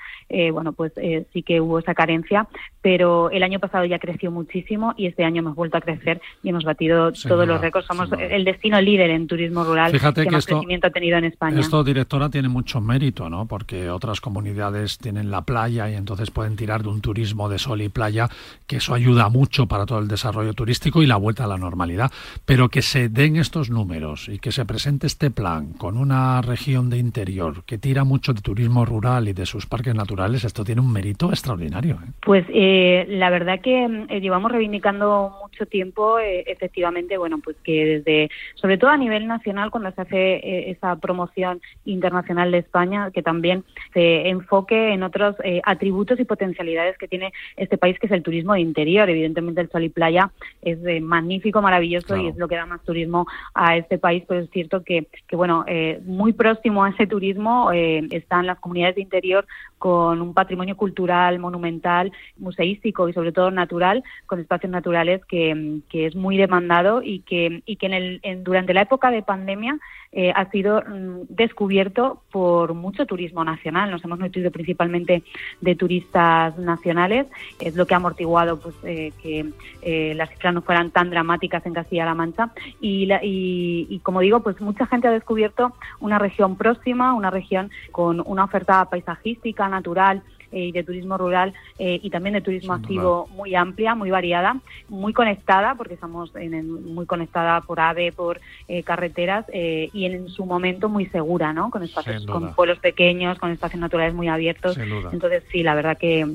bueno 0.51 0.73
pues 0.73 0.93
sí 1.33 1.43
que 1.43 1.59
hubo 1.61 1.79
esa 1.79 1.93
carencia 1.93 2.47
pero 2.81 3.14
el 3.31 3.43
año 3.43 3.59
pasado 3.59 3.85
ya 3.85 3.99
creció 3.99 4.31
muchísimo 4.31 4.93
y 4.97 5.07
este 5.07 5.23
año 5.23 5.39
hemos 5.39 5.55
vuelto 5.55 5.77
a 5.77 5.81
crecer 5.81 6.21
y 6.43 6.49
hemos 6.49 6.63
batido 6.63 7.11
todos 7.11 7.47
los 7.47 7.61
récords 7.61 7.87
somos 7.87 8.09
el 8.17 8.43
destino 8.45 8.79
líder 8.81 9.09
en 9.09 9.27
turismo 9.27 9.63
rural 9.63 9.91
Fíjate 9.91 10.23
que, 10.23 10.31
más 10.31 10.39
esto, 10.39 10.55
crecimiento 10.55 10.87
ha 10.87 10.89
tenido 10.89 11.17
en 11.17 11.25
España. 11.25 11.59
Esto, 11.59 11.83
directora, 11.83 12.29
tiene 12.29 12.49
mucho 12.49 12.81
mérito, 12.81 13.29
¿no? 13.29 13.45
Porque 13.45 13.89
otras 13.89 14.21
comunidades 14.21 14.97
tienen 14.97 15.31
la 15.31 15.41
playa 15.41 15.89
y 15.89 15.95
entonces 15.95 16.31
pueden 16.31 16.55
tirar 16.55 16.83
de 16.83 16.89
un 16.89 17.01
turismo 17.01 17.49
de 17.49 17.59
sol 17.59 17.81
y 17.81 17.89
playa, 17.89 18.29
que 18.67 18.77
eso 18.77 18.93
ayuda 18.93 19.29
mucho 19.29 19.67
para 19.67 19.85
todo 19.85 19.99
el 19.99 20.07
desarrollo 20.07 20.53
turístico 20.53 21.01
y 21.01 21.05
la 21.05 21.17
vuelta 21.17 21.45
a 21.45 21.47
la 21.47 21.57
normalidad. 21.57 22.11
Pero 22.45 22.69
que 22.69 22.81
se 22.81 23.09
den 23.09 23.37
estos 23.37 23.69
números 23.69 24.29
y 24.29 24.39
que 24.39 24.51
se 24.51 24.65
presente 24.65 25.07
este 25.07 25.31
plan 25.31 25.73
con 25.73 25.97
una 25.97 26.41
región 26.41 26.89
de 26.89 26.97
interior 26.97 27.63
que 27.65 27.77
tira 27.77 28.03
mucho 28.03 28.33
de 28.33 28.41
turismo 28.41 28.85
rural 28.85 29.27
y 29.27 29.33
de 29.33 29.45
sus 29.45 29.65
parques 29.65 29.95
naturales, 29.95 30.43
esto 30.43 30.63
tiene 30.63 30.81
un 30.81 30.91
mérito 30.91 31.29
extraordinario. 31.29 31.95
¿eh? 31.95 32.11
Pues 32.21 32.45
eh, 32.49 33.04
la 33.07 33.29
verdad 33.29 33.59
que 33.61 33.85
eh, 34.09 34.21
llevamos 34.21 34.51
reivindicando 34.51 35.35
mucho 35.41 35.65
tiempo, 35.65 36.19
efectivamente, 36.19 37.17
bueno, 37.17 37.39
pues 37.43 37.55
que 37.63 37.85
desde, 37.85 38.29
sobre 38.55 38.77
todo 38.77 38.89
a 38.89 38.97
nivel 38.97 39.27
nacional 39.27 39.71
cuando 39.71 39.91
se 39.91 40.01
hace 40.01 40.35
eh, 40.35 40.71
esa 40.71 40.95
promoción 40.97 41.61
internacional 41.85 42.51
de 42.51 42.59
España, 42.59 43.11
que 43.11 43.21
también 43.21 43.63
se 43.93 44.29
enfoque 44.29 44.93
en 44.93 45.03
otros 45.03 45.35
eh, 45.43 45.61
atributos 45.65 46.19
y 46.19 46.25
potencialidades 46.25 46.97
que 46.97 47.07
tiene 47.07 47.33
este 47.57 47.77
país, 47.77 47.97
que 47.99 48.07
es 48.07 48.11
el 48.11 48.23
turismo 48.23 48.53
de 48.53 48.61
interior. 48.61 49.09
Evidentemente 49.09 49.61
el 49.61 49.69
sol 49.69 49.83
y 49.83 49.89
playa 49.89 50.31
es 50.61 50.79
eh, 50.85 51.01
magnífico, 51.01 51.61
maravilloso 51.61 52.17
y 52.17 52.27
es 52.27 52.37
lo 52.37 52.47
que 52.47 52.55
da 52.55 52.65
más 52.65 52.83
turismo 52.83 53.25
a 53.53 53.77
este 53.77 53.97
país, 53.97 54.23
pero 54.27 54.41
es 54.41 54.49
cierto 54.49 54.83
que, 54.83 55.07
que 55.27 55.35
bueno, 55.35 55.65
muy 56.05 56.33
próximo 56.33 56.83
a 56.83 56.89
ese 56.89 57.07
turismo 57.07 57.71
están 57.71 58.45
las 58.45 58.59
comunidades 58.59 58.95
de 58.95 59.01
interior 59.01 59.45
con 59.85 60.19
un 60.19 60.33
patrimonio 60.33 60.75
cultural, 60.75 61.37
monumental, 61.37 62.11
museístico 62.37 63.07
y 63.07 63.13
sobre 63.13 63.31
todo 63.31 63.51
natural, 63.51 64.03
con 64.25 64.39
espacios 64.39 64.71
naturales 64.71 65.23
que, 65.25 65.81
que 65.89 66.07
es 66.07 66.15
muy 66.15 66.37
demandado 66.37 67.03
y 67.03 67.19
que, 67.19 67.61
y 67.67 67.75
que 67.75 67.85
en 67.85 67.93
el, 67.93 68.19
en, 68.23 68.43
durante 68.43 68.73
la 68.73 68.81
época 68.81 69.11
de 69.11 69.21
pandemia 69.21 69.77
eh, 70.17 70.31
ha 70.33 70.49
sido 70.49 70.81
mm, 70.81 71.23
descubierto 71.27 72.21
por 72.31 72.73
mucho 72.73 73.05
turismo 73.05 73.43
nacional. 73.43 73.91
Nos 73.91 74.01
hemos 74.05 74.17
nutrido 74.17 74.49
principalmente 74.49 75.23
de 75.59 75.75
turistas 75.75 76.57
nacionales. 76.57 77.27
Es 77.59 77.75
lo 77.75 77.85
que 77.85 77.95
ha 77.95 77.97
amortiguado 77.97 78.57
pues, 78.57 78.75
eh, 78.85 79.11
que 79.21 79.45
eh, 79.81 80.13
las 80.15 80.29
cifras 80.29 80.53
no 80.53 80.61
fueran 80.61 80.91
tan 80.91 81.09
dramáticas 81.09 81.65
en 81.65 81.73
Castilla-La 81.73 82.15
Mancha. 82.15 82.51
Y, 82.79 83.09
y, 83.21 83.99
como 84.03 84.21
digo, 84.21 84.39
pues 84.39 84.61
mucha 84.61 84.85
gente 84.85 85.09
ha 85.09 85.11
descubierto 85.11 85.73
una 85.99 86.17
región 86.17 86.55
próxima, 86.55 87.13
una 87.13 87.29
región 87.29 87.69
con 87.91 88.23
una 88.25 88.45
oferta 88.45 88.85
paisajística, 88.85 89.67
natural, 89.75 90.23
y 90.55 90.71
de 90.71 90.83
turismo 90.83 91.17
rural 91.17 91.53
eh, 91.79 91.99
y 92.01 92.09
también 92.09 92.33
de 92.33 92.41
turismo 92.41 92.73
activo 92.73 93.27
muy 93.35 93.55
amplia, 93.55 93.95
muy 93.95 94.09
variada, 94.09 94.57
muy 94.89 95.13
conectada, 95.13 95.75
porque 95.75 95.95
estamos 95.95 96.31
en, 96.35 96.93
muy 96.93 97.05
conectada 97.05 97.61
por 97.61 97.79
AVE, 97.79 98.11
por 98.11 98.39
eh, 98.67 98.83
carreteras 98.83 99.45
eh, 99.51 99.89
y 99.93 100.05
en 100.05 100.29
su 100.29 100.45
momento 100.45 100.89
muy 100.89 101.05
segura, 101.07 101.53
¿no? 101.53 101.69
Con 101.69 101.83
espacios, 101.83 102.25
con 102.25 102.53
pueblos 102.53 102.79
pequeños, 102.79 103.37
con 103.37 103.51
espacios 103.51 103.81
naturales 103.81 104.13
muy 104.13 104.27
abiertos. 104.27 104.77
Entonces 104.77 105.43
sí, 105.51 105.63
la 105.63 105.75
verdad 105.75 105.97
que 105.97 106.25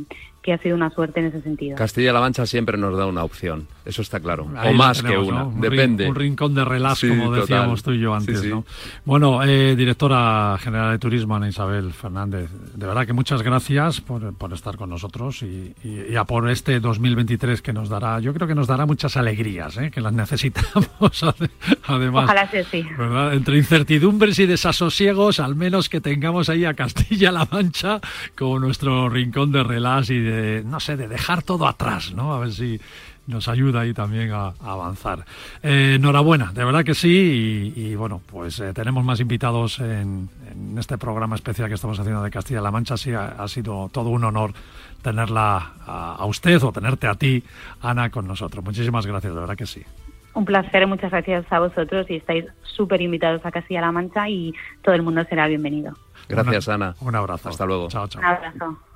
que 0.42 0.52
ha 0.52 0.58
sido 0.58 0.74
una 0.74 0.90
suerte 0.90 1.20
en 1.20 1.26
ese 1.26 1.42
sentido. 1.42 1.76
Castilla-La 1.76 2.20
Mancha 2.20 2.46
siempre 2.46 2.78
nos 2.78 2.96
da 2.96 3.06
una 3.06 3.24
opción, 3.24 3.68
eso 3.90 4.02
está 4.02 4.20
claro, 4.20 4.44
o 4.44 4.72
más 4.72 5.02
que 5.02 5.16
una, 5.16 5.46
depende. 5.54 6.08
un 6.08 6.14
rincón 6.14 6.54
de 6.54 6.64
relax, 6.64 7.00
como 7.00 7.32
decíamos 7.32 7.82
tú 7.82 7.92
y 7.92 8.00
yo 8.00 8.14
antes, 8.14 8.44
¿no? 8.44 8.64
Bueno, 9.04 9.42
eh, 9.42 9.76
directora 9.76 10.56
general 10.60 10.92
de 10.92 10.98
Turismo, 10.98 11.36
Ana 11.36 11.48
Isabel 11.48 11.92
Fernández, 11.92 12.50
de 12.74 12.86
verdad 12.86 13.06
que 13.06 13.12
muchas 13.12 13.42
gracias 13.42 14.00
por, 14.00 14.34
por 14.34 14.52
estar 14.52 14.76
con 14.76 14.90
nosotros 14.90 15.42
y, 15.42 15.74
y, 15.84 16.16
a 16.16 16.24
por 16.24 16.48
este 16.48 16.80
2023 16.80 17.62
que 17.62 17.72
nos 17.72 17.88
dará, 17.88 18.20
yo 18.20 18.32
creo 18.32 18.46
que 18.46 18.54
nos 18.54 18.66
dará 18.66 18.86
muchas 18.86 19.16
alegrías, 19.16 19.76
¿eh? 19.76 19.90
que 19.90 20.00
las 20.00 20.12
necesitamos 20.12 20.90
además. 21.84 22.24
Ojalá 22.24 22.48
sea 22.50 22.64
sí. 22.64 22.84
Entre 23.32 23.58
incertidumbres 23.58 24.38
y 24.38 24.46
desasosiegos, 24.46 25.40
al 25.40 25.56
menos 25.56 25.88
que 25.88 26.00
tengamos 26.00 26.48
ahí 26.48 26.64
a 26.64 26.74
Castilla-La 26.74 27.48
Mancha 27.50 28.00
como 28.36 28.58
nuestro 28.58 29.08
rincón 29.08 29.52
de 29.52 29.62
relax 29.62 30.10
y 30.10 30.20
de 30.20 30.62
no 30.64 30.80
sé, 30.80 30.96
de 30.96 31.08
dejar 31.08 31.42
todo 31.42 31.66
atrás, 31.66 32.12
¿no? 32.14 32.34
A 32.34 32.40
ver 32.40 32.52
si 32.52 32.80
nos 33.30 33.48
ayuda 33.48 33.80
ahí 33.80 33.94
también 33.94 34.32
a, 34.32 34.52
avanzar. 34.60 35.24
Eh, 35.62 35.94
enhorabuena, 35.96 36.52
de 36.52 36.64
verdad 36.64 36.84
que 36.84 36.94
sí, 36.94 37.72
y, 37.74 37.94
bueno, 37.94 38.20
pues 38.26 38.60
eh, 38.60 38.72
tenemos 38.74 39.04
más 39.04 39.20
invitados 39.20 39.78
en, 39.80 40.28
este 40.78 40.98
programa 40.98 41.36
especial 41.36 41.68
que 41.68 41.74
estamos 41.74 41.98
haciendo 41.98 42.22
de 42.22 42.30
Castilla-La 42.30 42.70
Mancha, 42.70 42.96
sí, 42.96 43.12
ha, 43.12 43.46
sido 43.48 43.88
todo 43.92 44.10
un 44.10 44.24
honor 44.24 44.52
tenerla 45.02 45.72
a, 45.86 46.24
usted 46.26 46.62
o 46.62 46.72
tenerte 46.72 47.06
a 47.06 47.14
ti, 47.14 47.42
Ana, 47.80 48.10
con 48.10 48.26
nosotros. 48.26 48.64
Muchísimas 48.64 49.06
gracias, 49.06 49.32
de 49.32 49.40
verdad 49.40 49.56
que 49.56 49.66
sí. 49.66 49.82
Un 50.34 50.44
placer, 50.44 50.86
muchas 50.86 51.10
gracias 51.10 51.44
a 51.50 51.58
vosotros 51.58 52.06
y 52.08 52.16
estáis 52.16 52.44
súper 52.62 53.00
invitados 53.00 53.44
a 53.44 53.50
Castilla-La 53.50 53.92
Mancha 53.92 54.28
y 54.28 54.54
todo 54.82 54.94
el 54.94 55.02
mundo 55.02 55.24
será 55.24 55.48
bienvenido. 55.48 55.94
Gracias, 56.28 56.68
Ana. 56.68 56.94
Un 57.00 57.14
abrazo. 57.14 57.48
Hasta 57.48 57.66
luego. 57.66 57.88
Chao, 57.88 58.06
chao. 58.06 58.20
Un 58.20 58.26
abrazo. 58.26 58.89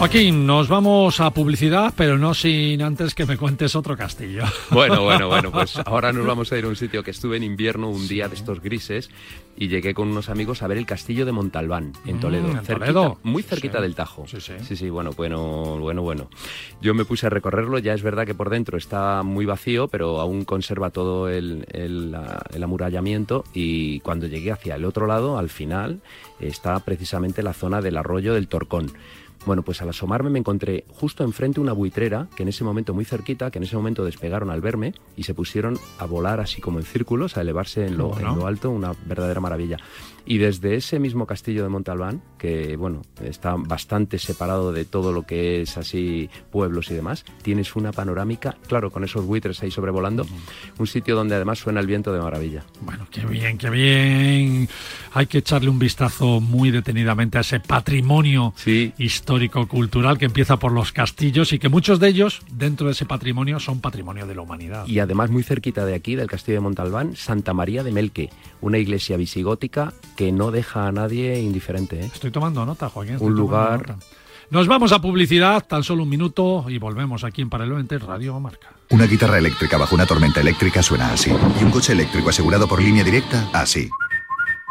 Joaquín, 0.00 0.46
nos 0.46 0.66
vamos 0.68 1.20
a 1.20 1.30
publicidad, 1.30 1.92
pero 1.94 2.16
no 2.16 2.32
sin 2.32 2.80
antes 2.80 3.14
que 3.14 3.26
me 3.26 3.36
cuentes 3.36 3.76
otro 3.76 3.98
castillo. 3.98 4.44
Bueno, 4.70 5.02
bueno, 5.04 5.28
bueno, 5.28 5.50
pues 5.52 5.76
ahora 5.84 6.10
nos 6.10 6.24
vamos 6.26 6.50
a 6.52 6.56
ir 6.58 6.64
a 6.64 6.68
un 6.68 6.76
sitio 6.76 7.02
que 7.02 7.10
estuve 7.10 7.36
en 7.36 7.42
invierno 7.42 7.90
un 7.90 8.08
día 8.08 8.26
de 8.26 8.34
estos 8.34 8.62
grises 8.62 9.10
y 9.58 9.68
llegué 9.68 9.92
con 9.92 10.08
unos 10.08 10.30
amigos 10.30 10.62
a 10.62 10.68
ver 10.68 10.78
el 10.78 10.86
castillo 10.86 11.26
de 11.26 11.32
Montalbán 11.32 11.92
en 12.06 12.16
Mm, 12.16 12.20
Toledo, 12.20 12.46
en 12.48 12.54
cerquita, 12.64 12.78
Toledo. 12.78 13.18
muy 13.24 13.42
cerquita 13.42 13.76
Sí. 13.76 13.82
del 13.82 13.94
Tajo. 13.94 14.24
Sí, 14.26 14.40
sí. 14.40 14.54
sí, 14.66 14.74
sí, 14.74 14.88
bueno, 14.88 15.10
bueno, 15.14 15.78
bueno, 15.78 16.00
bueno. 16.00 16.30
Yo 16.80 16.94
me 16.94 17.04
puse 17.04 17.26
a 17.26 17.30
recorrerlo, 17.30 17.78
ya 17.78 17.92
es 17.92 18.02
verdad 18.02 18.24
que 18.24 18.34
por 18.34 18.48
dentro 18.48 18.78
está 18.78 19.22
muy 19.22 19.44
vacío, 19.44 19.88
pero 19.88 20.18
aún 20.22 20.46
conserva 20.46 20.88
todo 20.88 21.28
el, 21.28 21.66
el 21.74 22.62
amurallamiento 22.62 23.44
y 23.52 24.00
cuando 24.00 24.26
llegué 24.28 24.50
hacia 24.50 24.76
el 24.76 24.86
otro 24.86 25.06
lado, 25.06 25.36
al 25.36 25.50
final, 25.50 26.00
está 26.40 26.78
precisamente 26.80 27.42
la 27.42 27.52
zona 27.52 27.82
del 27.82 27.98
arroyo 27.98 28.32
del 28.32 28.48
Torcón. 28.48 28.90
Bueno, 29.46 29.62
pues 29.62 29.80
al 29.80 29.88
asomarme 29.88 30.28
me 30.28 30.38
encontré 30.38 30.84
justo 30.88 31.24
enfrente 31.24 31.60
una 31.60 31.72
buitrera, 31.72 32.28
que 32.36 32.42
en 32.42 32.50
ese 32.50 32.62
momento 32.62 32.92
muy 32.92 33.06
cerquita, 33.06 33.50
que 33.50 33.58
en 33.58 33.64
ese 33.64 33.74
momento 33.74 34.04
despegaron 34.04 34.50
al 34.50 34.60
verme 34.60 34.92
y 35.16 35.22
se 35.22 35.32
pusieron 35.32 35.78
a 35.98 36.04
volar 36.04 36.40
así 36.40 36.60
como 36.60 36.78
en 36.78 36.84
círculos, 36.84 37.36
a 37.36 37.40
elevarse 37.40 37.86
en 37.86 37.96
lo, 37.96 38.08
Bueno. 38.08 38.32
en 38.32 38.38
lo 38.38 38.46
alto, 38.46 38.70
una 38.70 38.92
verdadera 39.06 39.40
maravilla. 39.40 39.78
Y 40.30 40.38
desde 40.38 40.76
ese 40.76 41.00
mismo 41.00 41.26
castillo 41.26 41.64
de 41.64 41.68
Montalbán, 41.70 42.22
que 42.38 42.76
bueno, 42.76 43.02
está 43.20 43.56
bastante 43.56 44.16
separado 44.16 44.70
de 44.72 44.84
todo 44.84 45.10
lo 45.10 45.24
que 45.24 45.62
es 45.62 45.76
así 45.76 46.30
pueblos 46.52 46.88
y 46.92 46.94
demás, 46.94 47.24
tienes 47.42 47.74
una 47.74 47.90
panorámica, 47.90 48.56
claro, 48.68 48.92
con 48.92 49.02
esos 49.02 49.24
buitres 49.26 49.60
ahí 49.60 49.72
sobrevolando, 49.72 50.24
un 50.78 50.86
sitio 50.86 51.16
donde 51.16 51.34
además 51.34 51.58
suena 51.58 51.80
el 51.80 51.88
viento 51.88 52.12
de 52.12 52.20
maravilla. 52.20 52.64
Bueno, 52.80 53.08
qué 53.10 53.26
bien, 53.26 53.58
qué 53.58 53.70
bien. 53.70 54.68
Hay 55.14 55.26
que 55.26 55.38
echarle 55.38 55.68
un 55.68 55.80
vistazo 55.80 56.40
muy 56.40 56.70
detenidamente 56.70 57.38
a 57.38 57.40
ese 57.40 57.58
patrimonio 57.58 58.54
Sí. 58.54 58.92
histórico-cultural 58.98 60.16
que 60.16 60.26
empieza 60.26 60.58
por 60.60 60.70
los 60.70 60.92
castillos 60.92 61.52
y 61.52 61.58
que 61.58 61.68
muchos 61.68 61.98
de 61.98 62.06
ellos, 62.06 62.42
dentro 62.52 62.86
de 62.86 62.92
ese 62.92 63.04
patrimonio, 63.04 63.58
son 63.58 63.80
patrimonio 63.80 64.28
de 64.28 64.36
la 64.36 64.42
humanidad. 64.42 64.86
Y 64.86 65.00
además 65.00 65.30
muy 65.30 65.42
cerquita 65.42 65.84
de 65.84 65.96
aquí, 65.96 66.14
del 66.14 66.28
castillo 66.28 66.58
de 66.58 66.60
Montalbán, 66.60 67.16
Santa 67.16 67.52
María 67.52 67.82
de 67.82 67.90
Melque, 67.90 68.30
una 68.60 68.78
iglesia 68.78 69.16
visigótica 69.16 69.92
que 70.20 70.32
no 70.32 70.50
deja 70.50 70.86
a 70.86 70.92
nadie 70.92 71.40
indiferente. 71.40 71.98
¿eh? 71.98 72.10
Estoy 72.12 72.30
tomando 72.30 72.66
nota, 72.66 72.90
Joaquín. 72.90 73.14
estoy 73.14 73.28
Un 73.30 73.36
tomando 73.36 73.56
lugar- 73.70 73.88
nota. 73.88 74.06
Nos 74.50 74.66
vamos 74.66 74.92
a 74.92 75.00
publicidad, 75.00 75.64
tan 75.66 75.82
solo 75.82 76.02
un 76.02 76.10
minuto, 76.10 76.66
y 76.68 76.76
volvemos 76.76 77.24
aquí 77.24 77.40
en 77.40 77.48
Paralelo 77.48 77.82
Radio 78.06 78.38
Marca. 78.38 78.68
Una 78.90 79.06
guitarra 79.06 79.38
eléctrica 79.38 79.78
bajo 79.78 79.94
una 79.94 80.04
tormenta 80.04 80.40
eléctrica 80.42 80.82
suena 80.82 81.10
así. 81.10 81.30
Y 81.58 81.64
un 81.64 81.70
coche 81.70 81.94
eléctrico 81.94 82.28
asegurado 82.28 82.68
por 82.68 82.82
línea 82.82 83.02
directa, 83.02 83.48
así. 83.54 83.88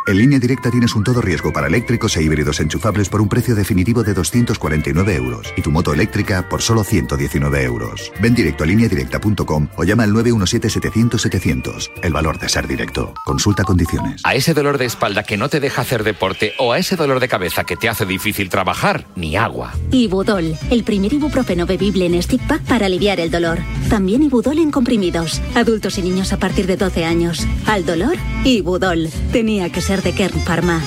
En 0.09 0.17
línea 0.17 0.39
directa 0.39 0.71
tienes 0.71 0.95
un 0.95 1.03
todo 1.03 1.21
riesgo 1.21 1.53
para 1.53 1.67
eléctricos 1.67 2.17
e 2.17 2.23
híbridos 2.23 2.59
enchufables 2.59 3.09
por 3.09 3.21
un 3.21 3.29
precio 3.29 3.53
definitivo 3.53 4.01
de 4.01 4.15
249 4.15 5.13
euros 5.13 5.53
y 5.55 5.61
tu 5.61 5.69
moto 5.69 5.93
eléctrica 5.93 6.49
por 6.49 6.63
solo 6.63 6.83
119 6.83 7.63
euros. 7.63 8.11
Ven 8.19 8.33
directo 8.33 8.63
a 8.63 8.67
lineadirecta.com 8.67 9.67
o 9.75 9.83
llama 9.83 10.05
al 10.05 10.13
917-700-700. 10.13 11.91
El 12.01 12.11
valor 12.11 12.39
de 12.39 12.49
ser 12.49 12.67
directo. 12.67 13.13
Consulta 13.23 13.63
condiciones. 13.63 14.23
A 14.23 14.33
ese 14.33 14.55
dolor 14.55 14.79
de 14.79 14.85
espalda 14.85 15.21
que 15.21 15.37
no 15.37 15.47
te 15.47 15.59
deja 15.59 15.83
hacer 15.83 16.03
deporte 16.03 16.53
o 16.57 16.73
a 16.73 16.79
ese 16.79 16.95
dolor 16.95 17.19
de 17.19 17.27
cabeza 17.27 17.63
que 17.63 17.77
te 17.77 17.87
hace 17.87 18.07
difícil 18.07 18.49
trabajar, 18.49 19.05
ni 19.15 19.35
agua. 19.35 19.75
Ibudol, 19.91 20.57
el 20.71 20.83
primer 20.83 21.13
ibuprofeno 21.13 21.67
bebible 21.67 22.07
en 22.07 22.19
stick 22.23 22.41
pack 22.47 22.63
para 22.63 22.87
aliviar 22.87 23.19
el 23.19 23.29
dolor. 23.29 23.59
También 23.91 24.23
Ibudol 24.23 24.57
en 24.57 24.71
comprimidos. 24.71 25.39
Adultos 25.53 25.99
y 25.99 26.01
niños 26.01 26.33
a 26.33 26.37
partir 26.37 26.65
de 26.65 26.77
12 26.77 27.05
años. 27.05 27.45
Al 27.67 27.85
dolor, 27.85 28.15
Ibudol. 28.43 29.09
Tenía 29.31 29.71
que 29.71 29.81
ser 29.81 29.98
de 30.01 30.13
Kern 30.13 30.39
Pharma. 30.41 30.81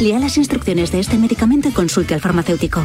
Lea 0.00 0.18
las 0.18 0.36
instrucciones 0.36 0.92
de 0.92 1.00
este 1.00 1.16
medicamento 1.16 1.68
y 1.68 1.72
consulte 1.72 2.14
al 2.14 2.20
farmacéutico. 2.20 2.84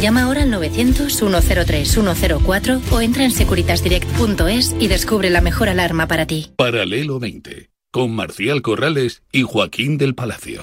Llama 0.00 0.22
ahora 0.24 0.42
al 0.42 0.52
900-103-104 0.52 2.92
o 2.92 3.00
entra 3.00 3.24
en 3.24 3.30
securitasdirect.es 3.30 4.76
y 4.78 4.88
descubre 4.88 5.30
la 5.30 5.40
mejor 5.40 5.70
alarma 5.70 6.06
para 6.06 6.26
ti. 6.26 6.52
Paralelo 6.56 7.18
20, 7.18 7.70
con 7.90 8.14
Marcial 8.14 8.60
Corrales 8.60 9.22
y 9.32 9.40
Joaquín 9.42 9.96
del 9.96 10.14
Palacio. 10.14 10.62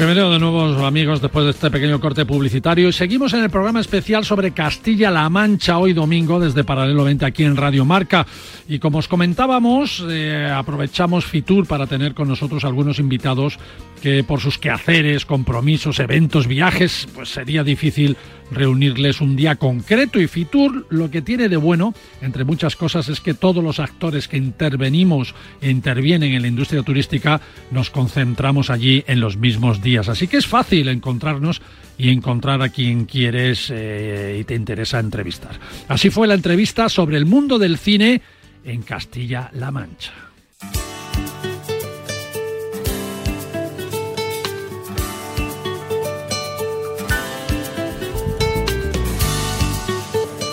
Bienvenidos 0.00 0.32
de 0.32 0.38
nuevo 0.38 0.86
amigos 0.86 1.20
después 1.20 1.44
de 1.44 1.50
este 1.50 1.70
pequeño 1.70 2.00
corte 2.00 2.24
publicitario. 2.24 2.88
Y 2.88 2.92
seguimos 2.94 3.34
en 3.34 3.42
el 3.42 3.50
programa 3.50 3.80
especial 3.80 4.24
sobre 4.24 4.52
Castilla-La 4.52 5.28
Mancha 5.28 5.76
hoy 5.76 5.92
domingo 5.92 6.40
desde 6.40 6.64
Paralelo 6.64 7.04
20 7.04 7.26
aquí 7.26 7.44
en 7.44 7.54
Radio 7.54 7.84
Marca. 7.84 8.26
Y 8.66 8.78
como 8.78 8.96
os 8.96 9.08
comentábamos 9.08 10.02
eh, 10.08 10.50
aprovechamos 10.50 11.26
Fitur 11.26 11.66
para 11.66 11.86
tener 11.86 12.14
con 12.14 12.28
nosotros 12.28 12.64
algunos 12.64 12.98
invitados 12.98 13.58
que 14.00 14.24
por 14.24 14.40
sus 14.40 14.56
quehaceres, 14.56 15.26
compromisos, 15.26 15.98
eventos, 15.98 16.46
viajes 16.46 17.06
pues 17.14 17.28
sería 17.28 17.62
difícil 17.62 18.16
reunirles 18.50 19.20
un 19.20 19.36
día 19.36 19.56
concreto. 19.56 20.18
Y 20.18 20.28
Fitur 20.28 20.86
lo 20.88 21.10
que 21.10 21.20
tiene 21.20 21.50
de 21.50 21.56
bueno, 21.56 21.94
entre 22.22 22.44
muchas 22.44 22.74
cosas, 22.74 23.08
es 23.08 23.20
que 23.20 23.34
todos 23.34 23.62
los 23.62 23.78
actores 23.78 24.28
que 24.28 24.38
intervenimos 24.38 25.34
e 25.60 25.70
intervienen 25.70 26.32
en 26.32 26.42
la 26.42 26.48
industria 26.48 26.82
turística 26.82 27.40
nos 27.70 27.90
concentramos 27.90 28.70
allí 28.70 29.04
en 29.06 29.20
los 29.20 29.36
mismos 29.36 29.82
días. 29.82 29.89
Así 29.96 30.28
que 30.28 30.36
es 30.36 30.46
fácil 30.46 30.88
encontrarnos 30.88 31.60
y 31.98 32.10
encontrar 32.10 32.62
a 32.62 32.68
quien 32.68 33.04
quieres 33.04 33.70
eh, 33.70 34.38
y 34.40 34.44
te 34.44 34.54
interesa 34.54 34.98
entrevistar. 34.98 35.58
Así 35.88 36.10
fue 36.10 36.26
la 36.26 36.34
entrevista 36.34 36.88
sobre 36.88 37.16
el 37.16 37.26
mundo 37.26 37.58
del 37.58 37.78
cine 37.78 38.22
en 38.64 38.82
Castilla-La 38.82 39.70
Mancha. 39.70 40.12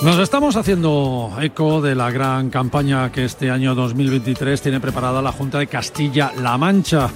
Nos 0.03 0.19
estamos 0.19 0.55
haciendo 0.55 1.35
eco 1.41 1.81
de 1.81 1.95
la 1.95 2.11
gran 2.11 2.49
campaña 2.49 3.11
que 3.11 3.25
este 3.25 3.49
año 3.49 3.73
2023 3.73 4.61
tiene 4.61 4.79
preparada 4.79 5.21
la 5.21 5.31
Junta 5.31 5.59
de 5.59 5.67
Castilla-La 5.67 6.57
Mancha 6.57 7.09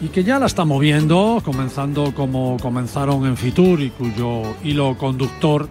y 0.00 0.08
que 0.08 0.24
ya 0.24 0.38
la 0.38 0.46
está 0.46 0.64
moviendo, 0.64 1.40
comenzando 1.44 2.14
como 2.14 2.56
comenzaron 2.60 3.26
en 3.26 3.36
Fitur 3.36 3.80
y 3.80 3.90
cuyo 3.90 4.42
hilo 4.62 4.96
conductor 4.96 5.68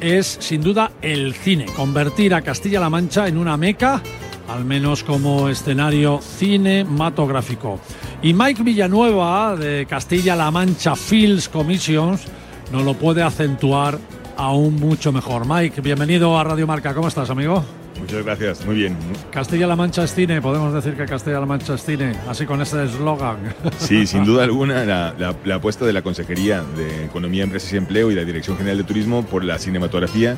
es 0.00 0.38
sin 0.40 0.62
duda 0.62 0.92
el 1.02 1.34
cine, 1.34 1.66
convertir 1.76 2.34
a 2.34 2.42
Castilla-La 2.42 2.90
Mancha 2.90 3.28
en 3.28 3.36
una 3.36 3.56
meca, 3.56 4.02
al 4.48 4.64
menos 4.64 5.04
como 5.04 5.48
escenario 5.48 6.20
cinematográfico. 6.20 7.80
Y 8.22 8.32
Mike 8.32 8.62
Villanueva 8.62 9.56
de 9.56 9.86
Castilla-La 9.86 10.50
Mancha 10.50 10.96
Films 10.96 11.48
Commissions 11.48 12.24
nos 12.72 12.84
lo 12.84 12.94
puede 12.94 13.22
acentuar 13.22 13.98
aún 14.36 14.76
mucho 14.76 15.12
mejor. 15.12 15.46
Mike, 15.46 15.80
bienvenido 15.80 16.38
a 16.38 16.44
Radio 16.44 16.66
Marca. 16.66 16.94
¿Cómo 16.94 17.08
estás, 17.08 17.30
amigo? 17.30 17.64
Muchas 18.00 18.24
gracias, 18.24 18.64
muy 18.64 18.76
bien. 18.76 18.96
Castilla-La 19.30 19.76
Mancha 19.76 20.04
es 20.04 20.14
cine, 20.14 20.40
podemos 20.40 20.72
decir 20.72 20.94
que 20.94 21.06
Castilla-La 21.06 21.46
Mancha 21.46 21.74
es 21.74 21.84
cine, 21.84 22.12
así 22.28 22.46
con 22.46 22.60
ese 22.60 22.84
eslogan. 22.84 23.38
Sí, 23.78 24.06
sin 24.06 24.24
duda 24.24 24.44
alguna, 24.44 24.84
la, 24.84 25.14
la, 25.18 25.34
la, 25.44 25.54
apuesta 25.56 25.84
de 25.84 25.92
la 25.92 26.02
Consejería 26.02 26.62
de 26.76 27.04
Economía, 27.04 27.44
Empresas 27.44 27.72
y 27.72 27.76
Empleo 27.76 28.10
y 28.10 28.14
la 28.14 28.24
Dirección 28.24 28.56
General 28.56 28.78
de 28.78 28.84
Turismo 28.84 29.24
por 29.24 29.44
la 29.44 29.58
cinematografía, 29.58 30.36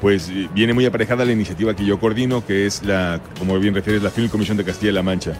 pues 0.00 0.30
viene 0.54 0.74
muy 0.74 0.84
aparejada 0.84 1.24
la 1.24 1.32
iniciativa 1.32 1.74
que 1.74 1.84
yo 1.84 1.98
coordino, 1.98 2.44
que 2.44 2.66
es 2.66 2.82
la, 2.82 3.20
como 3.38 3.58
bien 3.58 3.74
refieres, 3.74 4.02
la 4.02 4.10
Film 4.10 4.28
Comisión 4.28 4.56
de 4.56 4.64
Castilla-La 4.64 5.02
Mancha. 5.02 5.32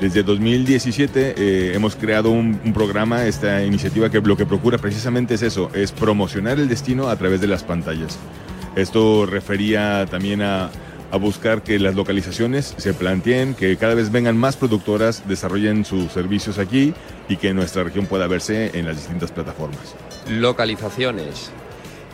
Desde 0.00 0.22
2017 0.22 1.34
eh, 1.36 1.72
hemos 1.74 1.96
creado 1.96 2.30
un, 2.30 2.60
un, 2.64 2.72
programa, 2.72 3.26
esta 3.26 3.64
iniciativa 3.64 4.10
que 4.10 4.20
lo 4.20 4.36
que 4.36 4.46
procura 4.46 4.78
precisamente 4.78 5.34
es 5.34 5.42
eso, 5.42 5.70
es 5.74 5.92
promocionar 5.92 6.58
el 6.58 6.68
destino 6.68 7.08
a 7.08 7.16
través 7.16 7.40
de 7.40 7.46
las 7.46 7.62
pantallas. 7.62 8.18
Esto 8.76 9.26
refería 9.26 10.06
también 10.06 10.42
a, 10.42 10.70
a 11.10 11.16
buscar 11.16 11.62
que 11.62 11.78
las 11.78 11.94
localizaciones 11.94 12.74
se 12.76 12.94
planteen, 12.94 13.54
que 13.54 13.76
cada 13.76 13.94
vez 13.94 14.10
vengan 14.10 14.36
más 14.36 14.56
productoras, 14.56 15.26
desarrollen 15.26 15.84
sus 15.84 16.12
servicios 16.12 16.58
aquí 16.58 16.94
y 17.28 17.36
que 17.36 17.54
nuestra 17.54 17.84
región 17.84 18.06
pueda 18.06 18.26
verse 18.26 18.70
en 18.78 18.86
las 18.86 18.96
distintas 18.96 19.32
plataformas. 19.32 19.94
Localizaciones. 20.28 21.50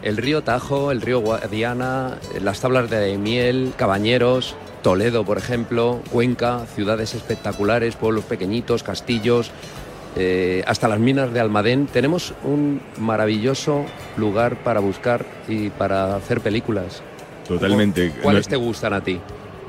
El 0.03 0.18
río 0.18 0.42
Tajo, 0.42 0.92
el 0.92 1.01
río 1.01 1.20
Guadiana, 1.20 2.18
las 2.40 2.61
tablas 2.61 2.90
de 2.90 3.16
miel, 3.16 3.72
Cabañeros, 3.76 4.55
Toledo, 4.82 5.24
por 5.24 5.38
ejemplo, 5.38 6.03
Cuenca, 6.12 6.66
ciudades 6.74 7.14
espectaculares, 7.14 7.97
pueblos 7.97 8.24
pequeñitos, 8.24 8.82
castillos, 8.82 9.51
eh, 10.16 10.62
hasta 10.66 10.88
las 10.88 11.01
minas 11.01 11.32
de 11.32 11.40
Almadén. 11.40 11.86
Tenemos 11.86 12.34
un 12.45 12.82
maravilloso 12.99 13.86
lugar 14.18 14.62
para 14.62 14.80
buscar 14.80 15.24
y 15.49 15.70
para 15.70 16.16
hacer 16.16 16.40
películas. 16.40 17.03
Totalmente. 17.47 18.12
¿Cuáles 18.22 18.49
te 18.49 18.57
gustan 18.57 18.92
a 18.92 19.01
ti? 19.03 19.20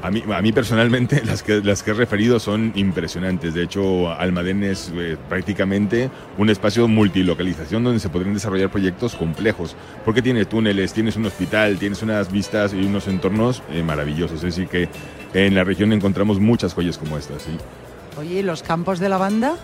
A 0.01 0.11
mí, 0.11 0.23
a 0.31 0.41
mí 0.41 0.51
personalmente 0.51 1.23
las 1.25 1.41
que, 1.41 1.61
las 1.61 1.81
que 1.81 1.91
he 1.91 1.93
referido 1.93 2.39
son 2.39 2.71
impresionantes. 2.75 3.53
De 3.53 3.63
hecho, 3.63 4.11
Almadén 4.11 4.63
es 4.63 4.91
eh, 4.95 5.17
prácticamente 5.29 6.11
un 6.37 6.49
espacio 6.49 6.87
multilocalización 6.87 7.83
donde 7.83 7.99
se 7.99 8.09
podrían 8.09 8.33
desarrollar 8.33 8.69
proyectos 8.69 9.15
complejos. 9.15 9.75
Porque 10.03 10.21
tiene 10.21 10.45
túneles, 10.45 10.93
tienes 10.93 11.15
un 11.15 11.25
hospital, 11.25 11.77
tienes 11.79 12.03
unas 12.03 12.31
vistas 12.31 12.73
y 12.73 12.85
unos 12.85 13.07
entornos 13.07 13.63
eh, 13.71 13.81
maravillosos. 13.81 14.43
Es 14.43 14.55
decir, 14.55 14.67
que 14.67 14.89
en 15.33 15.55
la 15.55 15.63
región 15.63 15.91
encontramos 15.91 16.39
muchas 16.39 16.73
joyas 16.73 16.97
como 16.97 17.17
estas. 17.17 17.41
¿sí? 17.41 17.51
Oye, 18.17 18.39
¿y 18.39 18.43
los 18.43 18.63
campos 18.63 18.99
de 18.99 19.09
lavanda? 19.09 19.55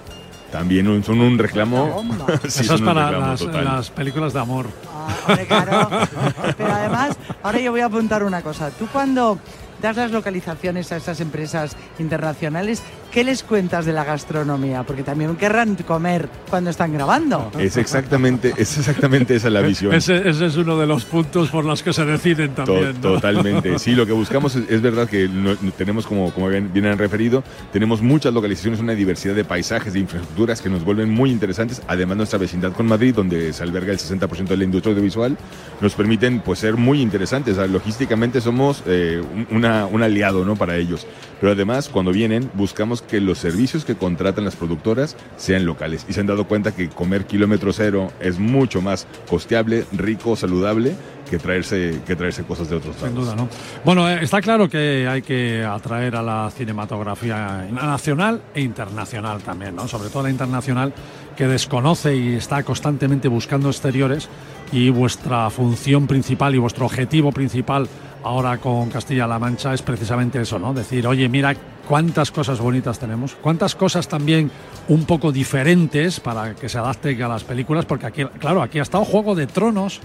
También 0.52 1.04
son 1.04 1.22
un 1.22 1.38
reclamo. 1.38 2.04
sí, 2.47 2.62
Eso 2.62 2.76
es 2.76 2.82
para 2.82 3.12
las, 3.12 3.41
las, 3.41 3.89
películas 3.89 4.34
de 4.34 4.39
amor. 4.39 4.68
Ah, 4.93 5.16
hombre, 5.28 5.47
claro. 5.47 5.89
Pero 6.58 6.74
además, 6.74 7.18
ahora 7.41 7.60
yo 7.60 7.72
voy 7.72 7.82
a 7.82 7.86
apuntar 7.86 8.24
una 8.24 8.41
cosa. 8.41 8.70
Tú 8.72 8.88
cuando 8.91 9.39
das 9.82 9.97
las 9.97 10.11
localizaciones 10.11 10.91
a 10.91 10.97
estas 10.97 11.19
empresas 11.19 11.75
internacionales, 11.99 12.82
¿qué 13.11 13.23
les 13.23 13.43
cuentas 13.43 13.86
de 13.86 13.93
la 13.93 14.03
gastronomía? 14.03 14.84
Porque 14.84 15.03
también 15.03 15.36
querrán 15.36 15.75
comer 15.75 16.29
cuando 16.49 16.69
están 16.69 16.93
grabando. 16.93 17.51
Es 17.59 17.77
exactamente, 17.77 18.53
es 18.57 18.77
exactamente 18.77 19.36
esa 19.36 19.49
la 19.49 19.61
visión. 19.71 19.93
ese, 19.93 20.29
es 20.29 20.55
uno 20.55 20.77
de 20.77 20.88
los 20.88 21.05
puntos 21.05 21.49
por 21.49 21.65
los 21.65 21.84
que 21.84 21.93
se 21.93 22.05
deciden 22.05 22.53
también. 22.53 22.95
Totalmente. 22.95 23.71
Sí, 23.82 23.95
lo 23.95 24.05
que 24.05 24.11
buscamos 24.11 24.55
es, 24.55 24.82
verdad 24.82 25.09
que 25.09 25.27
tenemos, 25.75 26.05
como, 26.05 26.32
como 26.32 26.49
bien, 26.49 26.71
bien, 26.71 26.86
han 26.86 26.99
referido, 26.99 27.43
tenemos 27.73 28.01
muchas 28.01 28.32
localizaciones, 28.32 28.79
una 28.79 28.93
diversidad 28.93 29.34
de 29.34 29.43
paisajes, 29.43 29.93
de 29.93 29.99
infraestructuras 29.99 30.61
que 30.61 30.69
nos 30.69 30.84
vuelven 30.86 31.09
muy 31.09 31.32
interesantes. 31.32 31.82
Además, 31.88 32.17
nuestra 32.17 32.38
vecindad 32.38 32.73
con 32.73 32.86
Madrid, 32.86 33.15
donde 33.15 33.53
se 33.53 33.63
alberga 33.63 33.91
el 33.91 33.97
60% 33.97 34.45
de 34.45 34.57
la 34.57 34.63
industria 34.63 34.91
audiovisual, 34.91 35.36
nos 35.79 35.95
permiten 35.95 36.41
pues, 36.41 36.59
ser 36.59 36.77
muy 36.77 37.01
interesantes. 37.01 37.57
logísticamente 37.57 38.39
somos 38.39 38.84
eh, 38.86 39.23
una 39.49 39.70
un 39.91 40.03
aliado 40.03 40.45
¿no? 40.45 40.55
para 40.55 40.78
ellos. 40.78 41.05
Pero 41.39 41.53
además, 41.53 41.89
cuando 41.89 42.11
vienen, 42.11 42.51
buscamos 42.53 43.01
que 43.01 43.19
los 43.19 43.39
servicios 43.39 43.84
que 43.84 43.95
contratan 43.95 44.45
las 44.45 44.55
productoras 44.55 45.17
sean 45.38 45.65
locales. 45.65 46.05
Y 46.07 46.13
se 46.13 46.19
han 46.19 46.28
dado 46.28 46.45
cuenta 46.47 46.72
que 46.72 46.89
comer 46.89 47.26
kilómetro 47.26 47.74
cero 47.74 48.11
es 48.19 48.38
mucho 48.38 48.82
más 48.82 49.07
costeable, 49.28 49.86
rico, 49.91 50.36
saludable 50.36 50.95
que 51.32 51.39
traerse, 51.39 52.01
que 52.05 52.15
traerse 52.15 52.43
cosas 52.43 52.69
de 52.69 52.76
otros 52.76 52.95
lados. 52.97 53.09
Sin 53.09 53.19
duda, 53.19 53.36
¿no? 53.36 53.47
Bueno, 53.86 54.07
eh, 54.09 54.19
está 54.22 54.41
claro 54.41 54.69
que 54.69 55.07
hay 55.07 55.22
que 55.22 55.63
atraer 55.63 56.15
a 56.17 56.22
la 56.22 56.51
cinematografía 56.51 57.67
nacional 57.72 58.41
e 58.53 58.61
internacional 58.61 59.41
también, 59.41 59.76
¿no? 59.76 59.88
Sobre 59.88 60.09
todo 60.09 60.24
la 60.24 60.30
internacional 60.30 60.93
que 61.38 61.47
desconoce 61.47 62.15
y 62.15 62.36
está 62.36 62.63
constantemente 62.63 63.30
buscando 63.30 63.69
exteriores 63.69 64.30
y 64.72 64.89
vuestra 64.89 65.49
función 65.49 66.05
principal 66.05 66.53
y 66.53 66.57
vuestro 66.57 66.86
objetivo 66.86 67.32
principal 67.32 67.88
ahora 68.24 68.57
con 68.57 68.89
Castilla-La 68.89 69.39
Mancha 69.39 69.74
es 69.74 69.82
precisamente 69.82 70.41
eso, 70.41 70.59
¿no? 70.59 70.74
Decir, 70.74 71.07
oye, 71.07 71.28
mira 71.30 71.55
cuántas 71.88 72.32
cosas 72.32 72.59
bonitas 72.59 72.99
tenemos, 72.99 73.36
cuántas 73.36 73.76
cosas 73.76 74.07
también 74.07 74.51
un 74.88 75.05
poco 75.05 75.32
diferentes 75.32 76.19
para 76.19 76.55
que 76.55 76.69
se 76.69 76.78
adapten 76.78 77.22
a 77.22 77.28
las 77.28 77.43
películas, 77.43 77.86
porque 77.86 78.05
aquí, 78.05 78.24
claro, 78.39 78.61
aquí 78.61 78.80
ha 78.80 78.84
estado 78.84 79.03
Juego 79.03 79.36
de 79.36 79.47
Tronos 79.47 79.99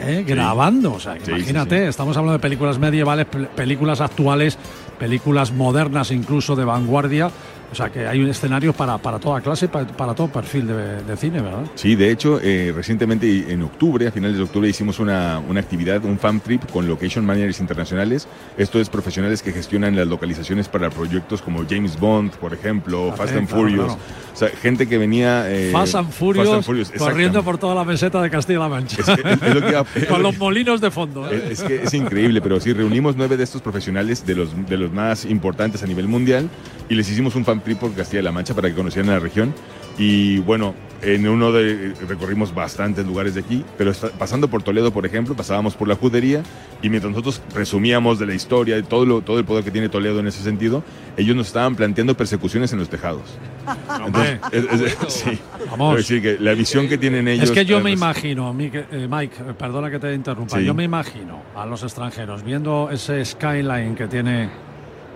¿eh? 0.00 0.24
grabando, 0.26 0.94
o 0.94 1.00
sea, 1.00 1.16
imagínate, 1.16 1.88
estamos 1.88 2.16
hablando 2.16 2.34
de 2.34 2.42
películas 2.42 2.78
medievales, 2.78 3.26
películas 3.26 4.00
actuales, 4.00 4.58
películas 4.98 5.52
modernas 5.52 6.10
incluso 6.10 6.56
de 6.56 6.64
vanguardia, 6.64 7.30
o 7.74 7.76
sea 7.76 7.90
que 7.90 8.06
hay 8.06 8.20
un 8.22 8.30
escenario 8.30 8.72
para, 8.72 8.98
para 8.98 9.18
toda 9.18 9.40
clase, 9.40 9.66
para, 9.66 9.84
para 9.84 10.14
todo 10.14 10.28
perfil 10.28 10.68
de, 10.68 11.16
cine, 11.16 11.42
¿verdad? 11.42 11.64
Sí, 11.74 11.96
de 11.96 12.12
hecho, 12.12 12.38
eh, 12.40 12.72
recientemente 12.72 13.52
en 13.52 13.62
octubre, 13.62 14.06
a 14.06 14.12
finales 14.12 14.36
de 14.36 14.44
octubre, 14.44 14.68
hicimos 14.68 15.00
una, 15.00 15.40
una, 15.40 15.58
actividad, 15.58 16.04
un 16.04 16.16
fan 16.16 16.38
trip 16.38 16.70
con 16.70 16.86
location 16.86 17.26
managers 17.26 17.58
internacionales. 17.58 18.28
Esto 18.56 18.78
es 18.78 18.88
profesionales 18.88 19.42
que 19.42 19.50
gestionan 19.50 19.96
las 19.96 20.06
localizaciones 20.06 20.68
para 20.68 20.88
proyectos 20.88 21.42
como 21.42 21.64
James 21.68 21.98
Bond, 21.98 22.30
por 22.36 22.54
ejemplo, 22.54 23.10
ah, 23.12 23.16
Fast 23.16 23.34
and 23.34 23.48
Furious. 23.48 23.92
O 23.92 24.36
sea, 24.36 24.48
gente 24.50 24.86
que 24.86 24.96
venía... 24.96 25.50
Eh, 25.50 25.70
Fast, 25.72 25.96
and 25.96 26.10
Furious, 26.12 26.92
corriendo 26.96 27.42
por 27.42 27.58
toda 27.58 27.74
la 27.74 27.84
meseta 27.84 28.22
de 28.22 28.30
Castilla-La 28.30 28.68
Mancha. 28.68 29.02
con 30.08 30.22
los 30.22 30.38
molinos 30.38 30.80
de 30.80 30.92
fondo. 30.92 31.28
¿eh? 31.28 31.48
Es, 31.50 31.62
que 31.62 31.82
es 31.82 31.94
increíble, 31.94 32.40
pero 32.40 32.60
sí, 32.60 32.72
reunimos 32.72 33.16
nueve 33.16 33.36
de 33.36 33.42
estos 33.42 33.62
profesionales, 33.62 34.24
de 34.24 34.36
los, 34.36 34.68
de 34.68 34.76
los 34.76 34.92
más 34.92 35.24
importantes 35.24 35.82
a 35.82 35.86
nivel 35.86 36.06
mundial, 36.06 36.48
y 36.88 36.94
les 36.94 37.10
hicimos 37.10 37.34
un 37.34 37.44
fan 37.44 37.60
trip 37.64 37.78
por 37.78 37.92
Castilla-La 37.94 38.32
Mancha 38.32 38.54
para 38.54 38.68
que 38.68 38.74
conocieran 38.74 39.10
la 39.10 39.18
región. 39.18 39.54
Y 39.98 40.38
bueno, 40.38 40.74
en 41.02 41.28
uno 41.28 41.52
de 41.52 41.94
recorrimos 42.08 42.54
bastantes 42.54 43.06
lugares 43.06 43.34
de 43.34 43.40
aquí, 43.40 43.64
pero 43.76 43.92
pasando 44.18 44.48
por 44.48 44.62
Toledo, 44.62 44.92
por 44.92 45.06
ejemplo, 45.06 45.34
pasábamos 45.34 45.74
por 45.74 45.86
la 45.86 45.96
judería 45.96 46.42
y 46.82 46.88
mientras 46.88 47.10
nosotros 47.10 47.42
resumíamos 47.54 48.18
de 48.18 48.26
la 48.26 48.34
historia 48.34 48.78
y 48.78 48.82
todo, 48.82 49.04
lo, 49.04 49.20
todo 49.20 49.38
el 49.38 49.44
poder 49.44 49.64
que 49.64 49.70
tiene 49.70 49.88
Toledo 49.88 50.20
en 50.20 50.26
ese 50.26 50.42
sentido, 50.42 50.82
ellos 51.16 51.36
nos 51.36 51.48
estaban 51.48 51.76
planteando 51.76 52.16
persecuciones 52.16 52.72
en 52.72 52.78
los 52.78 52.88
tejados. 52.88 53.22
Entonces, 54.52 54.96
sí, 55.08 55.38
Vamos. 55.70 55.96
decir 55.96 56.22
que 56.22 56.38
la 56.38 56.54
visión 56.54 56.88
que 56.88 56.98
tienen 56.98 57.28
ellos. 57.28 57.44
Es 57.44 57.50
que 57.50 57.64
yo 57.64 57.80
me 57.80 57.90
imagino, 57.90 58.52
Mike, 58.52 58.86
eh, 58.90 59.08
Mike 59.08 59.36
perdona 59.58 59.90
que 59.90 59.98
te 59.98 60.12
interrumpa, 60.14 60.60
yo 60.60 60.74
me 60.74 60.84
imagino 60.84 61.42
a 61.54 61.66
los 61.66 61.82
extranjeros 61.82 62.42
viendo 62.42 62.90
ese 62.90 63.24
skyline 63.24 63.94
que 63.94 64.06
tiene 64.06 64.50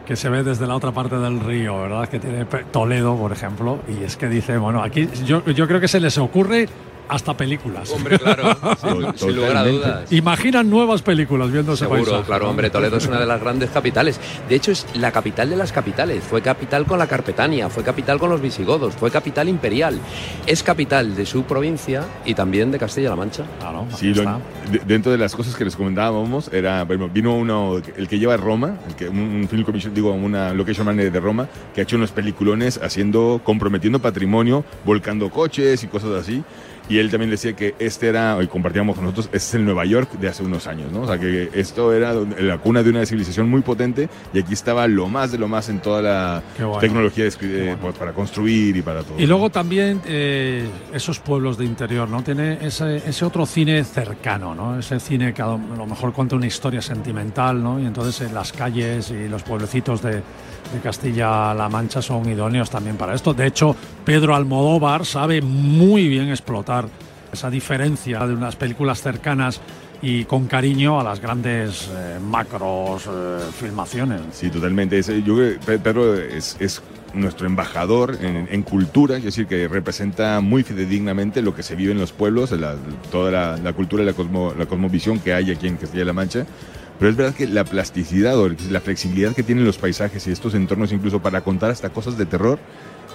que 0.08 0.16
se 0.16 0.30
ve 0.30 0.42
desde 0.42 0.66
la 0.66 0.74
otra 0.74 0.90
parte 0.90 1.18
del 1.18 1.38
río, 1.38 1.82
¿verdad? 1.82 2.08
Que 2.08 2.18
tiene 2.18 2.46
Toledo, 2.72 3.14
por 3.14 3.30
ejemplo, 3.30 3.80
y 3.86 4.04
es 4.04 4.16
que 4.16 4.26
dice, 4.26 4.56
bueno, 4.56 4.82
aquí 4.82 5.06
yo, 5.26 5.44
yo 5.44 5.68
creo 5.68 5.80
que 5.80 5.88
se 5.88 6.00
les 6.00 6.16
ocurre 6.16 6.66
hasta 7.08 7.36
películas. 7.36 7.90
Hombre, 7.90 8.18
claro, 8.18 8.56
sin, 9.16 9.36
lugar 9.36 9.56
a 9.56 9.64
dudas. 9.64 10.12
Imaginan 10.12 10.68
nuevas 10.70 11.02
películas 11.02 11.50
viendo 11.50 11.72
ese 11.72 11.84
Seguro, 11.84 12.22
claro, 12.22 12.50
hombre, 12.50 12.70
Toledo 12.70 12.96
es 12.96 13.06
una 13.06 13.20
de 13.20 13.26
las 13.26 13.40
grandes 13.40 13.70
capitales. 13.70 14.20
De 14.48 14.54
hecho, 14.54 14.72
es 14.72 14.86
la 14.94 15.12
capital 15.12 15.50
de 15.50 15.56
las 15.56 15.72
capitales. 15.72 16.22
Fue 16.24 16.42
capital 16.42 16.86
con 16.86 16.98
la 16.98 17.06
Carpetania, 17.06 17.68
fue 17.68 17.82
capital 17.82 18.18
con 18.18 18.30
los 18.30 18.40
visigodos, 18.40 18.94
fue 18.94 19.10
capital 19.10 19.48
imperial. 19.48 19.98
Es 20.46 20.62
capital 20.62 21.16
de 21.16 21.26
su 21.26 21.44
provincia 21.44 22.04
y 22.24 22.34
también 22.34 22.70
de 22.70 22.78
Castilla-La 22.78 23.16
Mancha. 23.16 23.44
Claro, 23.58 23.86
sí, 23.96 24.12
dentro 24.86 25.12
de 25.12 25.18
las 25.18 25.34
cosas 25.34 25.56
que 25.56 25.64
les 25.64 25.76
comentábamos, 25.76 26.50
era, 26.52 26.84
vino 26.84 27.34
uno, 27.34 27.80
el 27.96 28.08
que 28.08 28.18
lleva 28.18 28.36
Roma, 28.36 28.76
el 28.86 28.94
que, 28.94 29.08
un, 29.08 29.46
film 29.48 29.64
commission, 29.64 29.94
digo, 29.94 30.12
una 30.12 30.52
location 30.52 30.86
manager 30.86 31.12
de 31.12 31.20
Roma, 31.20 31.48
que 31.74 31.80
ha 31.80 31.84
hecho 31.84 31.96
unos 31.96 32.12
peliculones 32.12 32.78
haciendo, 32.82 33.40
comprometiendo 33.44 33.98
patrimonio, 33.98 34.64
volcando 34.84 35.30
coches 35.30 35.82
y 35.84 35.86
cosas 35.86 36.10
así. 36.10 36.42
Y 36.88 36.98
él 36.98 37.10
también 37.10 37.30
decía 37.30 37.54
que 37.54 37.74
este 37.78 38.08
era, 38.08 38.38
y 38.42 38.46
compartíamos 38.46 38.96
con 38.96 39.04
nosotros, 39.04 39.26
este 39.26 39.36
es 39.36 39.54
el 39.54 39.64
Nueva 39.64 39.84
York 39.84 40.12
de 40.18 40.28
hace 40.28 40.42
unos 40.42 40.66
años, 40.66 40.90
¿no? 40.92 41.02
O 41.02 41.06
sea, 41.06 41.18
que 41.18 41.50
esto 41.54 41.92
era 41.92 42.14
la 42.14 42.58
cuna 42.58 42.82
de 42.82 42.90
una 42.90 43.04
civilización 43.04 43.48
muy 43.48 43.60
potente 43.60 44.08
y 44.32 44.38
aquí 44.38 44.54
estaba 44.54 44.86
lo 44.86 45.08
más 45.08 45.32
de 45.32 45.38
lo 45.38 45.48
más 45.48 45.68
en 45.68 45.80
toda 45.80 46.02
la 46.02 46.42
tecnología 46.80 47.24
pues, 47.80 47.94
para 47.96 48.12
construir 48.12 48.76
y 48.76 48.82
para 48.82 49.02
todo. 49.02 49.18
Y 49.18 49.26
luego 49.26 49.50
también 49.50 50.00
eh, 50.06 50.66
esos 50.92 51.18
pueblos 51.20 51.58
de 51.58 51.64
interior, 51.64 52.08
¿no? 52.08 52.22
Tiene 52.22 52.58
ese, 52.60 52.96
ese, 52.96 53.24
otro 53.24 53.46
cine 53.46 53.84
cercano, 53.84 54.54
¿no? 54.54 54.78
Ese 54.78 54.98
cine 55.00 55.34
que 55.34 55.42
a 55.42 55.46
lo 55.46 55.86
mejor 55.86 56.12
cuenta 56.12 56.36
una 56.36 56.46
historia 56.46 56.80
sentimental, 56.80 57.62
¿no? 57.62 57.78
Y 57.80 57.86
entonces 57.86 58.26
en 58.26 58.34
las 58.34 58.52
calles 58.52 59.10
y 59.10 59.28
los 59.28 59.42
pueblecitos 59.42 60.02
de 60.02 60.22
de 60.72 60.80
Castilla-La 60.80 61.68
Mancha 61.68 62.02
son 62.02 62.28
idóneos 62.28 62.70
también 62.70 62.96
para 62.96 63.14
esto. 63.14 63.32
De 63.34 63.46
hecho, 63.46 63.74
Pedro 64.04 64.34
Almodóvar 64.34 65.04
sabe 65.06 65.40
muy 65.40 66.08
bien 66.08 66.28
explotar 66.28 66.77
esa 67.32 67.50
diferencia 67.50 68.26
de 68.26 68.34
unas 68.34 68.56
películas 68.56 69.02
cercanas 69.02 69.60
y 70.00 70.24
con 70.24 70.46
cariño 70.46 71.00
a 71.00 71.04
las 71.04 71.20
grandes 71.20 71.90
eh, 71.92 72.18
macros 72.22 73.06
eh, 73.06 73.38
filmaciones. 73.58 74.20
Sí, 74.32 74.50
totalmente. 74.50 75.00
Yo 75.02 75.34
creo 75.34 75.58
que 75.60 75.78
Pedro 75.78 76.14
es, 76.14 76.82
nuestro 77.14 77.46
embajador 77.46 78.18
en, 78.20 78.62
cultura, 78.62 79.16
es 79.16 79.24
decir, 79.24 79.46
que 79.46 79.66
representa 79.66 80.40
muy 80.40 80.62
fidedignamente 80.62 81.40
lo 81.40 81.54
que 81.54 81.62
se 81.62 81.74
vive 81.74 81.92
en 81.92 81.98
los 81.98 82.12
pueblos, 82.12 82.54
toda 83.10 83.56
la, 83.56 83.72
cultura 83.72 84.02
y 84.02 84.06
la, 84.06 84.12
la 84.58 84.66
cosmovisión 84.66 85.18
que 85.18 85.32
hay 85.32 85.50
aquí 85.50 85.66
en 85.66 85.78
Castilla-La 85.78 86.12
Mancha. 86.12 86.46
Pero 86.98 87.10
es 87.10 87.16
verdad 87.16 87.34
que 87.34 87.46
la 87.46 87.64
plasticidad 87.64 88.38
o 88.38 88.48
la 88.70 88.80
flexibilidad 88.80 89.34
que 89.34 89.42
tienen 89.42 89.64
los 89.64 89.78
paisajes 89.78 90.26
y 90.26 90.32
estos 90.32 90.54
entornos 90.54 90.92
incluso 90.92 91.20
para 91.22 91.42
contar 91.42 91.70
hasta 91.70 91.90
cosas 91.90 92.18
de 92.18 92.26
terror 92.26 92.58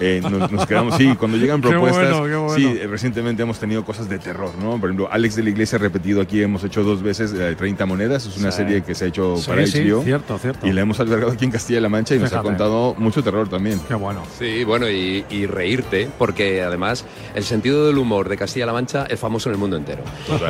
eh, 0.00 0.20
nos, 0.22 0.50
nos 0.50 0.66
quedamos, 0.66 0.96
sí, 0.96 1.14
cuando 1.18 1.36
llegan 1.36 1.60
Qué 1.62 1.68
propuestas, 1.68 2.18
bueno, 2.18 2.24
qué 2.26 2.36
bueno. 2.36 2.54
sí, 2.74 2.78
recientemente 2.86 3.42
hemos 3.42 3.58
tenido 3.58 3.84
cosas 3.84 4.08
de 4.08 4.18
terror, 4.18 4.50
¿no? 4.60 4.72
Por 4.80 4.90
ejemplo, 4.90 5.08
Alex 5.10 5.36
de 5.36 5.42
la 5.44 5.50
Iglesia 5.50 5.76
ha 5.76 5.80
repetido 5.80 6.20
aquí, 6.20 6.42
hemos 6.42 6.64
hecho 6.64 6.82
dos 6.82 7.02
veces 7.02 7.32
eh, 7.32 7.54
30 7.56 7.86
monedas, 7.86 8.26
es 8.26 8.36
una 8.36 8.50
Sí. 8.50 8.58
serie 8.58 8.82
que 8.82 8.94
se 8.94 9.04
ha 9.06 9.08
hecho 9.08 9.36
Sí, 9.36 9.46
para 9.48 9.66
sí, 9.66 9.78
HBO. 9.90 10.02
cierto, 10.02 10.38
cierto. 10.38 10.66
Y 10.66 10.72
la 10.72 10.80
hemos 10.82 10.98
albergado 11.00 11.32
aquí 11.32 11.44
en 11.44 11.50
Castilla-La 11.50 11.88
Mancha 11.88 12.14
y 12.14 12.18
nos 12.18 12.26
ha 12.26 12.30
Fíjate. 12.30 12.48
contado 12.48 12.94
mucho 12.98 13.22
terror 13.22 13.48
también. 13.48 13.80
Qué 13.88 13.94
bueno. 13.94 14.22
Sí, 14.38 14.64
bueno, 14.64 14.88
y, 14.90 15.24
y 15.30 15.46
reírte, 15.46 16.08
porque 16.18 16.62
además 16.62 17.04
el 17.34 17.44
sentido 17.44 17.86
del 17.86 17.98
humor 17.98 18.28
de 18.28 18.36
Castilla-La 18.36 18.72
Mancha 18.72 19.06
es 19.08 19.18
famoso 19.20 19.48
en 19.48 19.54
el 19.54 19.58
mundo 19.60 19.76
entero. 19.76 20.02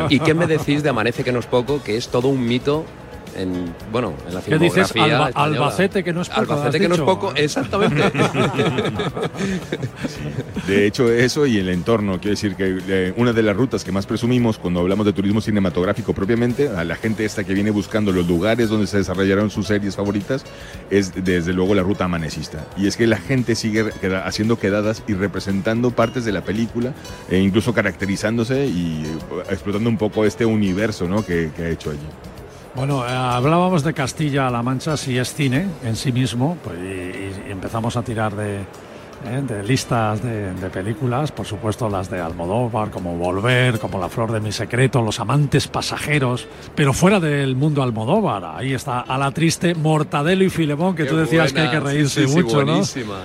¿Y 0.09 0.21
qué 0.21 0.35
me 0.35 0.47
decís 0.47 0.83
de 0.83 0.89
Amanece 0.91 1.25
que 1.25 1.33
no 1.33 1.39
es 1.39 1.47
poco, 1.47 1.83
que 1.83 1.97
es 1.97 2.09
todo 2.09 2.29
un 2.29 2.47
mito 2.47 2.85
en, 3.37 3.75
bueno, 3.93 4.13
en 4.29 4.35
la 4.35 4.41
¿Qué 4.43 4.59
dices? 4.59 4.93
Alba-? 4.97 5.31
Albacete 5.35 6.03
que 6.05 6.13
no 6.13 6.23
es 6.23 6.29
poco, 6.29 6.41
Albacete 6.55 6.81
que 6.81 6.89
no 6.89 6.95
es 6.95 7.01
poco, 7.01 7.33
exactamente. 7.35 8.03
De 10.67 10.87
hecho, 10.87 11.11
eso 11.11 11.47
y 11.47 11.59
el 11.59 11.69
entorno. 11.69 12.15
Quiero 12.21 12.31
decir 12.31 12.55
que 12.57 12.79
eh, 12.89 13.15
una 13.17 13.33
de 13.33 13.43
las 13.43 13.57
rutas 13.57 13.85
que 13.85 13.93
más 13.93 14.07
presumimos 14.07 14.59
cuando 14.59 14.81
hablamos 14.81 15.07
de 15.07 15.13
turismo 15.13 15.41
cinematográfico 15.41 16.15
propiamente, 16.15 16.69
a 16.69 16.85
la 16.85 16.97
gente 16.97 17.25
esta 17.25 17.45
que 17.45 17.55
viene 17.55 17.71
buscando 17.71 18.13
los 18.13 18.27
lugares 18.27 18.69
donde 18.69 18.87
se 18.87 18.99
desarrollaron 18.99 19.51
sus 19.51 19.67
series 19.67 19.97
favoritas, 19.97 20.45
es 20.91 21.13
desde 21.25 21.53
luego 21.53 21.75
la 21.75 21.83
ruta 21.83 22.05
amanecista. 22.05 22.65
Y 22.77 22.87
es 22.87 22.97
que 22.97 23.07
la 23.07 23.19
gente 23.19 23.55
sigue 23.57 23.91
queda- 24.01 24.27
haciendo 24.27 24.59
quedadas 24.59 25.03
y 25.07 25.15
representando 25.15 25.91
partes 25.91 26.25
de 26.25 26.33
la 26.33 26.43
película, 26.43 26.93
e 27.31 27.39
incluso 27.39 27.75
caracterizándose 27.75 28.67
y 28.67 29.05
eh, 29.05 29.43
explotando 29.51 29.91
un 29.91 29.99
poco 29.99 30.25
este 30.25 30.47
universo 30.47 31.09
¿no? 31.09 31.25
que, 31.25 31.51
que 31.57 31.63
ha 31.65 31.69
hecho 31.69 31.91
allí. 31.91 31.99
Bueno, 32.75 33.07
eh, 33.07 33.11
hablábamos 33.11 33.85
de 33.85 33.95
Castilla-La 33.95 34.63
Mancha, 34.63 34.97
si 34.97 35.17
es 35.17 35.33
cine 35.33 35.69
en 35.85 35.95
sí 35.95 36.11
mismo, 36.11 36.59
pues, 36.65 36.77
y, 36.79 37.49
y 37.49 37.53
empezamos 37.53 37.97
a 37.97 38.03
tirar 38.03 38.35
de, 38.35 38.65
eh, 39.27 39.43
de 39.47 39.63
listas 39.63 40.23
de, 40.23 40.55
de 40.55 40.71
películas, 40.71 41.33
por 41.33 41.47
supuesto 41.47 41.89
las 41.89 42.11
de 42.11 42.21
Almodóvar, 42.21 42.91
como 42.91 43.17
Volver, 43.17 43.79
como 43.79 43.99
La 43.99 44.09
Flor 44.09 44.33
de 44.33 44.41
mi 44.41 44.53
Secreto, 44.53 45.03
Los 45.03 45.21
Amantes 45.21 45.69
Pasajeros, 45.69 46.47
pero 46.75 46.93
fuera 46.93 47.21
del 47.21 47.57
mundo 47.57 47.83
Almodóvar, 47.83 48.45
ahí 48.45 48.75
está 48.75 49.01
A 49.01 49.19
la 49.19 49.31
Triste, 49.33 49.75
Mortadelo 49.75 50.45
y 50.45 50.51
Filemón, 50.51 50.95
que 50.95 51.05
Qué 51.05 51.11
tú 51.11 51.17
decías 51.17 51.53
buena, 51.53 51.71
que 51.71 51.77
hay 51.77 51.83
que 51.83 51.87
reírse 51.87 52.27
sí, 52.27 52.29
sí, 52.29 52.43
mucho, 52.43 52.65
¿no? 52.65 52.83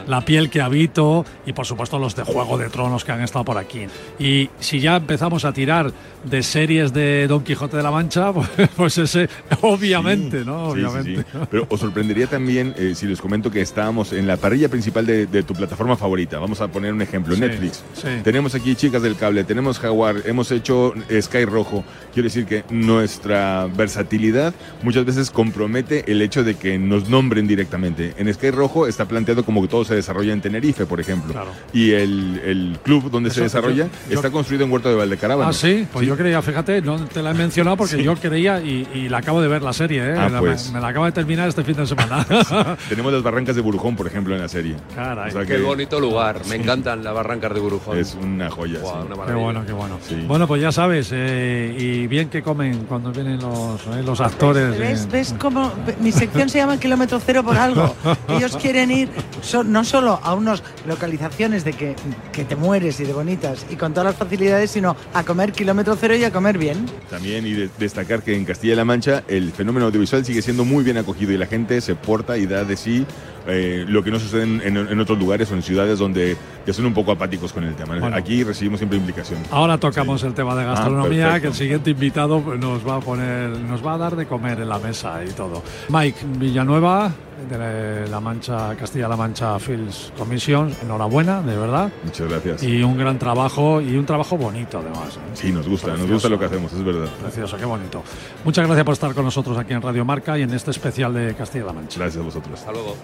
La 0.08 0.22
piel 0.22 0.50
que 0.50 0.62
habito 0.62 1.26
y 1.46 1.54
por 1.54 1.66
supuesto 1.66 2.00
los 2.00 2.16
de 2.16 2.24
Juego 2.24 2.58
de 2.58 2.70
Tronos 2.70 3.04
que 3.04 3.12
han 3.12 3.22
estado 3.22 3.46
por 3.46 3.58
aquí. 3.58 3.86
Y 4.20 4.50
si 4.60 4.80
ya 4.80 4.98
empezamos 4.98 5.46
a 5.46 5.54
tirar 5.54 5.92
de 6.24 6.44
series 6.44 6.94
de 6.94 7.28
Don 7.28 7.44
Quijote 7.44 7.78
de 7.78 7.84
la 7.84 7.92
Mancha, 7.92 8.34
pues, 8.34 8.50
pues 8.76 8.98
ese, 8.98 9.30
obviamente, 9.62 10.44
¿no? 10.44 10.70
Obviamente. 10.70 11.26
Pero 11.50 11.68
os 11.70 11.80
sorprendería 11.80 12.28
también 12.28 12.74
eh, 12.78 12.94
si 12.96 13.06
les 13.06 13.22
comento 13.22 13.52
que 13.52 13.62
estábamos 13.62 14.14
en 14.14 14.28
la 14.28 14.38
parrilla 14.38 14.70
principal 14.70 15.06
de, 15.06 15.26
de 15.28 15.44
tu 15.44 15.54
plataforma 15.54 15.89
favorita. 15.98 16.40
Vamos 16.40 16.62
a 16.62 16.68
poner 16.68 16.94
un 16.94 17.02
ejemplo, 17.02 17.36
Sí, 17.36 17.42
Netflix. 17.42 17.84
sí. 17.94 18.08
Tenemos 18.24 18.56
aquí 18.56 18.76
Chicas 18.76 19.02
del 19.02 19.16
Cable, 19.16 19.44
tenemos 19.44 19.80
Jaguar, 19.80 20.18
hemos 20.26 20.52
hecho 20.52 20.94
Sky 21.22 21.46
Rojo. 21.46 21.84
Quiero 22.14 22.28
decir 22.28 22.46
que 22.46 22.64
nuestra 22.70 23.68
versatilidad 23.76 24.54
muchas 24.84 25.06
veces 25.06 25.32
compromete 25.32 26.12
el 26.12 26.22
hecho 26.22 26.44
de 26.44 26.56
que 26.56 26.78
nos 26.78 27.10
nombren 27.10 27.48
directamente. 27.48 28.14
En 28.18 28.34
Sky 28.34 28.52
Rojo 28.52 28.88
está 28.88 29.06
planteado 29.06 29.44
como 29.46 29.62
que 29.62 29.68
todo 29.68 29.86
se 29.86 29.96
desarrolla 29.96 30.34
en 30.34 30.42
Tenerife, 30.42 30.86
por 30.86 31.00
ejemplo. 31.00 31.34
Claro. 31.34 31.52
Y 31.74 31.92
el, 31.92 32.42
el 32.46 32.78
club 32.84 33.10
donde 33.10 33.30
se 33.30 33.36
Eso, 33.36 33.44
desarrolla 33.44 33.86
yo- 33.86 33.92
yo- 34.10 34.16
está 34.16 34.30
construido 34.32 34.66
en 34.66 34.72
Huerto 34.72 34.90
de 34.90 34.96
Valdecarábano. 34.96 35.50
Ah, 35.50 35.54
sí, 35.54 35.88
pues 35.92 36.06
yo 36.08 36.16
creía, 36.18 36.42
fíjate, 36.42 36.82
no 36.82 37.06
te 37.06 37.22
la 37.22 37.32
he 37.32 37.34
mencionado 37.34 37.78
porque 37.78 37.96
Sí. 37.98 38.04
yo 38.04 38.16
creía 38.16 38.60
y, 38.62 38.88
y 38.94 39.10
la 39.10 39.20
acabo 39.20 39.42
de 39.42 39.48
ver 39.48 39.62
la 39.62 39.74
serie, 39.74 40.02
¿eh? 40.04 40.16
Ah, 40.18 40.30
La- 40.30 40.40
pues. 40.40 40.68
me, 40.68 40.76
me 40.76 40.82
la 40.82 40.90
acabo 40.90 41.06
de 41.06 41.12
terminar 41.12 41.48
este 41.50 41.64
fin 41.64 41.76
de 41.76 41.86
semana. 41.88 42.26
Tenemos 42.90 43.12
las 43.14 43.24
barrancas 43.24 43.56
de 43.56 43.62
Burujón, 43.62 43.96
por 43.96 44.08
ejemplo, 44.08 44.36
en 44.36 44.42
la 44.42 44.48
serie. 44.48 44.76
Caray. 44.96 45.30
O 45.30 45.34
sea 45.34 45.42
Qué 45.42 45.56
que- 45.56 45.62
bonito 45.80 46.00
lugar, 46.02 46.42
me 46.50 46.58
encantan 46.58 47.06
las 47.06 47.14
barrancas 47.14 47.54
de 47.54 47.62
Burujón. 47.62 47.98
Es 47.98 48.14
una 48.22 48.50
joya. 48.50 48.80
Guau, 48.82 49.04
sí. 49.08 49.14
una 49.14 49.26
Qué 49.26 49.34
bueno, 49.34 49.66
qué 49.66 49.72
bueno. 49.72 49.98
Sí. 50.06 50.16
Bueno, 50.28 50.46
pues 50.46 50.62
ya 50.62 50.74
sabes, 50.74 51.10
eh, 51.14 51.74
y 51.80 52.06
bien 52.08 52.28
que 52.28 52.42
comen 52.44 52.80
cuando 52.84 53.14
vienen 53.14 53.40
los, 53.40 53.80
eh, 53.88 54.04
los 54.04 54.20
actores. 54.20 54.78
¿Ves, 54.78 55.04
eh. 55.06 55.08
ves 55.10 55.34
cómo 55.40 55.72
mi 56.02 56.12
sección 56.12 56.50
se 56.50 56.58
llama 56.58 56.78
Kilómetro 56.82 57.22
Cero 57.26 57.46
por 57.46 57.56
algo? 57.56 57.96
Ellos 58.28 58.58
quieren 58.58 58.92
ir 58.92 59.08
so- 59.42 59.64
no 59.64 59.86
solo 59.86 60.20
a 60.22 60.34
unas 60.34 60.62
localizaciones 60.86 61.64
de 61.64 61.72
que, 61.72 61.96
que 62.34 62.44
te 62.44 62.58
mueres 62.58 63.00
y 63.00 63.06
de 63.06 63.14
bonitas 63.14 63.66
y 63.70 63.78
con 63.78 63.94
todas 63.94 64.08
las 64.08 64.16
facilidades, 64.18 64.72
sino 64.72 64.98
a 65.14 65.24
comer 65.24 65.54
kilómetro 65.54 65.96
cero 65.98 66.14
y 66.18 66.26
a 66.26 66.32
comer 66.34 66.58
bien. 66.58 66.88
También 67.10 67.48
y 67.48 67.54
de- 67.54 67.70
destacar 67.80 68.22
que 68.22 68.36
en 68.36 68.44
Castilla-La 68.44 68.84
Mancha 68.84 69.24
el 69.30 69.54
fenómeno 69.54 69.86
audiovisual 69.86 70.26
sigue 70.26 70.42
siendo 70.42 70.66
muy 70.66 70.84
bien 70.84 70.98
acogido 70.98 71.32
y 71.32 71.38
la 71.38 71.46
gente 71.48 71.80
se 71.80 71.96
porta 71.96 72.38
y 72.38 72.48
da 72.48 72.66
de 72.66 72.76
sí 72.76 73.06
eh, 73.50 73.86
lo 73.88 74.04
que 74.04 74.12
no 74.12 74.20
sucede 74.20 74.44
en, 74.44 74.62
en- 74.62 74.78
en 74.78 75.00
otros 75.00 75.18
lugares 75.20 75.52
o 75.52 75.56
en 75.56 75.62
ciudades 75.64 76.00
donde 76.00 76.38
ya 76.66 76.74
son 76.74 76.86
un 76.86 76.94
poco 76.94 77.12
apáticos 77.12 77.52
con 77.54 77.64
el 77.64 77.76
tema. 77.76 77.98
Bueno. 78.00 78.16
Aquí 78.16 78.44
recibimos 78.44 78.80
siempre 78.80 78.98
implicación. 78.98 79.40
Ahora 79.52 79.78
tocamos 79.78 80.24
el 80.24 80.34
tema 80.34 80.56
de 80.56 80.62
Ah, 80.64 80.68
gastronomía, 80.68 81.26
perfecto. 81.26 81.42
que 81.42 81.48
el 81.48 81.54
siguiente 81.54 81.90
invitado 81.92 82.40
nos 82.58 82.88
va 82.88 82.96
a 82.98 83.00
poner, 83.00 83.50
nos 83.50 83.86
va 83.86 83.94
a 83.96 83.98
dar 83.98 84.16
de 84.16 84.26
comer 84.26 84.60
en 84.62 84.70
la 84.70 84.80
mesa 84.80 85.24
y 85.26 85.32
todo. 85.32 85.64
Mike 85.90 86.20
Villanueva, 86.38 87.12
de 87.48 88.08
la 88.08 88.20
Mancha, 88.20 88.76
Castilla-La 88.76 89.16
Mancha 89.16 89.60
Films 89.60 90.12
Commission, 90.18 90.74
enhorabuena, 90.82 91.42
de 91.42 91.58
verdad. 91.58 91.92
Muchas 92.04 92.30
gracias. 92.30 92.64
Y 92.64 92.82
un 92.84 92.98
gran 92.98 93.18
trabajo, 93.20 93.82
y 93.82 93.96
un 93.96 94.06
trabajo 94.06 94.38
bonito 94.38 94.80
además. 94.80 95.18
¿eh? 95.18 95.20
Sí, 95.34 95.52
nos 95.52 95.68
gusta, 95.68 95.96
nos 95.96 96.10
gusta 96.10 96.30
lo 96.30 96.40
que 96.40 96.46
hacemos, 96.46 96.74
es 96.74 96.84
verdad. 96.84 97.10
Precioso, 97.22 97.58
qué 97.58 97.66
bonito. 97.66 98.04
Muchas 98.44 98.66
gracias 98.66 98.86
por 98.86 98.94
estar 98.94 99.14
con 99.14 99.26
nosotros 99.26 99.58
aquí 99.58 99.74
en 99.74 99.82
Radio 99.82 100.06
Marca 100.06 100.38
y 100.38 100.44
en 100.44 100.54
este 100.54 100.72
especial 100.72 101.14
de 101.14 101.36
Castilla-La 101.36 101.74
Mancha. 101.74 102.00
Gracias 102.00 102.22
a 102.22 102.26
vosotros. 102.26 102.60
Hasta 102.60 102.72
luego. 102.72 102.96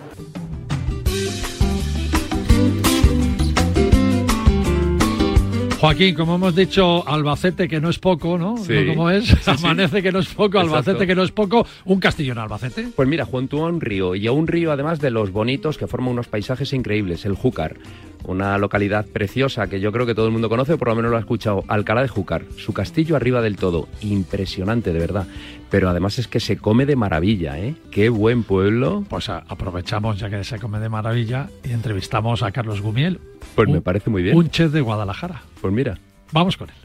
Joaquín, 5.79 6.15
como 6.15 6.35
hemos 6.35 6.55
dicho, 6.55 7.07
Albacete 7.07 7.67
que 7.67 7.81
no 7.81 7.89
es 7.89 7.99
poco, 7.99 8.37
¿no? 8.37 8.57
Sí. 8.57 8.73
¿No? 8.73 8.93
¿Cómo 8.93 9.09
es? 9.09 9.25
Sí, 9.25 9.35
sí. 9.35 9.51
Amanece 9.51 10.01
que 10.01 10.11
no 10.11 10.19
es 10.19 10.27
poco, 10.27 10.57
Albacete 10.59 11.05
que 11.05 11.15
no 11.15 11.23
es 11.23 11.31
poco, 11.31 11.67
un 11.83 11.99
castillo 11.99 12.31
en 12.31 12.39
Albacete. 12.39 12.87
Pues 12.95 13.07
mira, 13.07 13.25
junto 13.25 13.63
a 13.63 13.67
un 13.67 13.81
río 13.81 14.15
y 14.15 14.25
a 14.25 14.31
un 14.31 14.47
río 14.47 14.71
además 14.71 14.99
de 14.99 15.11
los 15.11 15.31
bonitos 15.31 15.77
que 15.77 15.85
forman 15.85 16.13
unos 16.13 16.27
paisajes 16.27 16.71
increíbles, 16.73 17.25
el 17.25 17.35
Júcar, 17.35 17.75
una 18.23 18.57
localidad 18.57 19.05
preciosa 19.05 19.67
que 19.67 19.79
yo 19.79 19.91
creo 19.91 20.05
que 20.05 20.15
todo 20.15 20.25
el 20.25 20.31
mundo 20.31 20.49
conoce, 20.49 20.73
o 20.73 20.77
por 20.77 20.87
lo 20.87 20.95
menos 20.95 21.11
lo 21.11 21.17
ha 21.17 21.19
escuchado, 21.19 21.63
Alcalá 21.67 22.01
de 22.01 22.07
Júcar, 22.07 22.45
su 22.57 22.73
castillo 22.73 23.15
arriba 23.15 23.41
del 23.41 23.57
todo, 23.57 23.87
impresionante 24.01 24.93
de 24.93 24.99
verdad, 24.99 25.27
pero 25.69 25.89
además 25.89 26.19
es 26.19 26.27
que 26.27 26.39
se 26.39 26.57
come 26.57 26.85
de 26.85 26.95
maravilla, 26.95 27.57
¿eh? 27.59 27.75
Qué 27.91 28.09
buen 28.09 28.43
pueblo. 28.43 29.03
Pues 29.09 29.29
a- 29.29 29.43
aprovechamos 29.47 30.19
ya 30.19 30.29
que 30.29 30.43
se 30.43 30.59
come 30.59 30.79
de 30.79 30.89
maravilla 30.89 31.49
y 31.63 31.71
entrevistamos 31.71 32.43
a 32.43 32.51
Carlos 32.51 32.81
Gumiel, 32.81 33.19
Pues 33.55 33.67
me 33.69 33.81
parece 33.81 34.09
muy 34.09 34.23
bien. 34.23 34.37
un 34.37 34.49
chef 34.49 34.71
de 34.71 34.81
Guadalajara. 34.81 35.41
Pues 35.61 35.73
mira. 35.73 35.97
Vamos 36.31 36.57
con 36.57 36.69
él. 36.69 36.75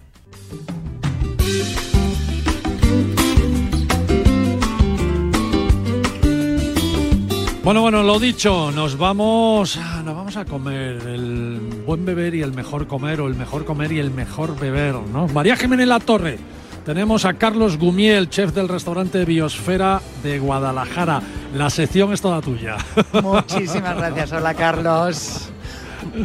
Bueno, 7.62 7.82
bueno, 7.82 8.02
lo 8.02 8.18
dicho, 8.18 8.72
nos 8.72 8.96
vamos, 8.96 9.78
nos 10.04 10.14
vamos 10.16 10.36
a 10.36 10.44
comer 10.46 10.96
el 11.06 11.60
buen 11.86 12.04
beber 12.06 12.34
y 12.34 12.42
el 12.42 12.52
mejor 12.52 12.86
comer 12.86 13.20
o 13.20 13.28
el 13.28 13.34
mejor 13.36 13.64
comer 13.66 13.92
y 13.92 13.98
el 13.98 14.10
mejor 14.10 14.58
beber, 14.58 14.94
¿no? 14.94 15.28
María 15.28 15.56
Jiménez 15.56 15.86
La 15.86 16.00
Torre. 16.00 16.38
Tenemos 16.84 17.24
a 17.24 17.34
Carlos 17.34 17.76
Gumiel, 17.78 18.30
chef 18.30 18.52
del 18.52 18.68
restaurante 18.68 19.24
Biosfera 19.24 20.00
de 20.22 20.38
Guadalajara. 20.38 21.20
La 21.54 21.68
sección 21.70 22.12
es 22.12 22.20
toda 22.20 22.40
tuya. 22.40 22.76
Muchísimas 23.22 23.96
gracias. 23.96 24.32
Hola, 24.32 24.54
Carlos. 24.54 25.50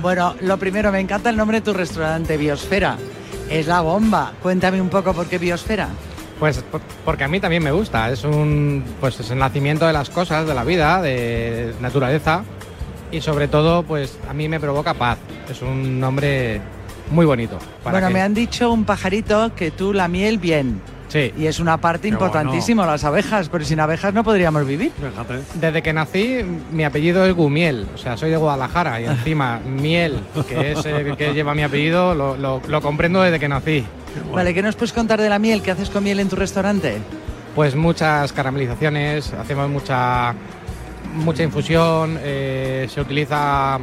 Bueno, 0.01 0.36
lo 0.41 0.58
primero, 0.58 0.91
me 0.91 0.99
encanta 1.01 1.30
el 1.30 1.36
nombre 1.38 1.60
de 1.60 1.66
tu 1.66 1.74
restaurante, 1.74 2.38
Biosfera. 2.38 2.97
Es 3.49 3.68
la 3.68 3.82
bomba. 3.82 4.32
Cuéntame 4.41 4.82
un 4.82 4.89
poco 4.89 5.14
por 5.14 5.28
qué 5.28 5.38
Biosfera. 5.38 5.89
Pues 6.39 6.60
por- 6.64 6.82
porque 7.03 7.26
a 7.26 7.28
mí 7.28 7.39
también 7.39 7.62
me 7.64 7.72
gusta. 7.72 8.10
Es 8.10 8.24
un 8.24 8.84
pues 8.99 9.20
es 9.20 9.30
el 9.32 9.38
nacimiento 9.38 9.86
de 9.86 9.93
las 9.93 10.10
cosas, 10.10 10.47
de 10.47 10.53
la 10.53 10.64
vida, 10.64 11.01
de 11.01 11.74
naturaleza 11.82 12.43
y 13.12 13.22
sobre 13.22 13.47
todo 13.47 13.84
pues 13.84 14.18
a 14.30 14.34
mí 14.34 14.49
me 14.49 14.60
provoca 14.60 14.93
paz. 14.93 15.18
Es 15.49 15.62
un 15.62 15.99
nombre 15.99 16.60
muy 17.12 17.26
bonito. 17.26 17.58
para 17.84 17.95
Bueno, 17.95 18.08
que- 18.08 18.14
me 18.14 18.22
han 18.22 18.34
dicho 18.34 18.72
un 18.72 18.84
pajarito 18.86 19.53
que 19.56 19.72
tú 19.72 19.93
la 19.93 20.08
miel 20.08 20.38
bien. 20.38 20.82
Sí. 21.08 21.32
Y 21.38 21.45
es 21.45 21.60
una 21.60 21.78
parte 21.78 22.08
Qué 22.10 22.14
importantísima, 22.14 22.86
las 22.86 23.03
abejas, 23.03 23.47
pero 23.49 23.64
sin 23.64 23.80
abejas 23.80 24.14
no 24.14 24.24
podríamos 24.24 24.66
vivir. 24.68 24.91
Desde 25.53 25.82
que 25.84 25.93
nací, 25.93 26.39
mi 26.72 26.84
apellido 26.84 27.26
es 27.26 27.34
Gumiel, 27.34 27.86
o 27.93 27.97
sea, 27.97 28.18
soy 28.18 28.32
de 28.32 28.38
Guadalajara 28.38 28.99
y 28.99 29.06
encima 29.06 29.60
Miel, 29.60 30.20
que 30.49 30.72
es 30.72 30.84
el 30.86 31.16
que 31.16 31.34
lleva 31.34 31.53
mi 31.53 31.62
apellido, 31.64 32.16
lo, 32.16 32.36
lo- 32.36 32.60
lo 32.68 32.82
comprendo 32.82 33.22
desde 33.22 33.39
que 33.39 33.47
nací. 33.47 33.86
Vale, 34.34 34.53
¿qué 34.53 34.62
nos 34.64 34.76
puedes 34.76 34.93
contar 34.93 35.22
de 35.22 35.30
la 35.30 35.38
miel? 35.39 35.62
¿Qué 35.62 35.72
haces 35.72 35.89
con 35.89 36.03
miel 36.03 36.20
en 36.20 36.28
tu 36.28 36.36
restaurante? 36.36 36.97
Pues 37.53 37.76
muchas 37.76 38.34
caramelizaciones, 38.34 39.32
hacemos 39.34 39.70
mucha, 39.70 40.34
mucha 41.14 41.43
infusión, 41.43 42.18
eh, 42.22 42.88
se 42.89 42.99
utiliza 42.99 43.78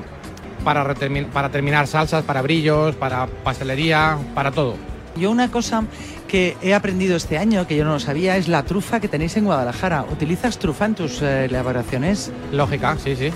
para, 0.62 0.94
para 1.32 1.48
terminar 1.50 1.86
salsas, 1.86 2.24
para 2.24 2.42
brillos, 2.42 2.96
para 2.96 3.26
pastelería, 3.26 4.18
para 4.34 4.50
todo. 4.50 4.76
Yo 5.16 5.30
una 5.30 5.50
cosa 5.50 5.84
que 6.26 6.56
he 6.62 6.72
aprendido 6.72 7.16
este 7.16 7.36
año, 7.36 7.66
que 7.66 7.76
yo 7.76 7.84
no 7.84 7.92
lo 7.92 8.00
sabía, 8.00 8.36
es 8.38 8.48
la 8.48 8.62
trufa 8.62 9.00
que 9.00 9.08
tenéis 9.08 9.36
en 9.36 9.44
Guadalajara. 9.44 10.06
¿Utilizas 10.10 10.58
trufa 10.58 10.86
en 10.86 10.94
tus 10.94 11.20
eh, 11.20 11.44
elaboraciones? 11.44 12.32
Lógica, 12.50 12.96
sí, 12.98 13.14
sí. 13.16 13.30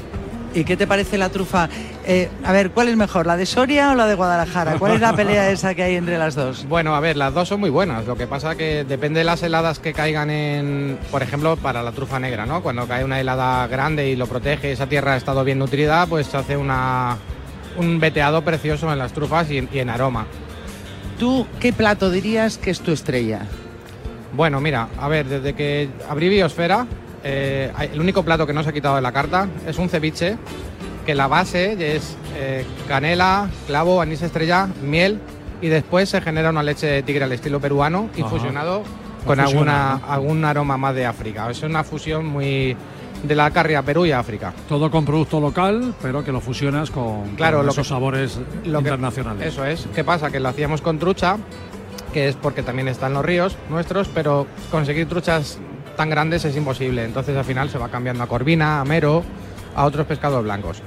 ¿Y 0.54 0.64
qué 0.64 0.76
te 0.76 0.86
parece 0.86 1.18
la 1.18 1.28
trufa? 1.28 1.68
Eh, 2.06 2.30
a 2.44 2.52
ver, 2.52 2.70
¿cuál 2.70 2.88
es 2.88 2.96
mejor, 2.96 3.26
la 3.26 3.36
de 3.36 3.44
Soria 3.44 3.90
o 3.90 3.94
la 3.94 4.06
de 4.06 4.14
Guadalajara? 4.14 4.78
¿Cuál 4.78 4.92
es 4.92 5.00
la 5.00 5.14
pelea 5.14 5.50
esa 5.52 5.74
que 5.74 5.82
hay 5.82 5.96
entre 5.96 6.16
las 6.16 6.34
dos? 6.34 6.66
Bueno, 6.66 6.94
a 6.94 7.00
ver, 7.00 7.16
las 7.16 7.34
dos 7.34 7.48
son 7.48 7.60
muy 7.60 7.70
buenas. 7.70 8.06
Lo 8.06 8.16
que 8.16 8.26
pasa 8.26 8.56
que 8.56 8.84
depende 8.84 9.18
de 9.18 9.24
las 9.24 9.42
heladas 9.42 9.78
que 9.78 9.92
caigan 9.92 10.30
en, 10.30 10.98
por 11.10 11.22
ejemplo, 11.22 11.56
para 11.56 11.82
la 11.82 11.92
trufa 11.92 12.18
negra, 12.18 12.46
¿no? 12.46 12.62
Cuando 12.62 12.86
cae 12.86 13.04
una 13.04 13.20
helada 13.20 13.66
grande 13.66 14.08
y 14.08 14.16
lo 14.16 14.26
protege, 14.26 14.72
esa 14.72 14.86
tierra 14.86 15.12
ha 15.12 15.16
estado 15.16 15.44
bien 15.44 15.58
nutrida, 15.58 16.06
pues 16.06 16.26
se 16.26 16.36
hace 16.38 16.56
una, 16.56 17.18
un 17.76 18.00
veteado 18.00 18.42
precioso 18.42 18.90
en 18.90 18.98
las 18.98 19.12
trufas 19.12 19.50
y, 19.50 19.68
y 19.70 19.78
en 19.78 19.90
aroma. 19.90 20.26
¿Tú 21.18 21.46
qué 21.60 21.72
plato 21.72 22.10
dirías 22.10 22.56
que 22.58 22.70
es 22.70 22.80
tu 22.80 22.92
estrella? 22.92 23.42
Bueno, 24.32 24.60
mira, 24.60 24.88
a 24.98 25.08
ver, 25.08 25.26
desde 25.26 25.54
que 25.54 25.88
abrí 26.08 26.28
Biosfera, 26.28 26.86
eh, 27.28 27.72
el 27.92 28.00
único 28.00 28.22
plato 28.22 28.46
que 28.46 28.52
no 28.52 28.62
se 28.62 28.70
ha 28.70 28.72
quitado 28.72 28.94
de 28.96 29.02
la 29.02 29.10
carta 29.12 29.48
es 29.66 29.78
un 29.78 29.88
ceviche, 29.88 30.36
que 31.04 31.14
la 31.14 31.26
base 31.26 31.96
es 31.96 32.16
eh, 32.36 32.64
canela, 32.86 33.48
clavo, 33.66 34.00
anís 34.00 34.22
estrella, 34.22 34.68
miel 34.82 35.20
y 35.60 35.68
después 35.68 36.08
se 36.08 36.20
genera 36.20 36.50
una 36.50 36.62
leche 36.62 36.86
de 36.86 37.02
tigre 37.02 37.24
al 37.24 37.32
estilo 37.32 37.60
peruano 37.60 38.08
Ajá. 38.12 38.20
infusionado 38.20 38.82
Lo 39.20 39.26
con 39.26 39.40
alguna, 39.40 39.94
algún 40.08 40.44
aroma 40.44 40.76
más 40.76 40.94
de 40.94 41.06
África. 41.06 41.50
Es 41.50 41.62
una 41.62 41.82
fusión 41.82 42.26
muy 42.26 42.76
de 43.24 43.34
la 43.34 43.50
carria 43.50 43.82
Perú 43.82 44.04
y 44.06 44.12
África. 44.12 44.52
Todo 44.68 44.90
con 44.90 45.04
producto 45.04 45.40
local, 45.40 45.94
pero 46.02 46.22
que 46.22 46.30
lo 46.30 46.40
fusionas 46.40 46.90
con, 46.90 47.34
Claro, 47.34 47.58
con 47.58 47.66
lo 47.66 47.72
esos 47.72 47.86
que- 47.86 47.88
sabores 47.88 48.38
lo 48.64 48.78
que- 48.78 48.88
internacionales. 48.88 49.48
Eso 49.48 49.64
es. 49.64 49.88
¿Qué 49.94 50.04
pasa? 50.04 50.30
Que 50.30 50.38
lo 50.38 50.48
hacíamos 50.50 50.80
con 50.80 50.98
trucha, 51.00 51.38
que 52.12 52.28
es 52.28 52.36
porque 52.36 52.62
también 52.62 52.86
están 52.88 53.14
los 53.14 53.24
ríos 53.24 53.56
nuestros, 53.70 54.08
pero 54.08 54.46
conseguir 54.70 55.08
truchas 55.08 55.58
tan 55.96 56.10
grandes 56.10 56.44
es 56.44 56.56
imposible. 56.56 57.04
Entonces 57.04 57.36
al 57.36 57.44
final 57.44 57.68
se 57.70 57.78
va 57.78 57.88
cambiando 57.88 58.22
a 58.22 58.26
corvina, 58.26 58.80
a 58.80 58.84
mero, 58.84 59.24
a 59.74 59.84
otros 59.84 60.06
pescados 60.06 60.42
blancos. 60.44 60.82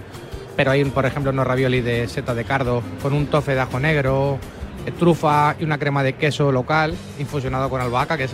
Pero 0.55 0.71
hay, 0.71 0.83
por 0.85 1.05
ejemplo, 1.05 1.31
unos 1.31 1.47
ravioli 1.47 1.81
de 1.81 2.07
seta 2.07 2.33
de 2.33 2.45
cardo 2.45 2.81
con 3.01 3.13
un 3.13 3.27
tofe 3.27 3.55
de 3.55 3.61
ajo 3.61 3.79
negro, 3.79 4.37
eh, 4.85 4.91
trufa 4.91 5.55
y 5.59 5.63
una 5.63 5.77
crema 5.77 6.03
de 6.03 6.13
queso 6.13 6.51
local 6.51 6.95
infusionado 7.17 7.69
con 7.69 7.81
albahaca, 7.81 8.17
que 8.17 8.25
es 8.25 8.31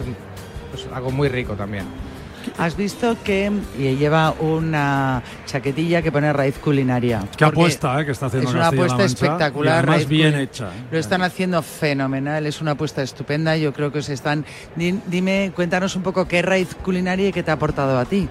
pues, 0.71 0.87
algo 0.93 1.11
muy 1.11 1.29
rico 1.29 1.53
también. 1.53 1.85
Has 2.57 2.75
visto 2.77 3.17
que 3.23 3.51
lleva 3.77 4.31
una 4.39 5.21
chaquetilla 5.45 6.01
que 6.01 6.11
pone 6.11 6.31
raíz 6.33 6.57
culinaria. 6.57 7.23
Qué 7.37 7.45
apuesta 7.45 7.99
eh, 8.01 8.05
que 8.05 8.11
está 8.11 8.27
haciendo 8.27 8.49
Es 8.49 8.55
una 8.55 8.67
apuesta 8.67 8.97
Mancha, 8.97 9.05
espectacular. 9.05 9.73
y 9.73 9.77
además 9.77 9.95
Raíz 9.97 10.07
bien 10.07 10.35
hecha. 10.35 10.67
¿eh? 10.67 10.85
Lo 10.91 10.99
están 10.99 11.21
haciendo 11.21 11.61
fenomenal, 11.61 12.45
es 12.45 12.61
una 12.61 12.71
apuesta 12.71 13.01
estupenda. 13.01 13.55
Yo 13.57 13.73
creo 13.73 13.91
que 13.91 14.01
se 14.01 14.13
están. 14.13 14.45
Di- 14.75 14.99
Dime, 15.07 15.51
cuéntanos 15.55 15.95
un 15.95 16.03
poco 16.03 16.27
qué 16.27 16.41
raíz 16.41 16.75
culinaria 16.75 17.29
y 17.29 17.31
qué 17.31 17.43
te 17.43 17.51
ha 17.51 17.55
aportado 17.55 17.97
a 17.99 18.05
ti. 18.05 18.27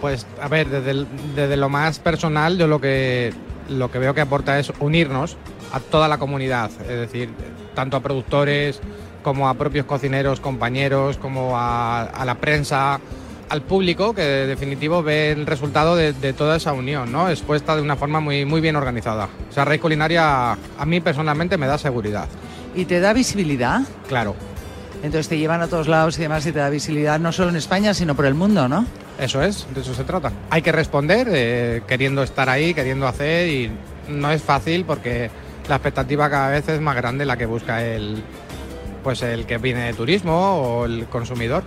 Pues 0.00 0.26
a 0.40 0.48
ver, 0.48 0.68
desde, 0.68 0.90
el- 0.90 1.06
desde 1.34 1.56
lo 1.56 1.68
más 1.68 1.98
personal, 1.98 2.58
yo 2.58 2.66
lo 2.66 2.80
que, 2.80 3.32
lo 3.68 3.90
que 3.90 3.98
veo 3.98 4.14
que 4.14 4.20
aporta 4.20 4.58
es 4.58 4.72
unirnos 4.80 5.36
a 5.72 5.80
toda 5.80 6.08
la 6.08 6.18
comunidad, 6.18 6.70
es 6.82 6.86
decir, 7.00 7.30
tanto 7.74 7.96
a 7.96 8.00
productores 8.00 8.80
como 9.22 9.48
a 9.48 9.54
propios 9.54 9.86
cocineros, 9.86 10.38
compañeros, 10.40 11.16
como 11.16 11.56
a, 11.58 12.02
a 12.02 12.24
la 12.26 12.34
prensa, 12.36 13.00
al 13.48 13.62
público, 13.62 14.14
que 14.14 14.22
de 14.22 14.46
definitivo 14.46 15.02
ve 15.02 15.32
el 15.32 15.46
resultado 15.46 15.96
de, 15.96 16.12
de 16.12 16.32
toda 16.32 16.56
esa 16.56 16.72
unión, 16.72 17.12
¿no? 17.12 17.28
Expuesta 17.28 17.76
de 17.76 17.82
una 17.82 17.96
forma 17.96 18.20
muy, 18.20 18.44
muy 18.44 18.60
bien 18.60 18.76
organizada. 18.76 19.28
O 19.50 19.52
sea, 19.52 19.64
Rey 19.64 19.78
Culinaria 19.78 20.52
a 20.52 20.86
mí 20.86 21.00
personalmente 21.00 21.56
me 21.56 21.66
da 21.66 21.78
seguridad, 21.78 22.28
¿Y 22.74 22.86
te 22.86 23.00
da 23.00 23.12
visibilidad? 23.12 23.82
claro. 24.08 24.34
Entonces 25.02 25.28
te 25.28 25.36
llevan 25.36 25.60
a 25.60 25.66
todos 25.68 25.86
lados 25.86 26.18
y 26.18 26.22
demás 26.22 26.46
y 26.46 26.52
te 26.52 26.60
da 26.60 26.70
visibilidad 26.70 27.20
no 27.20 27.30
solo 27.30 27.50
en 27.50 27.56
España, 27.56 27.92
sino 27.92 28.14
por 28.14 28.24
el 28.24 28.32
mundo, 28.32 28.68
¿no? 28.68 28.86
Eso 29.18 29.42
es, 29.42 29.66
de 29.74 29.82
eso 29.82 29.92
se 29.92 30.02
trata. 30.02 30.32
Hay 30.48 30.62
que 30.62 30.72
responder 30.72 31.28
eh, 31.30 31.82
queriendo 31.86 32.22
estar 32.22 32.48
ahí, 32.48 32.72
queriendo 32.72 33.06
hacer 33.06 33.48
y 33.48 33.70
no 34.08 34.30
es 34.30 34.42
fácil 34.42 34.86
porque 34.86 35.30
la 35.68 35.76
expectativa 35.76 36.30
cada 36.30 36.48
vez 36.48 36.66
es 36.70 36.80
más 36.80 36.96
grande 36.96 37.26
la 37.26 37.36
que 37.36 37.44
busca 37.44 37.84
el 37.84 38.22
pues 39.02 39.20
el 39.20 39.44
que 39.44 39.58
viene 39.58 39.84
de 39.84 39.92
turismo 39.92 40.32
o 40.32 40.86
el 40.86 41.04
consumidor. 41.08 41.64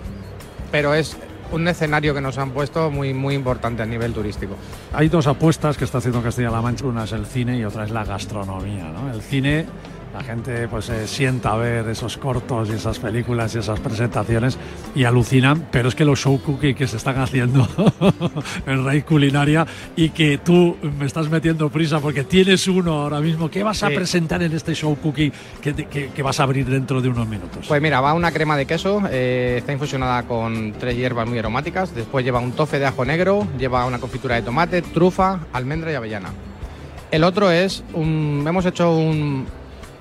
Pero 0.72 0.96
es 0.96 1.16
un 1.52 1.68
escenario 1.68 2.14
que 2.14 2.22
nos 2.22 2.38
han 2.38 2.52
puesto 2.52 2.92
muy 2.92 3.14
muy 3.14 3.36
importante 3.36 3.84
a 3.84 3.86
nivel 3.86 4.14
turístico. 4.14 4.56
Hay 4.94 5.10
dos 5.10 5.28
apuestas 5.28 5.78
que 5.78 5.86
está 5.86 6.00
haciendo 6.00 6.22
Castilla-La 6.22 6.62
Mancha, 6.62 6.86
una 6.86 7.04
es 7.04 7.12
el 7.12 7.26
cine 7.26 7.58
y 7.58 7.64
otra 7.66 7.86
es 7.86 7.92
la 7.92 8.04
gastronomía. 8.04 8.86
¿no? 8.86 9.14
El 9.14 9.22
cine, 9.22 9.66
la 10.14 10.24
gente 10.24 10.68
pues 10.68 10.86
se 10.86 11.08
sienta 11.08 11.52
a 11.52 11.58
ver 11.58 11.88
esos 11.90 12.18
cortos 12.18 12.70
y 12.70 12.74
esas 12.74 12.98
películas 12.98 13.54
y 13.54 13.60
esas 13.60 13.80
presentaciones 13.80 14.58
y 14.96 15.04
alucinan, 15.04 15.68
pero 15.72 15.90
es 15.90 15.96
que 15.96 16.06
los 16.06 16.20
show 16.20 16.42
cooking 16.42 16.74
que 16.76 16.88
se 16.88 16.98
están 16.98 17.20
haciendo 17.20 17.68
en 18.66 18.84
Rey 18.86 19.04
Culinaria 19.04 19.66
y 19.96 20.10
que 20.10 20.40
tú 20.40 20.76
me 20.98 21.06
estás 21.06 21.30
metiendo 21.30 21.70
prisa 21.70 22.00
porque 22.00 22.24
tienes 22.24 22.68
uno 22.68 22.94
ahora 23.04 23.20
mismo, 23.20 23.50
¿qué 23.52 23.62
vas 23.64 23.84
a 23.84 23.90
Sí. 23.90 23.96
presentar 23.96 24.42
en 24.42 24.54
este 24.54 24.74
show 24.74 24.96
cooking 24.96 25.32
que, 25.62 25.74
que- 25.74 26.10
que 26.10 26.24
vas 26.24 26.40
a 26.40 26.44
abrir 26.44 26.66
dentro 26.66 27.00
de 27.02 27.10
unos 27.10 27.28
minutos? 27.28 27.66
Pues 27.68 27.82
mira, 27.82 28.02
va 28.02 28.14
una 28.14 28.32
crema 28.32 28.58
de 28.58 28.66
queso, 28.66 29.04
eh, 29.12 29.56
está 29.60 29.72
infusionada 29.74 30.24
con 30.24 30.74
tres 30.80 30.96
hierbas 30.96 31.28
muy 31.28 31.38
aromáticas, 31.38 31.94
después 31.94 32.26
lleva 32.26 32.40
un 32.40 32.54
tofe 32.54 32.80
de 32.80 32.88
ajo 32.88 33.06
negro, 33.06 33.48
lleva 33.60 33.86
una 33.86 34.00
confitura 34.00 34.36
de 34.36 34.42
tomate, 34.42 34.82
trufa, 34.82 35.42
almendra 35.54 35.92
y 35.92 35.96
avellana. 35.96 36.30
El 37.12 37.24
otro 37.24 37.52
es 37.52 37.84
un, 37.94 38.44
hemos 38.48 38.66
hecho 38.66 38.94
un 38.98 39.46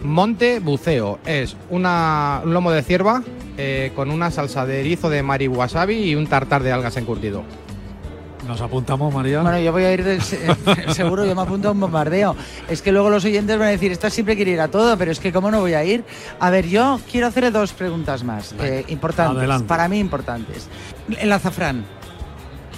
monte 0.00 0.60
buceo, 0.60 1.18
es 1.26 1.56
una, 1.70 2.40
un 2.44 2.52
lomo 2.54 2.70
de 2.70 2.82
cierva 2.82 3.22
eh, 3.58 3.92
con 3.96 4.10
una 4.10 4.30
salsa 4.30 4.66
de 4.66 4.80
erizo 4.80 5.08
de 5.08 5.22
mari 5.22 5.48
wasabi 5.48 5.96
y 6.10 6.14
un 6.14 6.26
tartar 6.26 6.62
de 6.62 6.72
algas 6.72 6.96
encurtido. 6.96 7.42
¿Nos 8.46 8.60
apuntamos, 8.60 9.12
María? 9.12 9.42
Bueno, 9.42 9.58
yo 9.58 9.72
voy 9.72 9.82
a 9.82 9.92
ir 9.92 10.04
del 10.04 10.22
se- 10.22 10.38
seguro, 10.94 11.24
yo 11.26 11.34
me 11.34 11.42
apunto 11.42 11.68
a 11.68 11.72
un 11.72 11.80
bombardeo. 11.80 12.36
Es 12.68 12.80
que 12.80 12.92
luego 12.92 13.10
los 13.10 13.24
oyentes 13.24 13.58
van 13.58 13.66
a 13.68 13.70
decir, 13.72 13.90
esta 13.90 14.08
siempre 14.08 14.36
quiere 14.36 14.52
ir 14.52 14.60
a 14.60 14.68
todo, 14.68 14.96
pero 14.96 15.10
es 15.10 15.18
que 15.18 15.32
cómo 15.32 15.50
no 15.50 15.58
voy 15.60 15.74
a 15.74 15.82
ir. 15.84 16.04
A 16.38 16.48
ver, 16.50 16.68
yo 16.68 17.00
quiero 17.10 17.26
hacerle 17.26 17.50
dos 17.50 17.72
preguntas 17.72 18.22
más, 18.22 18.54
eh, 18.60 18.84
importantes, 18.86 19.38
adelante. 19.38 19.66
para 19.66 19.88
mí 19.88 19.98
importantes. 19.98 20.68
El 21.18 21.32
azafrán. 21.32 21.84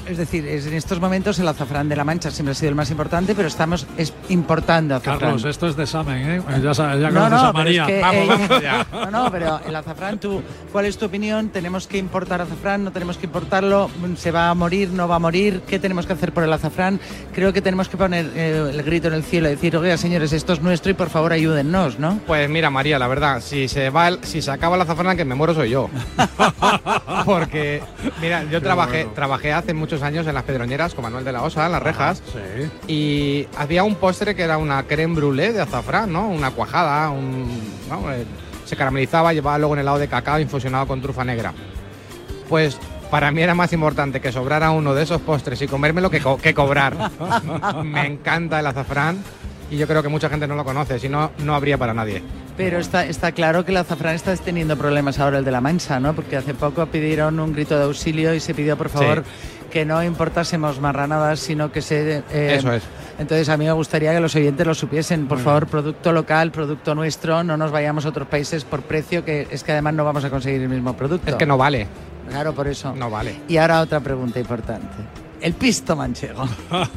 Es 0.08 0.16
decir, 0.16 0.46
es- 0.46 0.66
en 0.66 0.72
estos 0.74 1.00
momentos 1.00 1.38
el 1.38 1.46
azafrán 1.48 1.88
de 1.88 1.94
la 1.94 2.02
Mancha 2.04 2.30
siempre 2.30 2.52
ha 2.52 2.54
sido 2.54 2.70
el 2.70 2.74
más 2.74 2.90
importante, 2.90 3.34
pero 3.34 3.46
estamos 3.48 3.86
es- 3.98 4.14
importando 4.30 4.94
azafrán. 4.96 5.18
Carlos, 5.18 5.44
esto 5.44 5.66
es 5.68 5.76
de 5.76 5.82
examen, 5.82 6.16
¿eh? 6.30 6.42
Ya, 6.48 6.54
No, 6.54 6.62
conoces 6.62 6.90
no, 7.12 7.18
a 7.18 7.30
pero 7.30 7.52
María. 7.52 7.82
es 7.82 7.88
que, 7.88 8.00
vamos, 8.00 8.22
eh, 8.24 8.26
vamos 8.48 8.62
ya. 8.62 8.86
No, 8.92 9.10
no, 9.10 9.30
pero 9.30 9.60
el 9.66 9.76
azafrán, 9.76 10.18
tú, 10.18 10.42
¿cuál 10.72 10.86
es 10.86 10.96
tu 10.96 11.06
opinión? 11.06 11.50
¿Tenemos 11.50 11.86
que 11.86 11.98
importar 11.98 12.40
azafrán? 12.40 12.84
¿No 12.84 12.90
tenemos 12.90 13.18
que 13.18 13.26
importarlo? 13.26 13.90
¿Se 14.16 14.30
va 14.30 14.48
a 14.48 14.54
morir? 14.54 14.88
¿No 14.90 15.06
va 15.08 15.16
a 15.16 15.18
morir? 15.18 15.60
¿Qué 15.68 15.78
tenemos 15.78 16.06
que 16.06 16.14
hacer 16.14 16.32
por 16.32 16.42
el 16.42 16.52
azafrán? 16.52 16.98
Creo 17.34 17.52
que 17.52 17.60
tenemos 17.60 17.88
que 17.90 17.96
poner 17.98 18.30
eh, 18.34 18.70
el 18.72 18.82
grito 18.82 19.08
en 19.08 19.14
el 19.14 19.22
cielo 19.24 19.48
y 19.48 19.52
decir, 19.52 19.76
oiga, 19.76 19.96
señores, 19.98 20.32
esto 20.32 20.54
es 20.54 20.62
nuestro 20.62 20.90
y 20.90 20.94
por 20.94 21.10
favor 21.10 21.32
ayúdennos, 21.32 21.98
¿no? 21.98 22.18
Pues 22.26 22.48
mira, 22.48 22.70
María, 22.70 22.98
la 22.98 23.08
verdad, 23.08 23.40
si 23.42 23.68
se 23.68 23.90
va, 23.90 24.08
el- 24.08 24.24
si 24.24 24.40
se 24.40 24.50
acaba 24.50 24.76
la 24.78 24.84
azafrán, 24.84 25.16
que 25.18 25.24
me 25.26 25.34
muero 25.34 25.54
soy 25.54 25.68
yo. 25.70 25.90
Porque, 27.24 27.82
mira, 28.20 28.42
yo 28.44 28.58
Qué 28.58 28.60
trabajé, 28.60 28.98
bueno. 29.04 29.12
trabajé 29.14 29.52
hace 29.52 29.74
muchos 29.74 29.97
años 30.02 30.26
en 30.26 30.34
las 30.34 30.44
Pedroñeras 30.44 30.94
con 30.94 31.02
Manuel 31.04 31.24
de 31.24 31.32
la 31.32 31.42
Osa, 31.42 31.66
en 31.66 31.72
las 31.72 31.82
rejas. 31.82 32.22
Sí. 32.32 32.70
Y 32.92 33.46
había 33.56 33.84
un 33.84 33.94
postre 33.96 34.34
que 34.34 34.42
era 34.42 34.58
una 34.58 34.82
creme 34.84 35.14
brûlée 35.20 35.52
de 35.52 35.60
azafrán, 35.60 36.12
¿no? 36.12 36.28
Una 36.28 36.50
cuajada, 36.50 37.10
un, 37.10 37.48
¿no? 37.88 38.12
Eh, 38.12 38.24
se 38.64 38.76
caramelizaba, 38.76 39.32
llevaba 39.32 39.58
luego 39.58 39.72
un 39.72 39.78
helado 39.78 39.98
de 39.98 40.08
cacao 40.08 40.38
infusionado 40.40 40.86
con 40.86 41.00
trufa 41.00 41.24
negra. 41.24 41.52
Pues 42.48 42.78
para 43.10 43.30
mí 43.30 43.40
era 43.42 43.54
más 43.54 43.72
importante 43.72 44.20
que 44.20 44.32
sobrara 44.32 44.70
uno 44.70 44.94
de 44.94 45.02
esos 45.02 45.20
postres 45.22 45.60
y 45.62 45.66
comérmelo 45.68 46.10
que, 46.10 46.20
co- 46.20 46.36
que 46.38 46.52
cobrar. 46.54 47.10
Me 47.84 48.06
encanta 48.06 48.60
el 48.60 48.66
azafrán 48.66 49.18
y 49.70 49.76
yo 49.76 49.86
creo 49.86 50.02
que 50.02 50.08
mucha 50.08 50.28
gente 50.28 50.46
no 50.46 50.54
lo 50.54 50.64
conoce, 50.64 50.98
si 50.98 51.08
no, 51.08 51.30
no 51.38 51.54
habría 51.54 51.78
para 51.78 51.94
nadie. 51.94 52.22
Pero 52.58 52.78
está, 52.80 53.06
está 53.06 53.30
claro 53.32 53.64
que 53.64 53.70
el 53.70 53.76
azafrán 53.76 54.16
está 54.16 54.36
teniendo 54.36 54.76
problemas 54.76 55.18
ahora 55.20 55.38
el 55.38 55.44
de 55.44 55.50
la 55.52 55.60
Mancha, 55.60 56.00
¿no? 56.00 56.12
Porque 56.12 56.36
hace 56.36 56.54
poco 56.54 56.84
pidieron 56.86 57.38
un 57.38 57.52
grito 57.52 57.78
de 57.78 57.84
auxilio 57.84 58.34
y 58.34 58.40
se 58.40 58.52
pidió, 58.52 58.76
por 58.76 58.88
favor, 58.88 59.22
que 59.70 59.84
no 59.84 60.02
importásemos 60.02 60.80
marranadas, 60.80 61.38
sino 61.38 61.70
que 61.70 61.80
se... 61.80 62.24
eh, 62.32 62.56
Eso 62.58 62.72
es. 62.72 62.82
Entonces 63.18 63.48
a 63.48 63.56
mí 63.56 63.64
me 63.64 63.72
gustaría 63.72 64.12
que 64.12 64.18
los 64.20 64.34
oyentes 64.34 64.66
lo 64.66 64.74
supiesen. 64.74 65.28
Por 65.28 65.38
Muy 65.38 65.44
favor, 65.44 65.66
producto 65.68 66.12
local, 66.12 66.50
producto 66.50 66.94
nuestro, 66.96 67.44
no 67.44 67.56
nos 67.56 67.70
vayamos 67.70 68.04
a 68.06 68.08
otros 68.08 68.26
países 68.26 68.64
por 68.64 68.82
precio, 68.82 69.24
que 69.24 69.46
es 69.50 69.62
que 69.62 69.70
además 69.72 69.94
no 69.94 70.04
vamos 70.04 70.24
a 70.24 70.30
conseguir 70.30 70.60
el 70.62 70.68
mismo 70.68 70.94
producto. 70.96 71.30
Es 71.30 71.36
que 71.36 71.46
no 71.46 71.56
vale. 71.56 71.86
Claro, 72.28 72.52
por 72.54 72.66
eso. 72.66 72.92
No 72.94 73.08
vale. 73.08 73.40
Y 73.46 73.56
ahora 73.56 73.80
otra 73.80 74.00
pregunta 74.00 74.40
importante. 74.40 74.88
El 75.40 75.54
pisto 75.54 75.94
manchego. 75.94 76.44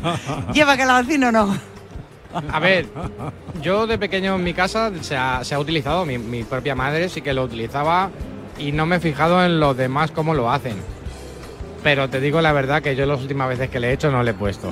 ¿Lleva 0.53 0.75
calabacín 0.75 1.23
o 1.25 1.31
no? 1.31 1.55
A 2.33 2.59
ver, 2.59 2.87
yo 3.61 3.87
de 3.87 3.97
pequeño 3.97 4.35
en 4.35 4.43
mi 4.43 4.53
casa 4.53 4.91
se 5.01 5.15
ha, 5.15 5.59
utilizado, 5.59 6.05
mi, 6.05 6.17
mi 6.17 6.43
propia 6.43 6.75
madre 6.75 7.09
sí 7.09 7.21
que 7.21 7.33
lo 7.33 7.43
utilizaba 7.43 8.09
y 8.57 8.71
no 8.71 8.85
me 8.85 8.97
he 8.97 8.99
fijado 8.99 9.43
en 9.43 9.59
los 9.59 9.75
demás 9.75 10.11
cómo 10.11 10.33
lo 10.33 10.51
hacen. 10.51 10.75
Pero 11.83 12.09
te 12.09 12.19
digo 12.19 12.41
la 12.41 12.51
verdad 12.53 12.81
que 12.81 12.95
yo 12.95 13.05
las 13.05 13.19
últimas 13.19 13.49
veces 13.49 13.69
que 13.69 13.79
le 13.79 13.89
he 13.89 13.93
hecho 13.93 14.11
no 14.11 14.21
le 14.23 14.31
he 14.31 14.33
puesto. 14.33 14.71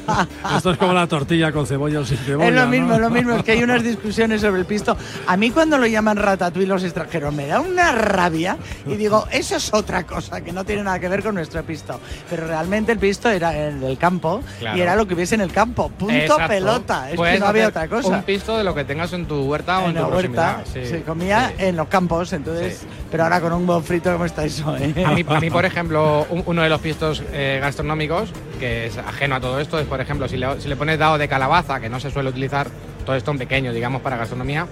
Esto 0.56 0.70
es 0.72 0.76
como 0.78 0.92
la 0.92 1.06
tortilla 1.06 1.52
con 1.52 1.66
cebolla 1.66 2.00
o 2.00 2.04
sin 2.04 2.18
cebolla. 2.18 2.48
Es 2.48 2.54
lo 2.54 2.64
¿no? 2.64 2.68
mismo, 2.68 2.98
lo 2.98 3.10
mismo, 3.10 3.32
es 3.36 3.42
que 3.42 3.52
hay 3.52 3.62
unas 3.62 3.82
discusiones 3.82 4.40
sobre 4.42 4.60
el 4.60 4.66
pisto. 4.66 4.96
A 5.26 5.36
mí 5.36 5.50
cuando 5.50 5.78
lo 5.78 5.86
llaman 5.86 6.16
ratatouille 6.18 6.66
los 6.68 6.84
extranjeros 6.84 7.32
me 7.32 7.46
da 7.46 7.60
una 7.60 7.92
rabia 7.92 8.58
y 8.86 8.96
digo, 8.96 9.26
eso 9.30 9.56
es 9.56 9.72
otra 9.72 10.04
cosa 10.04 10.42
que 10.42 10.52
no 10.52 10.64
tiene 10.64 10.82
nada 10.82 10.98
que 10.98 11.08
ver 11.08 11.22
con 11.22 11.34
nuestro 11.34 11.62
pisto. 11.62 11.98
Pero 12.28 12.46
realmente 12.46 12.92
el 12.92 12.98
pisto 12.98 13.30
era 13.30 13.56
el 13.56 13.80
del 13.80 13.96
campo 13.98 14.42
Claro. 14.58 14.76
y 14.76 14.80
era 14.82 14.96
lo 14.96 15.06
que 15.06 15.14
hubiese 15.14 15.34
en 15.36 15.40
el 15.40 15.52
campo. 15.52 15.88
Punto 15.88 16.14
Exacto. 16.14 16.48
pelota. 16.48 17.10
Es 17.10 17.16
Puedes 17.16 17.34
que 17.34 17.40
no 17.40 17.46
había 17.46 17.68
otra 17.68 17.88
cosa. 17.88 18.08
Un 18.08 18.22
pisto 18.22 18.58
de 18.58 18.64
lo 18.64 18.74
que 18.74 18.84
tengas 18.84 19.12
en 19.12 19.26
tu 19.26 19.42
huerta 19.44 19.78
o 19.78 19.82
en, 19.84 19.88
en 19.90 19.94
tu 19.96 20.00
la 20.10 20.16
huerta 20.16 20.62
se 20.70 21.02
comía 21.02 21.52
en 21.58 21.76
los 21.76 21.88
campos, 21.88 22.32
entonces, 22.32 22.82
pero 23.10 23.24
ahora 23.24 23.40
con 23.40 23.52
un 23.52 23.66
buen 23.66 23.82
frito, 23.82 24.12
¿cómo 24.12 24.24
está 24.24 24.44
eso? 24.44 24.76
eh? 24.76 24.94
A 25.04 25.10
mí, 25.12 25.24
a 25.28 25.40
mí, 25.40 25.50
por 25.50 25.64
ejemplo, 25.70 26.26
un- 26.30 26.42
uno 26.46 26.62
de 26.62 26.68
los 26.68 26.80
pistos 26.80 27.22
eh, 27.32 27.58
gastronómicos, 27.60 28.30
que 28.58 28.86
es 28.86 28.98
ajeno 28.98 29.36
a 29.36 29.40
todo 29.40 29.58
esto, 29.60 29.78
es, 29.78 29.86
por 29.86 30.00
ejemplo, 30.00 30.28
si 30.28 30.36
le, 30.36 30.60
si 30.60 30.68
le 30.68 30.76
pones 30.76 30.98
dado 30.98 31.18
de 31.18 31.28
calabaza, 31.28 31.80
que 31.80 31.88
no 31.88 31.98
se 32.00 32.10
suele 32.10 32.28
utilizar 32.30 32.68
todo 33.04 33.16
esto 33.16 33.30
en 33.32 33.38
pequeño, 33.38 33.72
digamos, 33.72 34.00
para 34.02 34.16
gastronomía, 34.16 34.66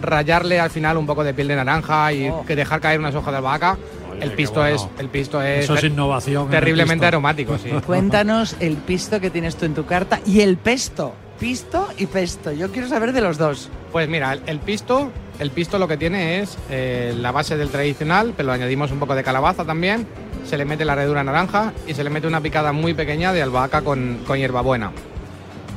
rayarle 0.00 0.60
al 0.60 0.70
final 0.70 0.96
un 0.96 1.06
poco 1.06 1.24
de 1.24 1.34
piel 1.34 1.48
de 1.48 1.56
naranja 1.56 2.12
y 2.12 2.28
Oh. 2.28 2.44
que 2.46 2.54
dejar 2.54 2.80
caer 2.80 3.00
unas 3.00 3.14
hojas 3.14 3.32
de 3.32 3.38
albahaca. 3.38 3.76
el 4.20 4.32
pisto 4.32 4.60
bueno. 4.60 4.74
es 4.74 4.86
el 4.98 5.08
pisto 5.08 5.40
es, 5.42 5.64
Eso 5.64 5.74
es 5.76 5.84
innovación 5.84 6.50
terriblemente 6.50 6.94
pisto. 7.02 7.06
aromático, 7.08 7.56
sí. 7.58 7.70
Cuéntanos 7.86 8.56
el 8.60 8.76
pisto 8.76 9.20
que 9.20 9.30
tienes 9.30 9.54
tú 9.56 9.64
en 9.64 9.74
tu 9.74 9.86
carta 9.86 10.20
y 10.26 10.40
el 10.40 10.56
pesto. 10.56 11.14
Pisto 11.38 11.88
y 11.96 12.06
pesto. 12.06 12.50
Yo 12.52 12.70
quiero 12.72 12.88
saber 12.88 13.12
de 13.12 13.20
los 13.20 13.38
dos. 13.38 13.68
Pues 13.92 14.08
mira, 14.08 14.36
el, 14.46 14.58
pisto, 14.58 15.10
el 15.38 15.50
pisto 15.50 15.78
lo 15.78 15.86
que 15.86 15.96
tiene 15.96 16.40
es 16.40 16.58
eh, 16.68 17.14
la 17.16 17.30
base 17.30 17.56
del 17.56 17.68
tradicional, 17.68 18.34
pero 18.36 18.50
añadimos 18.50 18.90
un 18.90 18.98
poco 18.98 19.14
de 19.14 19.22
calabaza 19.22 19.64
también, 19.64 20.06
se 20.44 20.58
le 20.58 20.64
mete 20.64 20.84
la 20.84 20.94
redura 20.94 21.22
naranja 21.22 21.72
y 21.86 21.94
se 21.94 22.02
le 22.02 22.10
mete 22.10 22.26
una 22.26 22.40
picada 22.40 22.72
muy 22.72 22.92
pequeña 22.92 23.32
de 23.32 23.42
albahaca 23.42 23.82
con, 23.82 24.18
con 24.26 24.38
hierbabuena. 24.38 24.90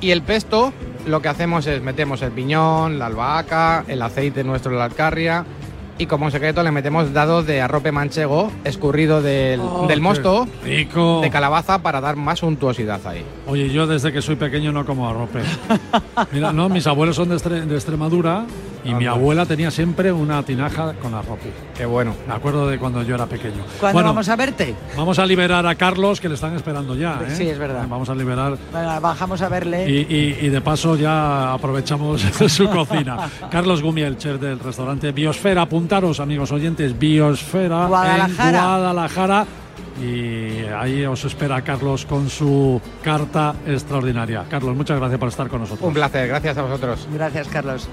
Y 0.02 0.10
el 0.10 0.24
pesto, 0.24 0.74
lo 1.06 1.22
que 1.22 1.28
hacemos 1.28 1.68
es 1.68 1.82
metemos 1.82 2.24
el 2.24 2.32
piñón, 2.32 2.98
la 2.98 3.06
albahaca, 3.06 3.86
el 3.88 4.02
aceite 4.02 4.44
nuestro 4.44 4.72
de 4.72 4.80
la 4.80 4.86
alcarria 4.86 5.46
y 6.02 6.08
como 6.08 6.32
secreto 6.32 6.64
le 6.64 6.72
metemos 6.72 7.14
dados 7.14 7.46
de 7.46 7.62
arrope 7.62 7.92
manchego 7.92 8.52
escurrido 8.64 9.22
del, 9.22 9.60
Oh, 9.62 9.86
del 9.88 10.02
mosto 10.02 10.48
rico. 10.64 11.20
de 11.22 11.30
calabaza 11.30 11.84
para 11.84 12.02
dar 12.02 12.16
más 12.16 12.40
suntuosidad 12.40 13.06
ahí. 13.06 13.24
Oye, 13.48 13.70
yo 13.70 13.86
desde 13.86 14.12
que 14.12 14.22
soy 14.22 14.36
pequeño 14.36 14.72
no 14.72 14.84
como 14.86 15.08
arrope. 15.08 15.42
Mira, 16.32 16.52
no, 16.52 16.70
mis 16.70 16.88
abuelos 16.88 17.16
son 17.16 17.30
de, 17.30 17.36
Estre- 17.36 17.66
de 17.66 17.76
Extremadura 17.76 18.46
y 18.84 18.94
mi 18.94 19.06
abuela 19.06 19.46
tenía 19.46 19.70
siempre 19.72 20.12
una 20.12 20.44
tinaja 20.44 20.94
con 20.94 21.14
arrope. 21.14 21.52
Qué 21.78 21.86
bueno. 21.86 22.16
Me 22.28 22.34
acuerdo 22.34 22.68
de 22.68 22.78
cuando 22.80 23.04
yo 23.04 23.16
era 23.16 23.26
pequeño. 23.28 23.64
¿Cuándo 23.80 23.94
Bueno, 23.98 24.10
vamos 24.10 24.30
a 24.30 24.36
verte? 24.36 24.76
vamos 24.98 25.20
a 25.20 25.26
liberar 25.26 25.66
a 25.68 25.76
Carlos, 25.76 26.20
que 26.20 26.28
le 26.30 26.36
están 26.36 26.56
esperando 26.56 26.96
ya. 26.96 27.20
¿eh? 27.28 27.36
Sí, 27.36 27.48
es 27.48 27.58
verdad. 27.60 27.86
Vamos 27.88 28.10
a 28.10 28.16
liberar. 28.16 28.58
Venga, 28.74 29.00
bajamos 29.00 29.42
a 29.42 29.50
verle. 29.50 29.90
Y, 29.90 29.98
y- 30.14 30.38
y 30.46 30.50
de 30.50 30.62
paso 30.62 30.96
ya 30.96 31.54
aprovechamos 31.54 32.22
su 32.48 32.70
cocina. 32.70 33.30
Carlos 33.50 33.82
Gumiel, 33.82 34.18
chef 34.18 34.40
del 34.40 34.60
restaurante 34.60 35.12
Biosfera. 35.12 35.62
Apuntaros, 35.64 36.20
amigos 36.20 36.52
oyentes, 36.52 36.98
Biosfera 36.98 37.86
Guadalajara. 37.88 38.58
en 38.60 38.64
Guadalajara. 38.66 39.46
Y 40.02 40.66
ahí 40.80 41.06
os 41.06 41.24
espera 41.26 41.62
Carlos 41.62 42.06
con 42.06 42.30
su 42.30 42.82
carta 43.04 43.54
extraordinaria. 43.68 44.46
Carlos, 44.50 44.76
muchas 44.76 44.98
gracias 44.98 45.20
por 45.20 45.30
estar 45.30 45.48
con 45.48 45.60
nosotros. 45.62 45.88
Un 45.88 45.94
placer, 45.94 46.28
gracias 46.28 46.58
a 46.58 46.62
vosotros. 46.64 47.08
Gracias, 47.14 47.48
Carlos. 47.50 47.88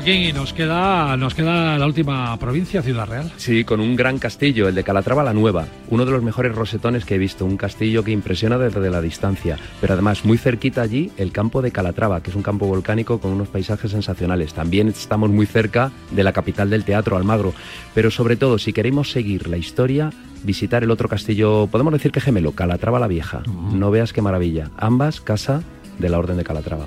Joaquín, 0.00 0.22
y 0.22 0.32
nos 0.32 0.54
queda, 0.54 1.14
nos 1.18 1.34
queda 1.34 1.76
la 1.76 1.84
última 1.84 2.34
provincia, 2.38 2.80
Ciudad 2.80 3.06
Real. 3.06 3.30
Sí, 3.36 3.64
con 3.64 3.80
un 3.80 3.96
gran 3.96 4.18
castillo, 4.18 4.66
el 4.66 4.74
de 4.74 4.82
Calatrava 4.82 5.22
la 5.22 5.34
Nueva, 5.34 5.66
uno 5.90 6.06
de 6.06 6.10
los 6.10 6.22
mejores 6.22 6.54
rosetones 6.54 7.04
que 7.04 7.16
he 7.16 7.18
visto, 7.18 7.44
un 7.44 7.58
castillo 7.58 8.02
que 8.02 8.10
impresiona 8.10 8.56
desde 8.56 8.88
la 8.88 9.02
distancia, 9.02 9.58
pero 9.78 9.92
además 9.92 10.24
muy 10.24 10.38
cerquita 10.38 10.80
allí 10.80 11.12
el 11.18 11.32
campo 11.32 11.60
de 11.60 11.70
Calatrava, 11.70 12.22
que 12.22 12.30
es 12.30 12.36
un 12.36 12.42
campo 12.42 12.66
volcánico 12.66 13.20
con 13.20 13.32
unos 13.32 13.48
paisajes 13.48 13.90
sensacionales. 13.90 14.54
También 14.54 14.88
estamos 14.88 15.28
muy 15.28 15.44
cerca 15.44 15.92
de 16.12 16.24
la 16.24 16.32
capital 16.32 16.70
del 16.70 16.84
teatro, 16.84 17.18
Almagro, 17.18 17.52
pero 17.94 18.10
sobre 18.10 18.36
todo 18.36 18.56
si 18.56 18.72
queremos 18.72 19.10
seguir 19.10 19.48
la 19.48 19.58
historia, 19.58 20.14
visitar 20.44 20.82
el 20.82 20.92
otro 20.92 21.10
castillo, 21.10 21.66
podemos 21.70 21.92
decir 21.92 22.10
que 22.10 22.22
gemelo, 22.22 22.52
Calatrava 22.52 22.98
la 22.98 23.06
Vieja. 23.06 23.42
No 23.74 23.90
veas 23.90 24.14
qué 24.14 24.22
maravilla, 24.22 24.70
ambas 24.78 25.20
casa 25.20 25.62
de 25.98 26.08
la 26.08 26.18
Orden 26.18 26.38
de 26.38 26.44
Calatrava. 26.44 26.86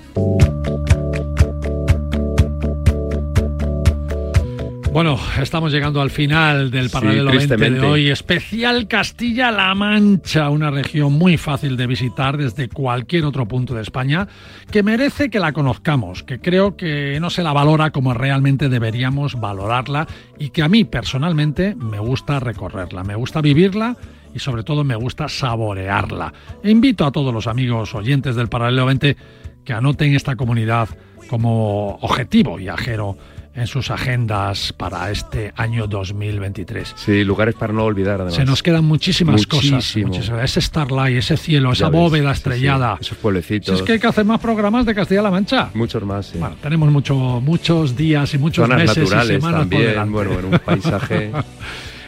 Bueno, 4.94 5.18
estamos 5.42 5.72
llegando 5.72 6.02
al 6.02 6.12
final 6.12 6.70
del 6.70 6.88
Sí, 6.88 6.94
paralelo 6.94 7.32
20 7.32 7.58
de 7.58 7.80
hoy. 7.80 8.10
Especial 8.12 8.88
Castilla-La 8.88 9.74
Mancha, 9.74 10.52
una 10.52 10.70
región 10.70 11.14
muy 11.14 11.38
fácil 11.38 11.76
de 11.78 11.88
visitar 11.88 12.38
desde 12.38 12.70
cualquier 12.70 13.26
otro 13.26 13.48
punto 13.48 13.74
de 13.74 13.82
España, 13.82 14.28
que 14.70 14.84
merece 14.84 15.32
que 15.32 15.40
la 15.40 15.52
conozcamos, 15.52 16.22
que 16.22 16.40
creo 16.40 16.78
que 16.78 17.18
no 17.20 17.32
se 17.32 17.42
la 17.42 17.54
valora 17.54 17.90
como 17.90 18.14
realmente 18.14 18.70
deberíamos 18.70 19.40
valorarla 19.40 20.06
y 20.38 20.52
que 20.52 20.62
a 20.62 20.70
mí 20.70 20.84
personalmente 20.84 21.74
me 21.74 21.98
gusta 21.98 22.40
recorrerla, 22.40 23.04
me 23.04 23.16
gusta 23.16 23.42
vivirla 23.42 23.98
y 24.36 24.38
sobre 24.38 24.62
todo 24.62 24.84
me 24.84 24.96
gusta 24.96 25.28
saborearla. 25.28 26.32
E 26.64 26.70
invito 26.70 27.08
a 27.08 27.12
todos 27.12 27.34
los 27.34 27.48
amigos 27.48 27.96
oyentes 27.96 28.36
del 28.36 28.48
Paralelo 28.48 28.86
20 28.86 29.18
que 29.66 29.74
anoten 29.74 30.14
esta 30.14 30.36
comunidad 30.36 30.88
como 31.28 31.96
objetivo 32.02 32.58
viajero 32.58 33.18
en 33.56 33.68
sus 33.68 33.92
agendas 33.92 34.74
para 34.74 35.12
este 35.12 35.54
año 35.56 35.86
2023. 35.88 36.94
Sí, 36.96 37.24
lugares 37.24 37.54
para 37.56 37.72
no 37.74 37.84
olvidar 37.84 38.16
además. 38.16 38.34
Se 38.36 38.46
nos 38.46 38.64
quedan 38.64 38.86
muchísimas 38.86 39.46
cosas. 39.46 39.72
Muchísimo. 39.72 40.08
muchísimas. 40.08 40.44
Ese 40.44 40.62
Starlight, 40.62 41.18
ese 41.18 41.38
cielo, 41.38 41.72
esa 41.72 41.90
ves, 41.90 42.00
bóveda 42.00 42.30
sí, 42.30 42.36
sí, 42.36 42.38
estrellada. 42.50 42.98
esos 43.00 43.08
Si 43.10 43.16
pueblecitos. 43.22 43.76
es 43.80 43.86
que 43.86 43.94
hay 43.94 44.00
que 44.00 44.08
hacer 44.08 44.26
más 44.26 44.40
programas 44.40 44.86
de 44.86 44.96
Castilla-La 44.96 45.30
Mancha. 45.32 45.70
Muchos 45.74 46.04
más, 46.04 46.26
sí. 46.28 46.38
Bueno, 46.40 46.56
tenemos 46.62 46.90
mucho, 46.92 47.16
muchos 47.16 47.96
días 47.96 48.34
y 48.34 48.38
muchos 48.40 48.64
Zonas 48.64 48.80
meses 48.80 48.98
y 48.98 49.02
naturales 49.02 49.28
semanas 49.42 49.68
por 49.68 49.70
también, 49.70 50.12
bueno, 50.12 50.40
en 50.40 50.46
un 50.46 50.60
paisaje... 50.60 51.32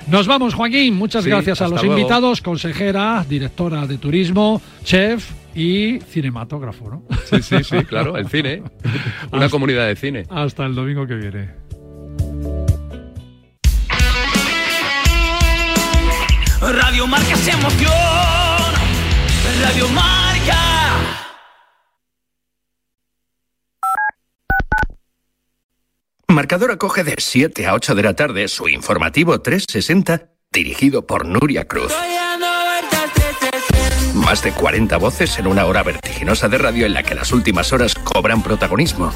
Nos 0.08 0.28
vamos, 0.28 0.54
Joaquín. 0.54 0.94
Muchas 0.94 1.24
Sí, 1.24 1.32
gracias 1.32 1.62
a 1.62 1.68
los 1.68 1.82
luego. 1.82 1.98
invitados, 1.98 2.40
consejera, 2.42 3.26
directora 3.28 3.88
de 3.88 3.98
turismo, 3.98 4.62
chef 4.84 5.32
y 5.56 6.00
cinematógrafo, 6.02 6.90
¿no? 6.90 7.04
Sí, 7.30 7.42
sí, 7.42 7.64
sí, 7.64 7.84
claro, 7.86 8.18
el 8.18 8.28
cine. 8.30 8.62
Una 9.32 9.46
Hasta- 9.46 9.50
comunidad 9.50 9.88
de 9.88 9.96
cine. 9.96 10.24
Hasta 10.30 10.66
el 10.66 10.76
domingo 10.76 11.08
que 11.08 11.16
viene. 11.16 11.50
Radio 16.62 17.08
Marca 17.08 17.36
se 17.36 17.52
emoción. 17.52 17.92
Radio 19.62 19.88
Marca. 19.90 20.62
Marcador 26.28 26.72
acoge 26.72 27.04
de 27.04 27.16
7 27.18 27.66
a 27.68 27.74
8 27.76 27.96
de 27.96 28.04
la 28.04 28.14
tarde 28.16 28.48
su 28.48 28.68
informativo 28.68 29.40
360 29.42 30.32
dirigido 30.52 31.06
por 31.06 31.26
Nuria 31.26 31.68
Cruz. 31.68 31.94
Más 34.16 34.42
de 34.42 34.54
40 34.54 34.96
voces 34.98 35.38
en 35.40 35.48
una 35.48 35.66
hora 35.66 35.84
vertiginosa 35.84 36.48
de 36.48 36.58
radio 36.58 36.86
en 36.86 36.94
la 36.94 37.04
que 37.04 37.16
las 37.16 37.34
últimas 37.34 37.74
horas 37.74 37.94
cobran 37.96 38.42
protagonismo. 38.42 39.12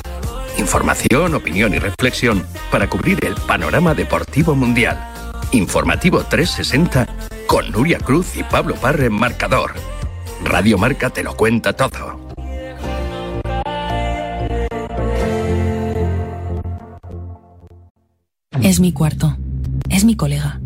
Información, 0.58 1.36
opinión 1.36 1.74
y 1.74 1.80
reflexión 1.80 2.45
para 2.70 2.89
cubrir 2.89 3.24
el 3.24 3.34
panorama 3.36 3.95
deportivo 3.95 4.56
mundial. 4.56 5.00
Informativo 5.52 6.26
360 6.26 7.08
con 7.47 7.72
Nuria 7.72 7.97
Cruz 8.00 8.36
y 8.36 8.43
Pablo 8.43 8.76
Parre 8.76 9.06
en 9.06 9.14
Marcador. 9.14 9.74
Radio 10.43 10.78
Marca 10.78 11.10
te 11.10 11.24
lo 11.24 11.34
cuenta 11.38 11.72
todo. 11.72 12.20
Es 18.62 18.82
mi 18.82 18.91
cuarto. 18.91 19.38
Es 19.89 20.04
mi 20.04 20.16
colega. 20.16 20.60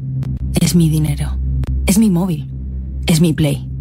Es 0.59 0.73
mi 0.73 0.89
dinero. 0.89 1.38
Es 1.86 1.99
mi 1.99 2.09
móvil. 2.09 2.49
Es 3.05 3.21
mi 3.21 3.34
play. 3.34 3.72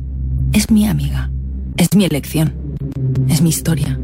Es 0.52 0.70
mi 0.70 0.86
amiga. 0.86 1.30
Es 1.76 1.94
mi 1.94 2.04
elección. 2.04 2.52
Es 3.28 3.40
mi 3.40 3.48
historia. 3.48 3.98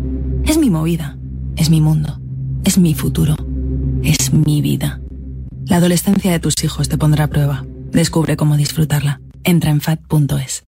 Es 0.44 0.56
mi 0.56 0.70
movida. 0.70 1.18
Es 1.56 1.68
mi 1.68 1.80
mundo. 1.80 2.20
Es 2.64 2.78
mi 2.78 2.94
futuro. 2.94 3.36
Es 4.02 4.32
mi 4.32 4.62
vida. 4.62 5.00
La 5.66 5.76
adolescencia 5.76 6.32
de 6.32 6.40
tus 6.40 6.62
hijos 6.64 6.88
te 6.88 6.96
pondrá 6.96 7.24
a 7.24 7.28
prueba. 7.28 7.66
Descubre 7.92 8.36
cómo 8.36 8.56
disfrutarla. 8.56 9.20
Entra 9.44 9.70
en 9.70 9.82
fat.es. 9.82 10.67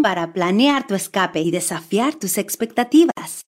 para 0.00 0.32
planear 0.32 0.86
tu 0.86 0.94
escape 0.94 1.40
y 1.40 1.50
desafiar 1.50 2.14
tus 2.14 2.38
expectativas. 2.38 3.44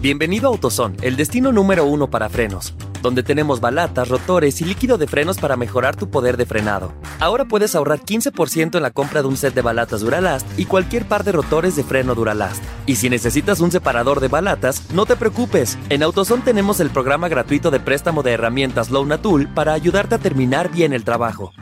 Bienvenido 0.00 0.48
a 0.48 0.50
AutoZone, 0.50 0.96
el 1.02 1.16
destino 1.16 1.52
número 1.52 1.84
uno 1.84 2.10
para 2.10 2.28
frenos, 2.28 2.74
donde 3.02 3.22
tenemos 3.22 3.60
balatas, 3.60 4.08
rotores 4.08 4.60
y 4.60 4.64
líquido 4.64 4.98
de 4.98 5.06
frenos 5.06 5.38
para 5.38 5.56
mejorar 5.56 5.94
tu 5.94 6.10
poder 6.10 6.36
de 6.36 6.46
frenado. 6.46 6.92
Ahora 7.20 7.44
puedes 7.44 7.76
ahorrar 7.76 8.00
15% 8.00 8.76
en 8.76 8.82
la 8.82 8.90
compra 8.90 9.22
de 9.22 9.28
un 9.28 9.36
set 9.36 9.54
de 9.54 9.62
balatas 9.62 10.00
Duralast 10.00 10.46
y 10.58 10.64
cualquier 10.64 11.06
par 11.06 11.22
de 11.22 11.32
rotores 11.32 11.76
de 11.76 11.84
freno 11.84 12.16
Duralast. 12.16 12.64
Y 12.86 12.96
si 12.96 13.08
necesitas 13.08 13.60
un 13.60 13.70
separador 13.70 14.18
de 14.20 14.28
balatas, 14.28 14.82
no 14.92 15.06
te 15.06 15.14
preocupes. 15.16 15.78
En 15.90 16.02
AutoZone 16.02 16.42
tenemos 16.42 16.80
el 16.80 16.90
programa 16.90 17.28
gratuito 17.28 17.70
de 17.70 17.78
préstamo 17.78 18.24
de 18.24 18.32
herramientas 18.32 18.90
Loan 18.90 19.20
Tool 19.20 19.48
para 19.48 19.74
ayudarte 19.74 20.16
a 20.16 20.18
terminar 20.18 20.70
bien 20.70 20.92
el 20.92 21.04
trabajo. 21.04 21.52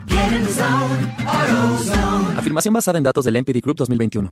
Afirmación 2.35 2.73
basada 2.73 2.97
en 2.97 3.03
datos 3.03 3.23
del 3.25 3.37
NPD 3.37 3.61
Group 3.61 3.77
2021. 3.77 4.29